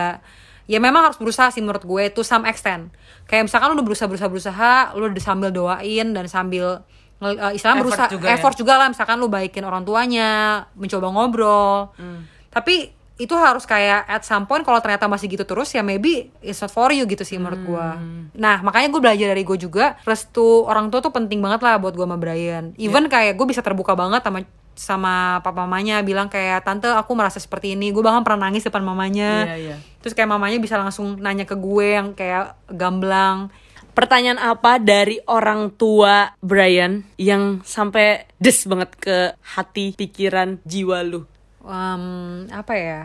Ya 0.64 0.80
memang 0.80 1.04
harus 1.04 1.20
berusaha 1.20 1.48
sih 1.48 1.60
menurut 1.60 1.84
gue 1.84 2.04
to 2.10 2.24
some 2.24 2.44
extent. 2.44 2.88
Kayak 3.24 3.48
misalkan 3.48 3.72
lu 3.72 3.76
udah 3.76 3.88
berusaha 3.88 4.08
berusaha 4.08 4.28
berusaha 4.28 4.72
lu 4.96 5.08
udah 5.08 5.24
sambil 5.24 5.52
doain 5.52 6.08
dan 6.12 6.26
sambil 6.28 6.84
ngel- 7.20 7.36
eh, 7.38 7.56
istilahnya 7.56 7.84
Effort 7.84 7.88
berusaha 7.92 8.08
juga 8.10 8.26
ya. 8.26 8.36
effort 8.36 8.56
juga 8.56 8.74
lah. 8.76 8.88
Misalkan 8.88 9.16
lu 9.16 9.28
baikin 9.28 9.64
orang 9.64 9.84
tuanya 9.84 10.30
mencoba 10.76 11.08
ngobrol. 11.10 11.92
Hmm. 11.96 12.32
tapi 12.48 12.94
itu 13.16 13.34
harus 13.34 13.64
kayak 13.64 14.04
at 14.04 14.22
some 14.22 14.44
point 14.44 14.62
kalau 14.62 14.78
ternyata 14.78 15.06
masih 15.06 15.30
gitu 15.30 15.46
terus 15.46 15.70
ya 15.70 15.80
maybe 15.80 16.34
it's 16.42 16.58
not 16.58 16.70
for 16.70 16.90
you 16.90 17.06
gitu 17.06 17.22
sih 17.22 17.38
menurut 17.38 17.62
gue 17.62 17.88
Hmm. 17.94 18.34
nah 18.34 18.58
makanya 18.60 18.90
gue 18.90 18.98
belajar 19.00 19.28
dari 19.30 19.44
gue 19.44 19.54
juga 19.56 19.96
restu 20.02 20.66
orang 20.66 20.90
tua 20.90 20.98
tuh 21.00 21.14
penting 21.14 21.38
banget 21.38 21.62
lah 21.62 21.78
buat 21.78 21.94
gue 21.94 22.02
sama 22.02 22.18
Brian 22.18 22.74
even 22.76 23.06
kayak 23.06 23.34
gue 23.34 23.46
bisa 23.46 23.62
terbuka 23.62 23.94
banget 23.94 24.20
sama 24.20 24.42
sama 24.74 25.14
papa 25.40 25.62
mamanya 25.62 26.02
bilang 26.02 26.26
kayak 26.26 26.66
tante 26.66 26.90
aku 26.90 27.14
merasa 27.14 27.38
seperti 27.38 27.78
ini 27.78 27.94
gue 27.94 28.02
bahkan 28.02 28.26
pernah 28.26 28.50
nangis 28.50 28.66
depan 28.66 28.82
mamanya 28.82 29.46
Iya, 29.46 29.56
iya. 29.62 29.76
terus 30.02 30.18
kayak 30.18 30.34
mamanya 30.34 30.58
bisa 30.58 30.82
langsung 30.82 31.22
nanya 31.22 31.46
ke 31.46 31.54
gue 31.54 31.94
yang 31.94 32.18
kayak 32.18 32.58
gamblang 32.68 33.54
pertanyaan 33.94 34.42
apa 34.42 34.82
dari 34.82 35.22
orang 35.30 35.70
tua 35.70 36.34
Brian 36.42 37.06
yang 37.16 37.62
sampai 37.62 38.26
des 38.42 38.58
banget 38.66 38.90
ke 38.98 39.18
hati, 39.54 39.94
pikiran, 39.94 40.58
jiwa 40.66 41.06
lu? 41.06 41.30
Em, 41.64 42.04
apa 42.52 42.74
ya? 42.76 43.02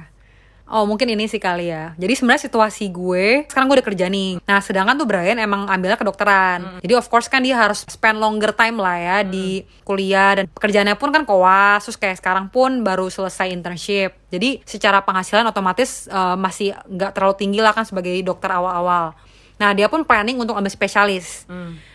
Oh 0.68 0.84
mungkin 0.84 1.08
ini 1.08 1.24
sih 1.24 1.40
kali 1.40 1.72
ya. 1.72 1.96
Jadi 1.96 2.12
sebenarnya 2.12 2.44
situasi 2.44 2.92
gue 2.92 3.48
Sekarang 3.48 3.72
gue 3.72 3.80
udah 3.80 3.88
kerja 3.88 4.06
nih. 4.12 4.36
Nah 4.44 4.60
sedangkan 4.60 5.00
tuh 5.00 5.08
Brian 5.08 5.40
emang 5.40 5.64
ambilnya 5.64 5.96
kedokteran. 5.96 6.84
Jadi 6.84 6.92
of 6.92 7.08
course 7.08 7.24
kan 7.32 7.40
dia 7.40 7.56
harus 7.56 7.88
spend 7.88 8.20
longer 8.20 8.52
time 8.52 8.76
lah 8.76 8.96
ya 9.00 9.18
Di 9.24 9.64
kuliah 9.80 10.36
Dan 10.36 10.44
pekerjaannya 10.52 11.00
pun 11.00 11.08
kan 11.08 11.24
koas. 11.24 11.88
Terus 11.88 11.96
kayak 11.96 12.20
sekarang 12.20 12.52
pun 12.52 12.84
baru 12.84 13.08
selesai 13.08 13.48
internship. 13.48 14.12
Jadi 14.28 14.60
secara 14.68 15.00
penghasilan 15.00 15.48
otomatis 15.48 16.04
eh, 16.04 16.36
Masih 16.36 16.76
nggak 16.84 17.16
terlalu 17.16 17.34
tinggi 17.40 17.64
lah 17.64 17.72
kan 17.72 17.88
Sebagai 17.88 18.12
dokter 18.20 18.52
awal-awal. 18.52 19.16
Nah 19.56 19.72
dia 19.72 19.88
pun 19.88 20.04
planning 20.04 20.36
untuk 20.36 20.52
ambil 20.52 20.68
spesialis. 20.68 21.48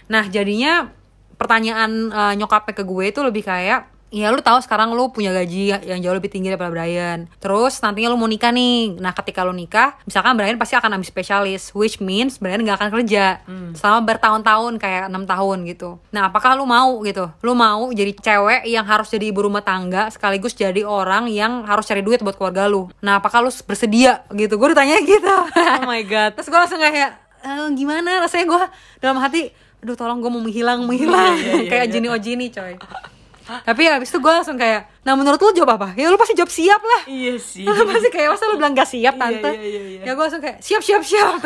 Nah 0.10 0.26
jadinya 0.34 0.90
pertanyaan 1.38 2.10
eh, 2.10 2.34
nyokapnya 2.42 2.74
ke 2.74 2.82
gue 2.82 3.06
itu 3.06 3.22
lebih 3.22 3.46
kayak 3.46 3.86
Ya 4.14 4.30
lu 4.30 4.46
tahu 4.46 4.62
sekarang 4.62 4.94
lu 4.94 5.10
punya 5.10 5.34
gaji 5.34 5.74
yang 5.90 5.98
jauh 5.98 6.14
lebih 6.14 6.30
tinggi 6.30 6.54
daripada 6.54 6.70
Brian. 6.70 7.26
Terus 7.42 7.82
nantinya 7.82 8.14
lu 8.14 8.18
mau 8.22 8.30
nikah 8.30 8.54
nih. 8.54 9.02
Nah 9.02 9.10
ketika 9.10 9.42
lu 9.42 9.58
nikah 9.58 9.98
Misalkan 10.06 10.38
Brian 10.38 10.62
pasti 10.62 10.78
akan 10.78 11.02
ambil 11.02 11.10
spesialis 11.10 11.74
Which 11.74 11.98
means 11.98 12.38
Brian 12.38 12.62
gak 12.62 12.78
akan 12.78 12.90
kerja. 13.02 13.42
Selama 13.74 14.06
bertahun-tahun 14.06 14.78
kayak 14.78 15.10
enam 15.10 15.26
tahun 15.26 15.66
gitu. 15.66 15.98
Nah 16.14 16.30
apakah 16.30 16.54
lu 16.54 16.70
mau 16.70 17.02
gitu? 17.02 17.26
Lu 17.42 17.58
mau 17.58 17.90
jadi 17.90 18.14
cewek 18.14 18.70
yang 18.70 18.86
harus 18.86 19.10
jadi 19.10 19.34
ibu 19.34 19.50
rumah 19.50 19.66
tangga 19.66 20.14
Sekaligus 20.14 20.54
jadi 20.54 20.86
orang 20.86 21.26
yang 21.34 21.66
harus 21.66 21.90
cari 21.90 22.06
duit 22.06 22.22
buat 22.22 22.38
keluarga 22.38 22.70
lu? 22.70 22.94
Nah 23.02 23.18
apakah 23.18 23.42
lu 23.42 23.50
bersedia 23.66 24.22
gitu? 24.30 24.62
Gue 24.62 24.78
ditanya 24.78 25.02
gitu. 25.10 25.36
Oh 25.58 25.90
my 25.90 26.06
god. 26.06 26.38
Terus 26.38 26.54
gue 26.54 26.60
langsung 26.62 26.78
kayak 26.78 27.18
"Eh, 27.42 27.66
gimana? 27.74 28.22
Rasanya 28.22 28.46
gue 28.46 28.62
dalam 29.02 29.18
hati 29.18 29.50
aduh 29.84 30.00
tolong 30.00 30.22
gue 30.24 30.32
mau 30.32 30.40
menghilang 30.40 30.86
menghilang. 30.88 31.36
Iya, 31.36 31.44
iya, 31.44 31.54
iya, 31.66 31.70
kayak 31.74 31.86
iya. 31.90 31.94
Jini 31.98 32.08
Ojini 32.14 32.48
coy 32.54 32.74
tapi 33.44 33.82
habis 33.86 34.08
itu 34.08 34.18
gue 34.18 34.32
langsung 34.32 34.56
kayak 34.56 34.88
nah 35.04 35.14
menurut 35.14 35.36
lu 35.38 35.52
jawab 35.54 35.76
apa? 35.76 35.92
Ya 35.94 36.08
lu 36.08 36.16
pasti 36.16 36.32
jawab 36.32 36.48
siap 36.48 36.80
lah. 36.80 37.02
Iya 37.06 37.36
sih. 37.52 37.62
lu 37.62 37.84
pasti 37.86 38.08
kayak 38.08 38.30
masa 38.32 38.44
lu 38.46 38.56
bilang 38.56 38.72
gak 38.72 38.88
siap 38.88 39.14
Iya, 39.14 39.20
tante? 39.20 39.52
iya, 39.52 39.60
iya, 39.60 39.82
iya. 39.84 40.02
ya 40.02 40.12
gue 40.12 40.24
langsung 40.24 40.40
kayak 40.40 40.58
siap 40.60 40.80
siap 40.80 41.04
siap. 41.04 41.40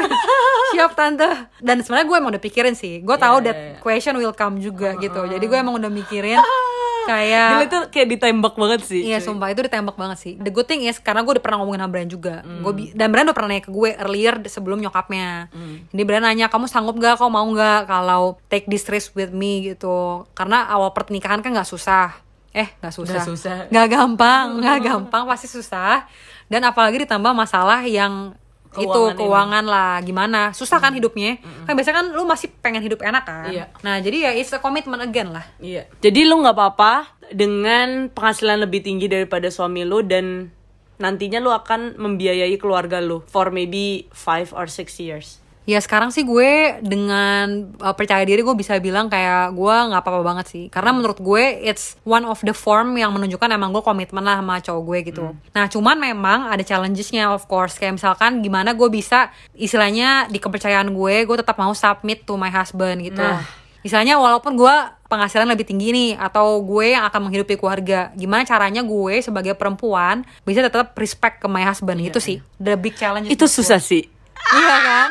Siap 0.69 0.91
tante. 0.93 1.25
Dan 1.57 1.79
sebenarnya 1.79 2.05
gue 2.05 2.17
emang 2.17 2.31
udah 2.31 2.43
pikirin 2.43 2.73
sih. 2.73 2.99
Gue 2.99 3.15
tahu 3.15 3.39
Iya, 3.39 3.45
that 3.45 3.55
iya, 3.55 3.67
iya. 3.71 3.79
question 3.79 4.13
will 4.15 4.31
come 4.31 4.59
juga 4.59 4.93
gitu. 4.95 5.25
jadi 5.25 5.41
gue 5.41 5.57
emang 5.57 5.73
udah 5.73 5.89
mikirin 5.89 6.37
kayak 7.07 7.47
Gila 7.49 7.63
itu 7.63 7.79
kayak 7.89 8.07
ditembak 8.09 8.53
banget 8.53 8.81
sih. 8.83 9.01
Iya 9.01 9.17
cuy. 9.17 9.25
sumpah 9.25 9.47
itu 9.47 9.61
ditembak 9.61 9.95
banget 9.95 10.17
sih 10.17 10.33
The 10.35 10.49
good 10.49 10.63
thing 10.63 10.83
is 10.83 10.97
karena 10.97 11.21
gue 11.21 11.31
udah 11.31 11.41
pernah 11.41 11.57
ngomongin 11.57 11.79
sama 11.79 11.89
Brian 11.89 12.07
juga. 12.07 12.35
Gua 12.59 12.71
bi- 12.71 12.91
Dan 12.91 13.07
Brian 13.07 13.23
udah 13.23 13.33
pernah 13.33 13.49
nanya 13.49 13.63
ke 13.63 13.71
gue 13.71 13.89
earlier 13.95 14.35
sebelum 14.45 14.77
nyokapnya 14.77 15.47
Hmm. 15.49 15.87
Jadi 15.87 16.03
Brian 16.03 16.21
nanya 16.21 16.45
kamu 16.45 16.65
sanggup 16.65 16.95
gak, 16.95 17.15
kamu 17.15 17.29
mau 17.29 17.47
gak 17.49 17.87
kalau 17.87 18.23
take 18.45 18.65
this 18.65 18.85
risk 18.85 19.13
with 19.13 19.31
me 19.31 19.63
gitu 19.65 19.97
Karena 20.33 20.67
awal 20.67 20.91
pernikahan 20.91 21.39
kan 21.39 21.49
gak 21.49 21.65
susah 21.65 22.11
Eh 22.51 22.67
gak 22.77 22.91
susah 22.91 23.13
Nggak 23.15 23.27
susah. 23.27 23.57
Gak 23.67 23.87
gampang, 23.87 24.59
gak 24.59 24.77
gampang 24.83 25.23
pasti 25.23 25.47
susah 25.47 26.03
Dan 26.45 26.61
apalagi 26.61 26.99
ditambah 26.99 27.31
masalah 27.31 27.81
yang 27.81 28.35
itu 28.77 28.85
Keuangan 28.87 29.11
ini. 29.11 29.19
keuangan 29.19 29.65
lah 29.65 29.93
gimana 29.99 30.41
susah 30.51 30.77
kan 30.77 30.91
hidupnya 30.91 31.37
kan 31.65 31.73
biasanya 31.73 31.97
kan 31.97 32.07
lu 32.09 32.23
masih 32.23 32.47
pengen 32.57 32.79
hidup 32.79 33.01
enak 33.01 33.23
kan 33.23 33.49
Iya. 33.49 33.65
nah 33.81 33.97
jadi 33.97 34.17
ya 34.23 34.31
it's 34.33 34.49
a 34.49 34.57
commitment 34.57 34.99
again 34.99 35.29
lah 35.29 35.45
Iya. 35.57 35.89
Jadi 35.97 36.23
lu 36.23 36.37
nggak 36.37 36.53
apa-apa 36.53 36.93
dengan 37.27 38.07
penghasilan 38.07 38.61
lebih 38.61 38.81
tinggi 38.81 39.05
daripada 39.05 39.47
suami 39.47 39.81
lu 39.81 39.99
dan 40.01 40.53
nantinya 40.95 41.37
lu 41.37 41.49
akan 41.49 41.95
membiayai 41.95 42.55
keluarga 42.55 42.97
lu 42.97 43.21
for 43.25 43.49
maybe 43.49 44.05
five 44.09 44.49
or 44.51 44.65
six 44.65 44.97
years. 44.97 45.37
Ya 45.67 45.83
sekarang 45.83 46.15
sih 46.15 46.23
gue 46.23 46.79
dengan 46.79 47.75
uh, 47.83 47.91
percaya 47.91 48.23
diri 48.23 48.39
gue 48.39 48.55
bisa 48.55 48.79
bilang 48.79 49.11
kayak 49.11 49.51
gue 49.51 49.75
nggak 49.91 49.99
apa-apa 49.99 50.23
banget 50.23 50.45
sih. 50.47 50.65
Karena 50.71 50.95
menurut 50.95 51.19
gue 51.19 51.43
it's 51.59 51.99
one 52.07 52.23
of 52.23 52.39
the 52.47 52.55
form 52.55 52.95
yang 52.95 53.11
menunjukkan 53.11 53.51
emang 53.51 53.75
gue 53.75 53.83
komitmen 53.83 54.23
lah 54.23 54.39
sama 54.39 54.63
cowok 54.63 54.81
gue 54.87 54.99
gitu. 55.11 55.23
Nah 55.51 55.67
cuman 55.67 55.99
memang 55.99 56.47
ada 56.47 56.63
challengesnya 56.63 57.35
of 57.35 57.51
course. 57.51 57.75
Kayak 57.75 57.99
misalkan 57.99 58.39
gimana 58.39 58.71
gue 58.71 58.87
bisa 58.87 59.27
istilahnya 59.59 60.31
di 60.31 60.39
kepercayaan 60.39 60.87
gue 60.95 61.27
gue 61.27 61.35
tetap 61.35 61.59
mau 61.59 61.75
submit 61.75 62.23
to 62.23 62.39
my 62.39 62.47
husband 62.47 63.03
gitu. 63.03 63.19
Nah. 63.19 63.43
Misalnya 63.83 64.15
walaupun 64.15 64.55
gue 64.55 64.75
penghasilan 65.11 65.47
lebih 65.47 65.67
tinggi 65.67 65.91
nih 65.91 66.11
atau 66.15 66.63
gue 66.63 66.95
yang 66.95 67.07
akan 67.07 67.27
menghidupi 67.27 67.55
keluarga, 67.55 68.11
gimana 68.15 68.43
caranya 68.43 68.83
gue 68.83 69.23
sebagai 69.23 69.55
perempuan 69.55 70.27
bisa 70.43 70.59
tetap 70.63 70.91
respect 70.99 71.39
ke 71.43 71.47
my 71.47 71.63
husband 71.63 71.99
gitu 72.03 72.19
sih. 72.19 72.37
The 72.59 72.75
big 72.75 72.95
challenge 72.99 73.31
Itu 73.31 73.47
susah 73.47 73.79
sih. 73.79 74.16
Iya 74.47 74.75
kan? 74.79 75.09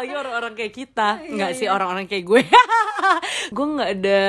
Lagi 0.00 0.14
orang-orang 0.22 0.52
kayak 0.52 0.72
kita, 0.74 1.08
nggak 1.24 1.50
sih 1.56 1.66
orang-orang 1.70 2.04
kayak 2.04 2.24
gue. 2.24 2.42
gue 3.56 3.66
nggak 3.76 3.90
ada 4.00 4.20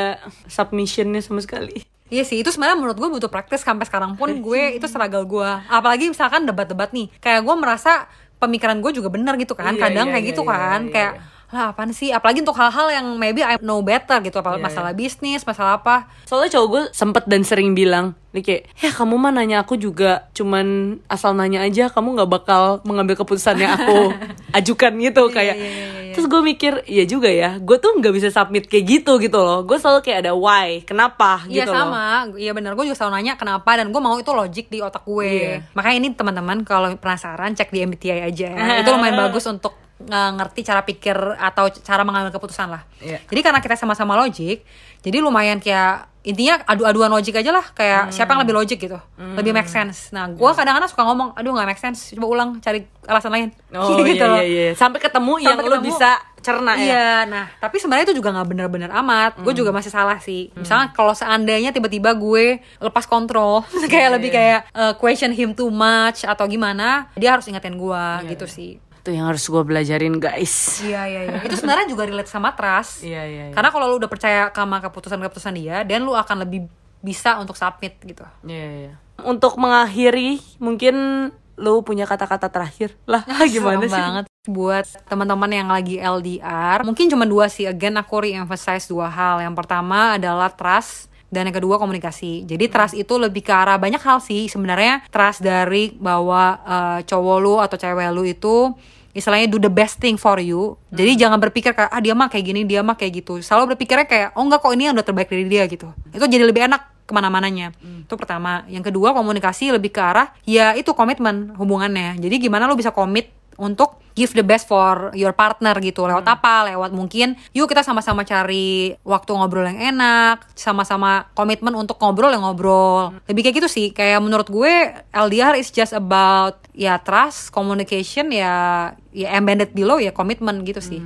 submissionnya 0.47 1.19
sama 1.19 1.43
sekali. 1.43 1.83
Iya 2.05 2.21
sih, 2.21 2.37
itu 2.39 2.53
sebenarnya 2.53 2.77
menurut 2.77 2.97
gue 3.01 3.09
butuh 3.17 3.31
praktis 3.33 3.65
sampai 3.65 3.89
sekarang 3.89 4.13
pun 4.13 4.29
gue 4.29 4.63
itu 4.77 4.85
struggle 4.85 5.25
gue. 5.25 5.51
Apalagi 5.67 6.13
misalkan 6.13 6.45
debat-debat 6.45 6.93
nih, 6.93 7.09
kayak 7.17 7.41
gue 7.41 7.55
merasa 7.57 8.05
pemikiran 8.37 8.77
gue 8.79 8.91
juga 8.93 9.09
benar 9.09 9.35
gitu 9.41 9.57
kan. 9.57 9.73
Iya, 9.73 9.89
Kadang 9.89 10.07
iya, 10.09 10.13
kayak 10.13 10.23
iya, 10.23 10.31
gitu 10.31 10.41
iya, 10.45 10.51
kan, 10.53 10.79
iya, 10.85 10.91
kayak 10.93 11.13
lah 11.53 11.71
apaan 11.71 11.93
sih? 11.93 12.09
Apalagi 12.09 12.41
untuk 12.41 12.57
hal-hal 12.57 12.87
yang 12.89 13.05
maybe 13.21 13.45
I 13.45 13.61
know 13.61 13.85
better 13.85 14.17
gitu, 14.21 14.41
apa 14.41 14.57
Iya, 14.57 14.63
masalah 14.65 14.91
bisnis, 14.97 15.45
masalah 15.45 15.77
apa. 15.77 16.09
Soalnya 16.25 16.57
cowok 16.57 16.67
gue 16.67 16.83
sempet 16.89 17.23
dan 17.29 17.45
sering 17.45 17.77
bilang, 17.77 18.17
nih 18.33 18.43
kayak, 18.43 18.61
ya 18.81 18.89
kamu 18.89 19.15
mah 19.15 19.31
nanya 19.31 19.61
aku 19.61 19.77
juga, 19.77 20.25
cuman 20.33 20.97
asal 21.05 21.37
nanya 21.37 21.61
aja, 21.61 21.93
kamu 21.93 22.17
nggak 22.17 22.31
bakal 22.31 22.63
mengambil 22.81 23.13
keputusan 23.21 23.61
yang 23.61 23.77
aku 23.77 24.11
ajukan 24.57 24.91
gitu 24.97 25.23
kayak. 25.29 25.55
iya, 25.55 25.69
iya, 25.69 25.87
iya. 26.01 26.13
Terus 26.15 26.31
gue 26.31 26.41
mikir, 26.41 26.73
iya 26.87 27.03
juga 27.03 27.27
ya, 27.27 27.59
gue 27.59 27.77
tuh 27.77 27.91
nggak 27.99 28.13
bisa 28.15 28.31
submit 28.31 28.65
kayak 28.71 28.85
gitu 28.87 29.19
gitu 29.19 29.35
loh. 29.37 29.61
Gue 29.67 29.77
selalu 29.77 30.01
kayak 30.01 30.25
ada 30.25 30.33
why, 30.33 30.81
kenapa 30.81 31.43
Iya 31.45 31.67
gitu 31.67 31.75
loh. 31.75 31.91
sama, 31.91 32.31
iya 32.39 32.51
benar. 32.55 32.73
Gue 32.73 32.87
juga 32.87 32.97
selalu 33.05 33.21
nanya 33.21 33.33
kenapa 33.37 33.75
dan 33.77 33.91
gue 33.93 34.01
mau 34.01 34.15
itu 34.17 34.31
logik 34.31 34.71
di 34.71 34.79
otak 34.79 35.03
gue. 35.03 35.27
Iya. 35.29 35.55
Makanya 35.75 35.97
ini 36.01 36.07
teman-teman 36.15 36.63
kalau 36.63 36.89
penasaran 36.95 37.53
cek 37.53 37.69
di 37.69 37.83
MBTI 37.83 38.25
aja. 38.25 38.49
itu 38.81 38.89
lumayan 38.89 39.29
bagus 39.29 39.43
untuk 39.45 39.84
ngerti 40.03 40.67
cara 40.67 40.83
pikir 40.83 41.15
atau 41.39 41.71
cara 41.71 42.03
mengambil 42.03 42.35
keputusan 42.35 42.67
lah. 42.67 42.83
Iya. 42.99 43.23
Jadi 43.31 43.39
karena 43.39 43.59
kita 43.63 43.79
sama-sama 43.79 44.19
logik, 44.19 44.67
jadi 44.99 45.23
lumayan 45.23 45.63
kayak 45.63 46.11
intinya 46.25 46.57
adu-aduan 46.65 47.07
logik 47.13 47.37
aja 47.37 47.53
lah. 47.53 47.65
Kayak 47.71 48.11
siapa 48.11 48.33
yang 48.35 48.41
lebih 48.43 48.57
logik 48.57 48.81
gitu, 48.81 48.97
lebih 49.37 49.55
make 49.55 49.69
sense. 49.71 50.11
Nah, 50.11 50.27
gue 50.27 50.51
kadang-kadang 50.51 50.89
suka 50.89 51.05
ngomong, 51.05 51.37
aduh 51.37 51.53
nggak 51.53 51.69
make 51.69 51.79
sense, 51.79 52.11
coba 52.17 52.27
ulang 52.27 52.49
cari 52.59 52.83
alasan 53.07 53.31
lain. 53.31 53.49
Oh 53.71 54.01
Gitu 54.03 54.19
iya, 54.19 54.41
iya 54.43 54.63
iya 54.71 54.73
Sampai 54.73 54.99
ketemu 54.99 55.39
yang 55.39 55.55
Sampai 55.55 55.69
lo 55.69 55.77
ketemu. 55.79 55.87
bisa 55.93 56.11
cerna 56.45 56.77
ya. 56.77 56.85
Iya, 56.85 57.09
nah 57.25 57.45
tapi 57.57 57.81
sebenarnya 57.81 58.05
itu 58.13 58.21
juga 58.21 58.29
nggak 58.29 58.47
benar-benar 58.53 58.91
amat. 59.01 59.41
Gue 59.41 59.53
juga 59.57 59.73
masih 59.73 59.89
salah 59.89 60.21
sih. 60.21 60.53
Misalnya 60.53 60.93
kalau 60.93 61.13
seandainya 61.17 61.73
tiba-tiba 61.73 62.13
gue 62.13 62.61
lepas 62.77 63.05
kontrol, 63.09 63.65
kayak 63.93 64.21
lebih 64.21 64.29
kayak 64.29 64.69
uh, 64.73 64.93
question 64.97 65.33
him 65.33 65.57
too 65.57 65.73
much 65.73 66.21
atau 66.21 66.45
gimana, 66.45 67.09
dia 67.17 67.33
harus 67.33 67.49
ingetin 67.49 67.77
gue 67.77 68.05
gitu 68.29 68.45
sih. 68.45 68.77
Itu 69.05 69.13
yang 69.13 69.29
harus 69.29 69.45
gue 69.45 69.61
belajarin 69.61 70.17
guys. 70.17 70.81
Iya 70.81 71.05
iya 71.05 71.21
iya. 71.29 71.39
Itu 71.45 71.53
sebenarnya 71.61 71.85
juga 71.85 72.09
relate 72.09 72.25
sama 72.25 72.57
trust. 72.57 73.01
Iya 73.05 73.21
iya. 73.29 73.43
Karena 73.53 73.69
kalau 73.69 73.85
lu 73.93 74.01
udah 74.01 74.09
percaya 74.09 74.49
sama 74.49 74.81
keputusan-keputusan 74.81 75.53
dia, 75.53 75.85
dan 75.85 76.01
lu 76.01 76.17
akan 76.17 76.41
lebih 76.41 76.65
bisa 77.05 77.37
untuk 77.37 77.53
submit 77.53 78.01
gitu. 78.01 78.25
Iya 78.41 78.67
iya. 78.89 78.93
Untuk 79.21 79.61
mengakhiri, 79.61 80.41
mungkin 80.57 81.29
lo 81.55 81.85
punya 81.85 82.09
kata-kata 82.09 82.49
terakhir 82.49 82.97
lah. 83.05 83.21
Gimana 83.53 83.85
Serem 83.85 83.93
sih? 83.93 83.93
banget 83.93 84.25
buat 84.49 84.85
teman-teman 85.05 85.51
yang 85.53 85.69
lagi 85.69 86.01
LDR. 86.01 86.81
Mungkin 86.81 87.05
cuma 87.13 87.29
dua 87.29 87.45
sih. 87.45 87.69
Again 87.69 88.01
aku 88.01 88.25
re-emphasize 88.25 88.89
dua 88.89 89.05
hal. 89.05 89.45
Yang 89.45 89.53
pertama 89.53 90.17
adalah 90.17 90.49
trust 90.49 91.13
dan 91.29 91.49
yang 91.49 91.55
kedua 91.55 91.81
komunikasi. 91.81 92.45
Jadi 92.45 92.65
trust 92.69 92.95
itu 92.95 93.13
lebih 93.17 93.41
ke 93.41 93.53
arah 93.53 93.75
banyak 93.75 94.01
hal 94.01 94.21
sih 94.21 94.47
sebenarnya. 94.47 95.05
Trust 95.09 95.41
dari 95.41 95.93
bahwa 95.97 96.61
eh, 96.63 96.99
cowok 97.05 97.37
lu 97.41 97.55
atau 97.59 97.75
cewek 97.75 98.09
lu 98.13 98.23
itu 98.25 98.71
istilahnya 99.15 99.47
do 99.47 99.57
the 99.59 99.71
best 99.71 99.99
thing 100.03 100.19
for 100.19 100.37
you. 100.39 100.75
Jadi 100.91 101.15
jangan 101.15 101.39
berpikir 101.39 101.71
kayak 101.71 101.91
ah 101.91 102.01
dia 102.03 102.11
mah 102.11 102.27
kayak 102.27 102.45
gini, 102.45 102.61
dia 102.67 102.83
mah 102.83 102.99
kayak 102.99 103.23
gitu. 103.23 103.39
Selalu 103.39 103.75
berpikirnya 103.75 104.05
kayak 104.05 104.29
oh 104.35 104.43
enggak 104.43 104.59
kok 104.59 104.71
ini 104.75 104.91
yang 104.91 104.95
udah 104.95 105.07
terbaik 105.07 105.29
dari 105.31 105.45
dia 105.47 105.63
gitu. 105.65 105.87
Itu 106.11 106.25
jadi 106.27 106.43
lebih 106.43 106.67
enak 106.67 106.95
ke 107.05 107.13
mana-mananya 107.13 107.69
itu 108.05 108.15
pertama 108.17 108.65
yang 108.65 108.81
kedua 108.81 109.13
komunikasi 109.13 109.69
lebih 109.69 109.93
ke 109.93 110.01
arah 110.01 110.33
ya 110.41 110.73
itu 110.73 110.89
komitmen 110.97 111.53
hubungannya 111.53 112.17
jadi 112.17 112.35
gimana 112.41 112.65
lo 112.65 112.73
bisa 112.73 112.89
komit 112.89 113.29
untuk 113.57 113.99
give 114.15 114.31
the 114.31 114.41
best 114.41 114.65
for 114.65 115.11
your 115.13 115.35
partner 115.35 115.75
gitu. 115.83 116.07
Lewat 116.07 116.23
apa? 116.25 116.71
Lewat 116.71 116.95
mungkin 116.95 117.35
yuk 117.51 117.67
kita 117.67 117.83
sama-sama 117.83 118.23
cari 118.23 118.95
waktu 119.03 119.31
ngobrol 119.35 119.67
yang 119.67 119.95
enak 119.95 120.47
sama-sama 120.55 121.27
komitmen 121.35 121.75
untuk 121.75 121.99
ngobrol 121.99 122.31
yang 122.31 122.41
ngobrol. 122.47 123.11
Lebih 123.27 123.51
kayak 123.51 123.55
gitu 123.61 123.69
sih. 123.69 123.87
Kayak 123.91 124.23
menurut 124.23 124.47
gue 124.47 124.95
LDR 125.11 125.59
is 125.59 125.69
just 125.69 125.91
about 125.91 126.63
ya 126.71 126.99
trust 127.03 127.51
communication 127.51 128.31
ya 128.31 128.91
ya 129.15 129.39
embedded 129.39 129.71
below 129.71 129.95
ya 129.95 130.11
komitmen 130.11 130.67
gitu 130.67 130.83
sih 130.83 130.99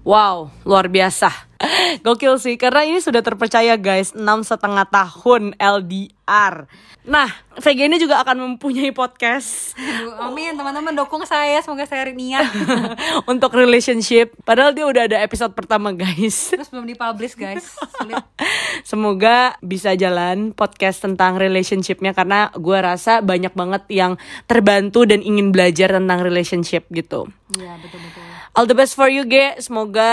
Wow, 0.00 0.48
luar 0.64 0.88
biasa. 0.88 1.28
Gokil 2.04 2.40
sih, 2.40 2.56
karena 2.56 2.88
ini 2.88 3.04
sudah 3.04 3.20
terpercaya 3.20 3.76
guys, 3.76 4.16
enam 4.16 4.40
setengah 4.40 4.88
tahun 4.88 5.52
LDR. 5.60 6.64
Nah, 7.04 7.28
VG 7.56 7.88
ini 7.88 7.96
juga 7.96 8.20
akan 8.20 8.36
mempunyai 8.44 8.92
podcast 8.92 9.72
Aduh, 9.72 10.20
amin 10.20 10.52
teman-teman 10.52 10.92
dukung 10.92 11.24
saya 11.24 11.56
semoga 11.64 11.88
saya 11.88 12.12
niat 12.12 12.44
untuk 13.32 13.56
relationship. 13.56 14.36
Padahal 14.44 14.76
dia 14.76 14.84
udah 14.84 15.08
ada 15.08 15.18
episode 15.24 15.56
pertama 15.56 15.96
guys. 15.96 16.52
terus 16.52 16.68
belum 16.68 16.84
dipublish 16.84 17.40
guys 17.40 17.72
Sulit. 17.96 18.20
Semoga 18.90 19.56
bisa 19.64 19.96
jalan 19.96 20.52
podcast 20.52 21.00
tentang 21.00 21.40
relationshipnya 21.40 22.12
karena 22.12 22.52
gue 22.52 22.78
rasa 22.78 23.24
banyak 23.24 23.56
banget 23.56 23.82
yang 23.88 24.20
terbantu 24.44 25.08
dan 25.08 25.24
ingin 25.24 25.56
belajar 25.56 25.96
tentang 25.96 26.20
relationship 26.20 26.84
gitu. 26.92 27.32
Iya 27.58 27.74
betul-betul 27.82 28.22
All 28.54 28.66
the 28.66 28.74
best 28.74 28.94
for 28.94 29.10
you, 29.10 29.26
Ge. 29.26 29.58
Semoga 29.58 30.12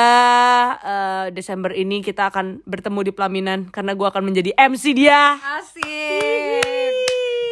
uh, 0.81 1.25
Desember 1.29 1.69
ini 1.69 2.01
kita 2.01 2.33
akan 2.33 2.65
bertemu 2.65 2.99
di 3.05 3.11
pelaminan 3.13 3.69
karena 3.69 3.93
gue 3.93 4.07
akan 4.07 4.23
menjadi 4.25 4.51
MC 4.57 4.97
dia. 4.97 5.37
Asik 5.37 5.85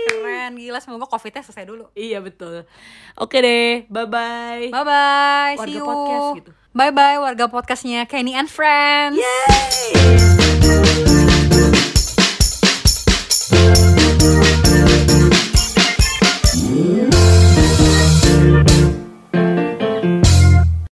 Keren 0.09 0.57
Gila 0.57 0.79
semoga 0.81 1.05
covidnya 1.05 1.41
selesai 1.41 1.65
dulu 1.65 1.89
Iya 1.93 2.21
betul. 2.21 2.65
Oke 3.17 3.37
deh, 3.41 3.85
bye 3.89 4.09
bye. 4.09 4.69
Bye 4.73 4.85
bye 4.85 5.53
Warga 5.57 5.69
See 5.69 5.77
you 5.77 5.85
podcast 5.85 6.29
gitu. 6.41 6.51
Bye 6.75 6.91
bye 6.91 7.17
warga 7.21 7.45
podcastnya 7.47 8.03
Kenny 8.03 8.35
and 8.35 8.51
Friends 8.51 9.15
Yay! 9.15 11.23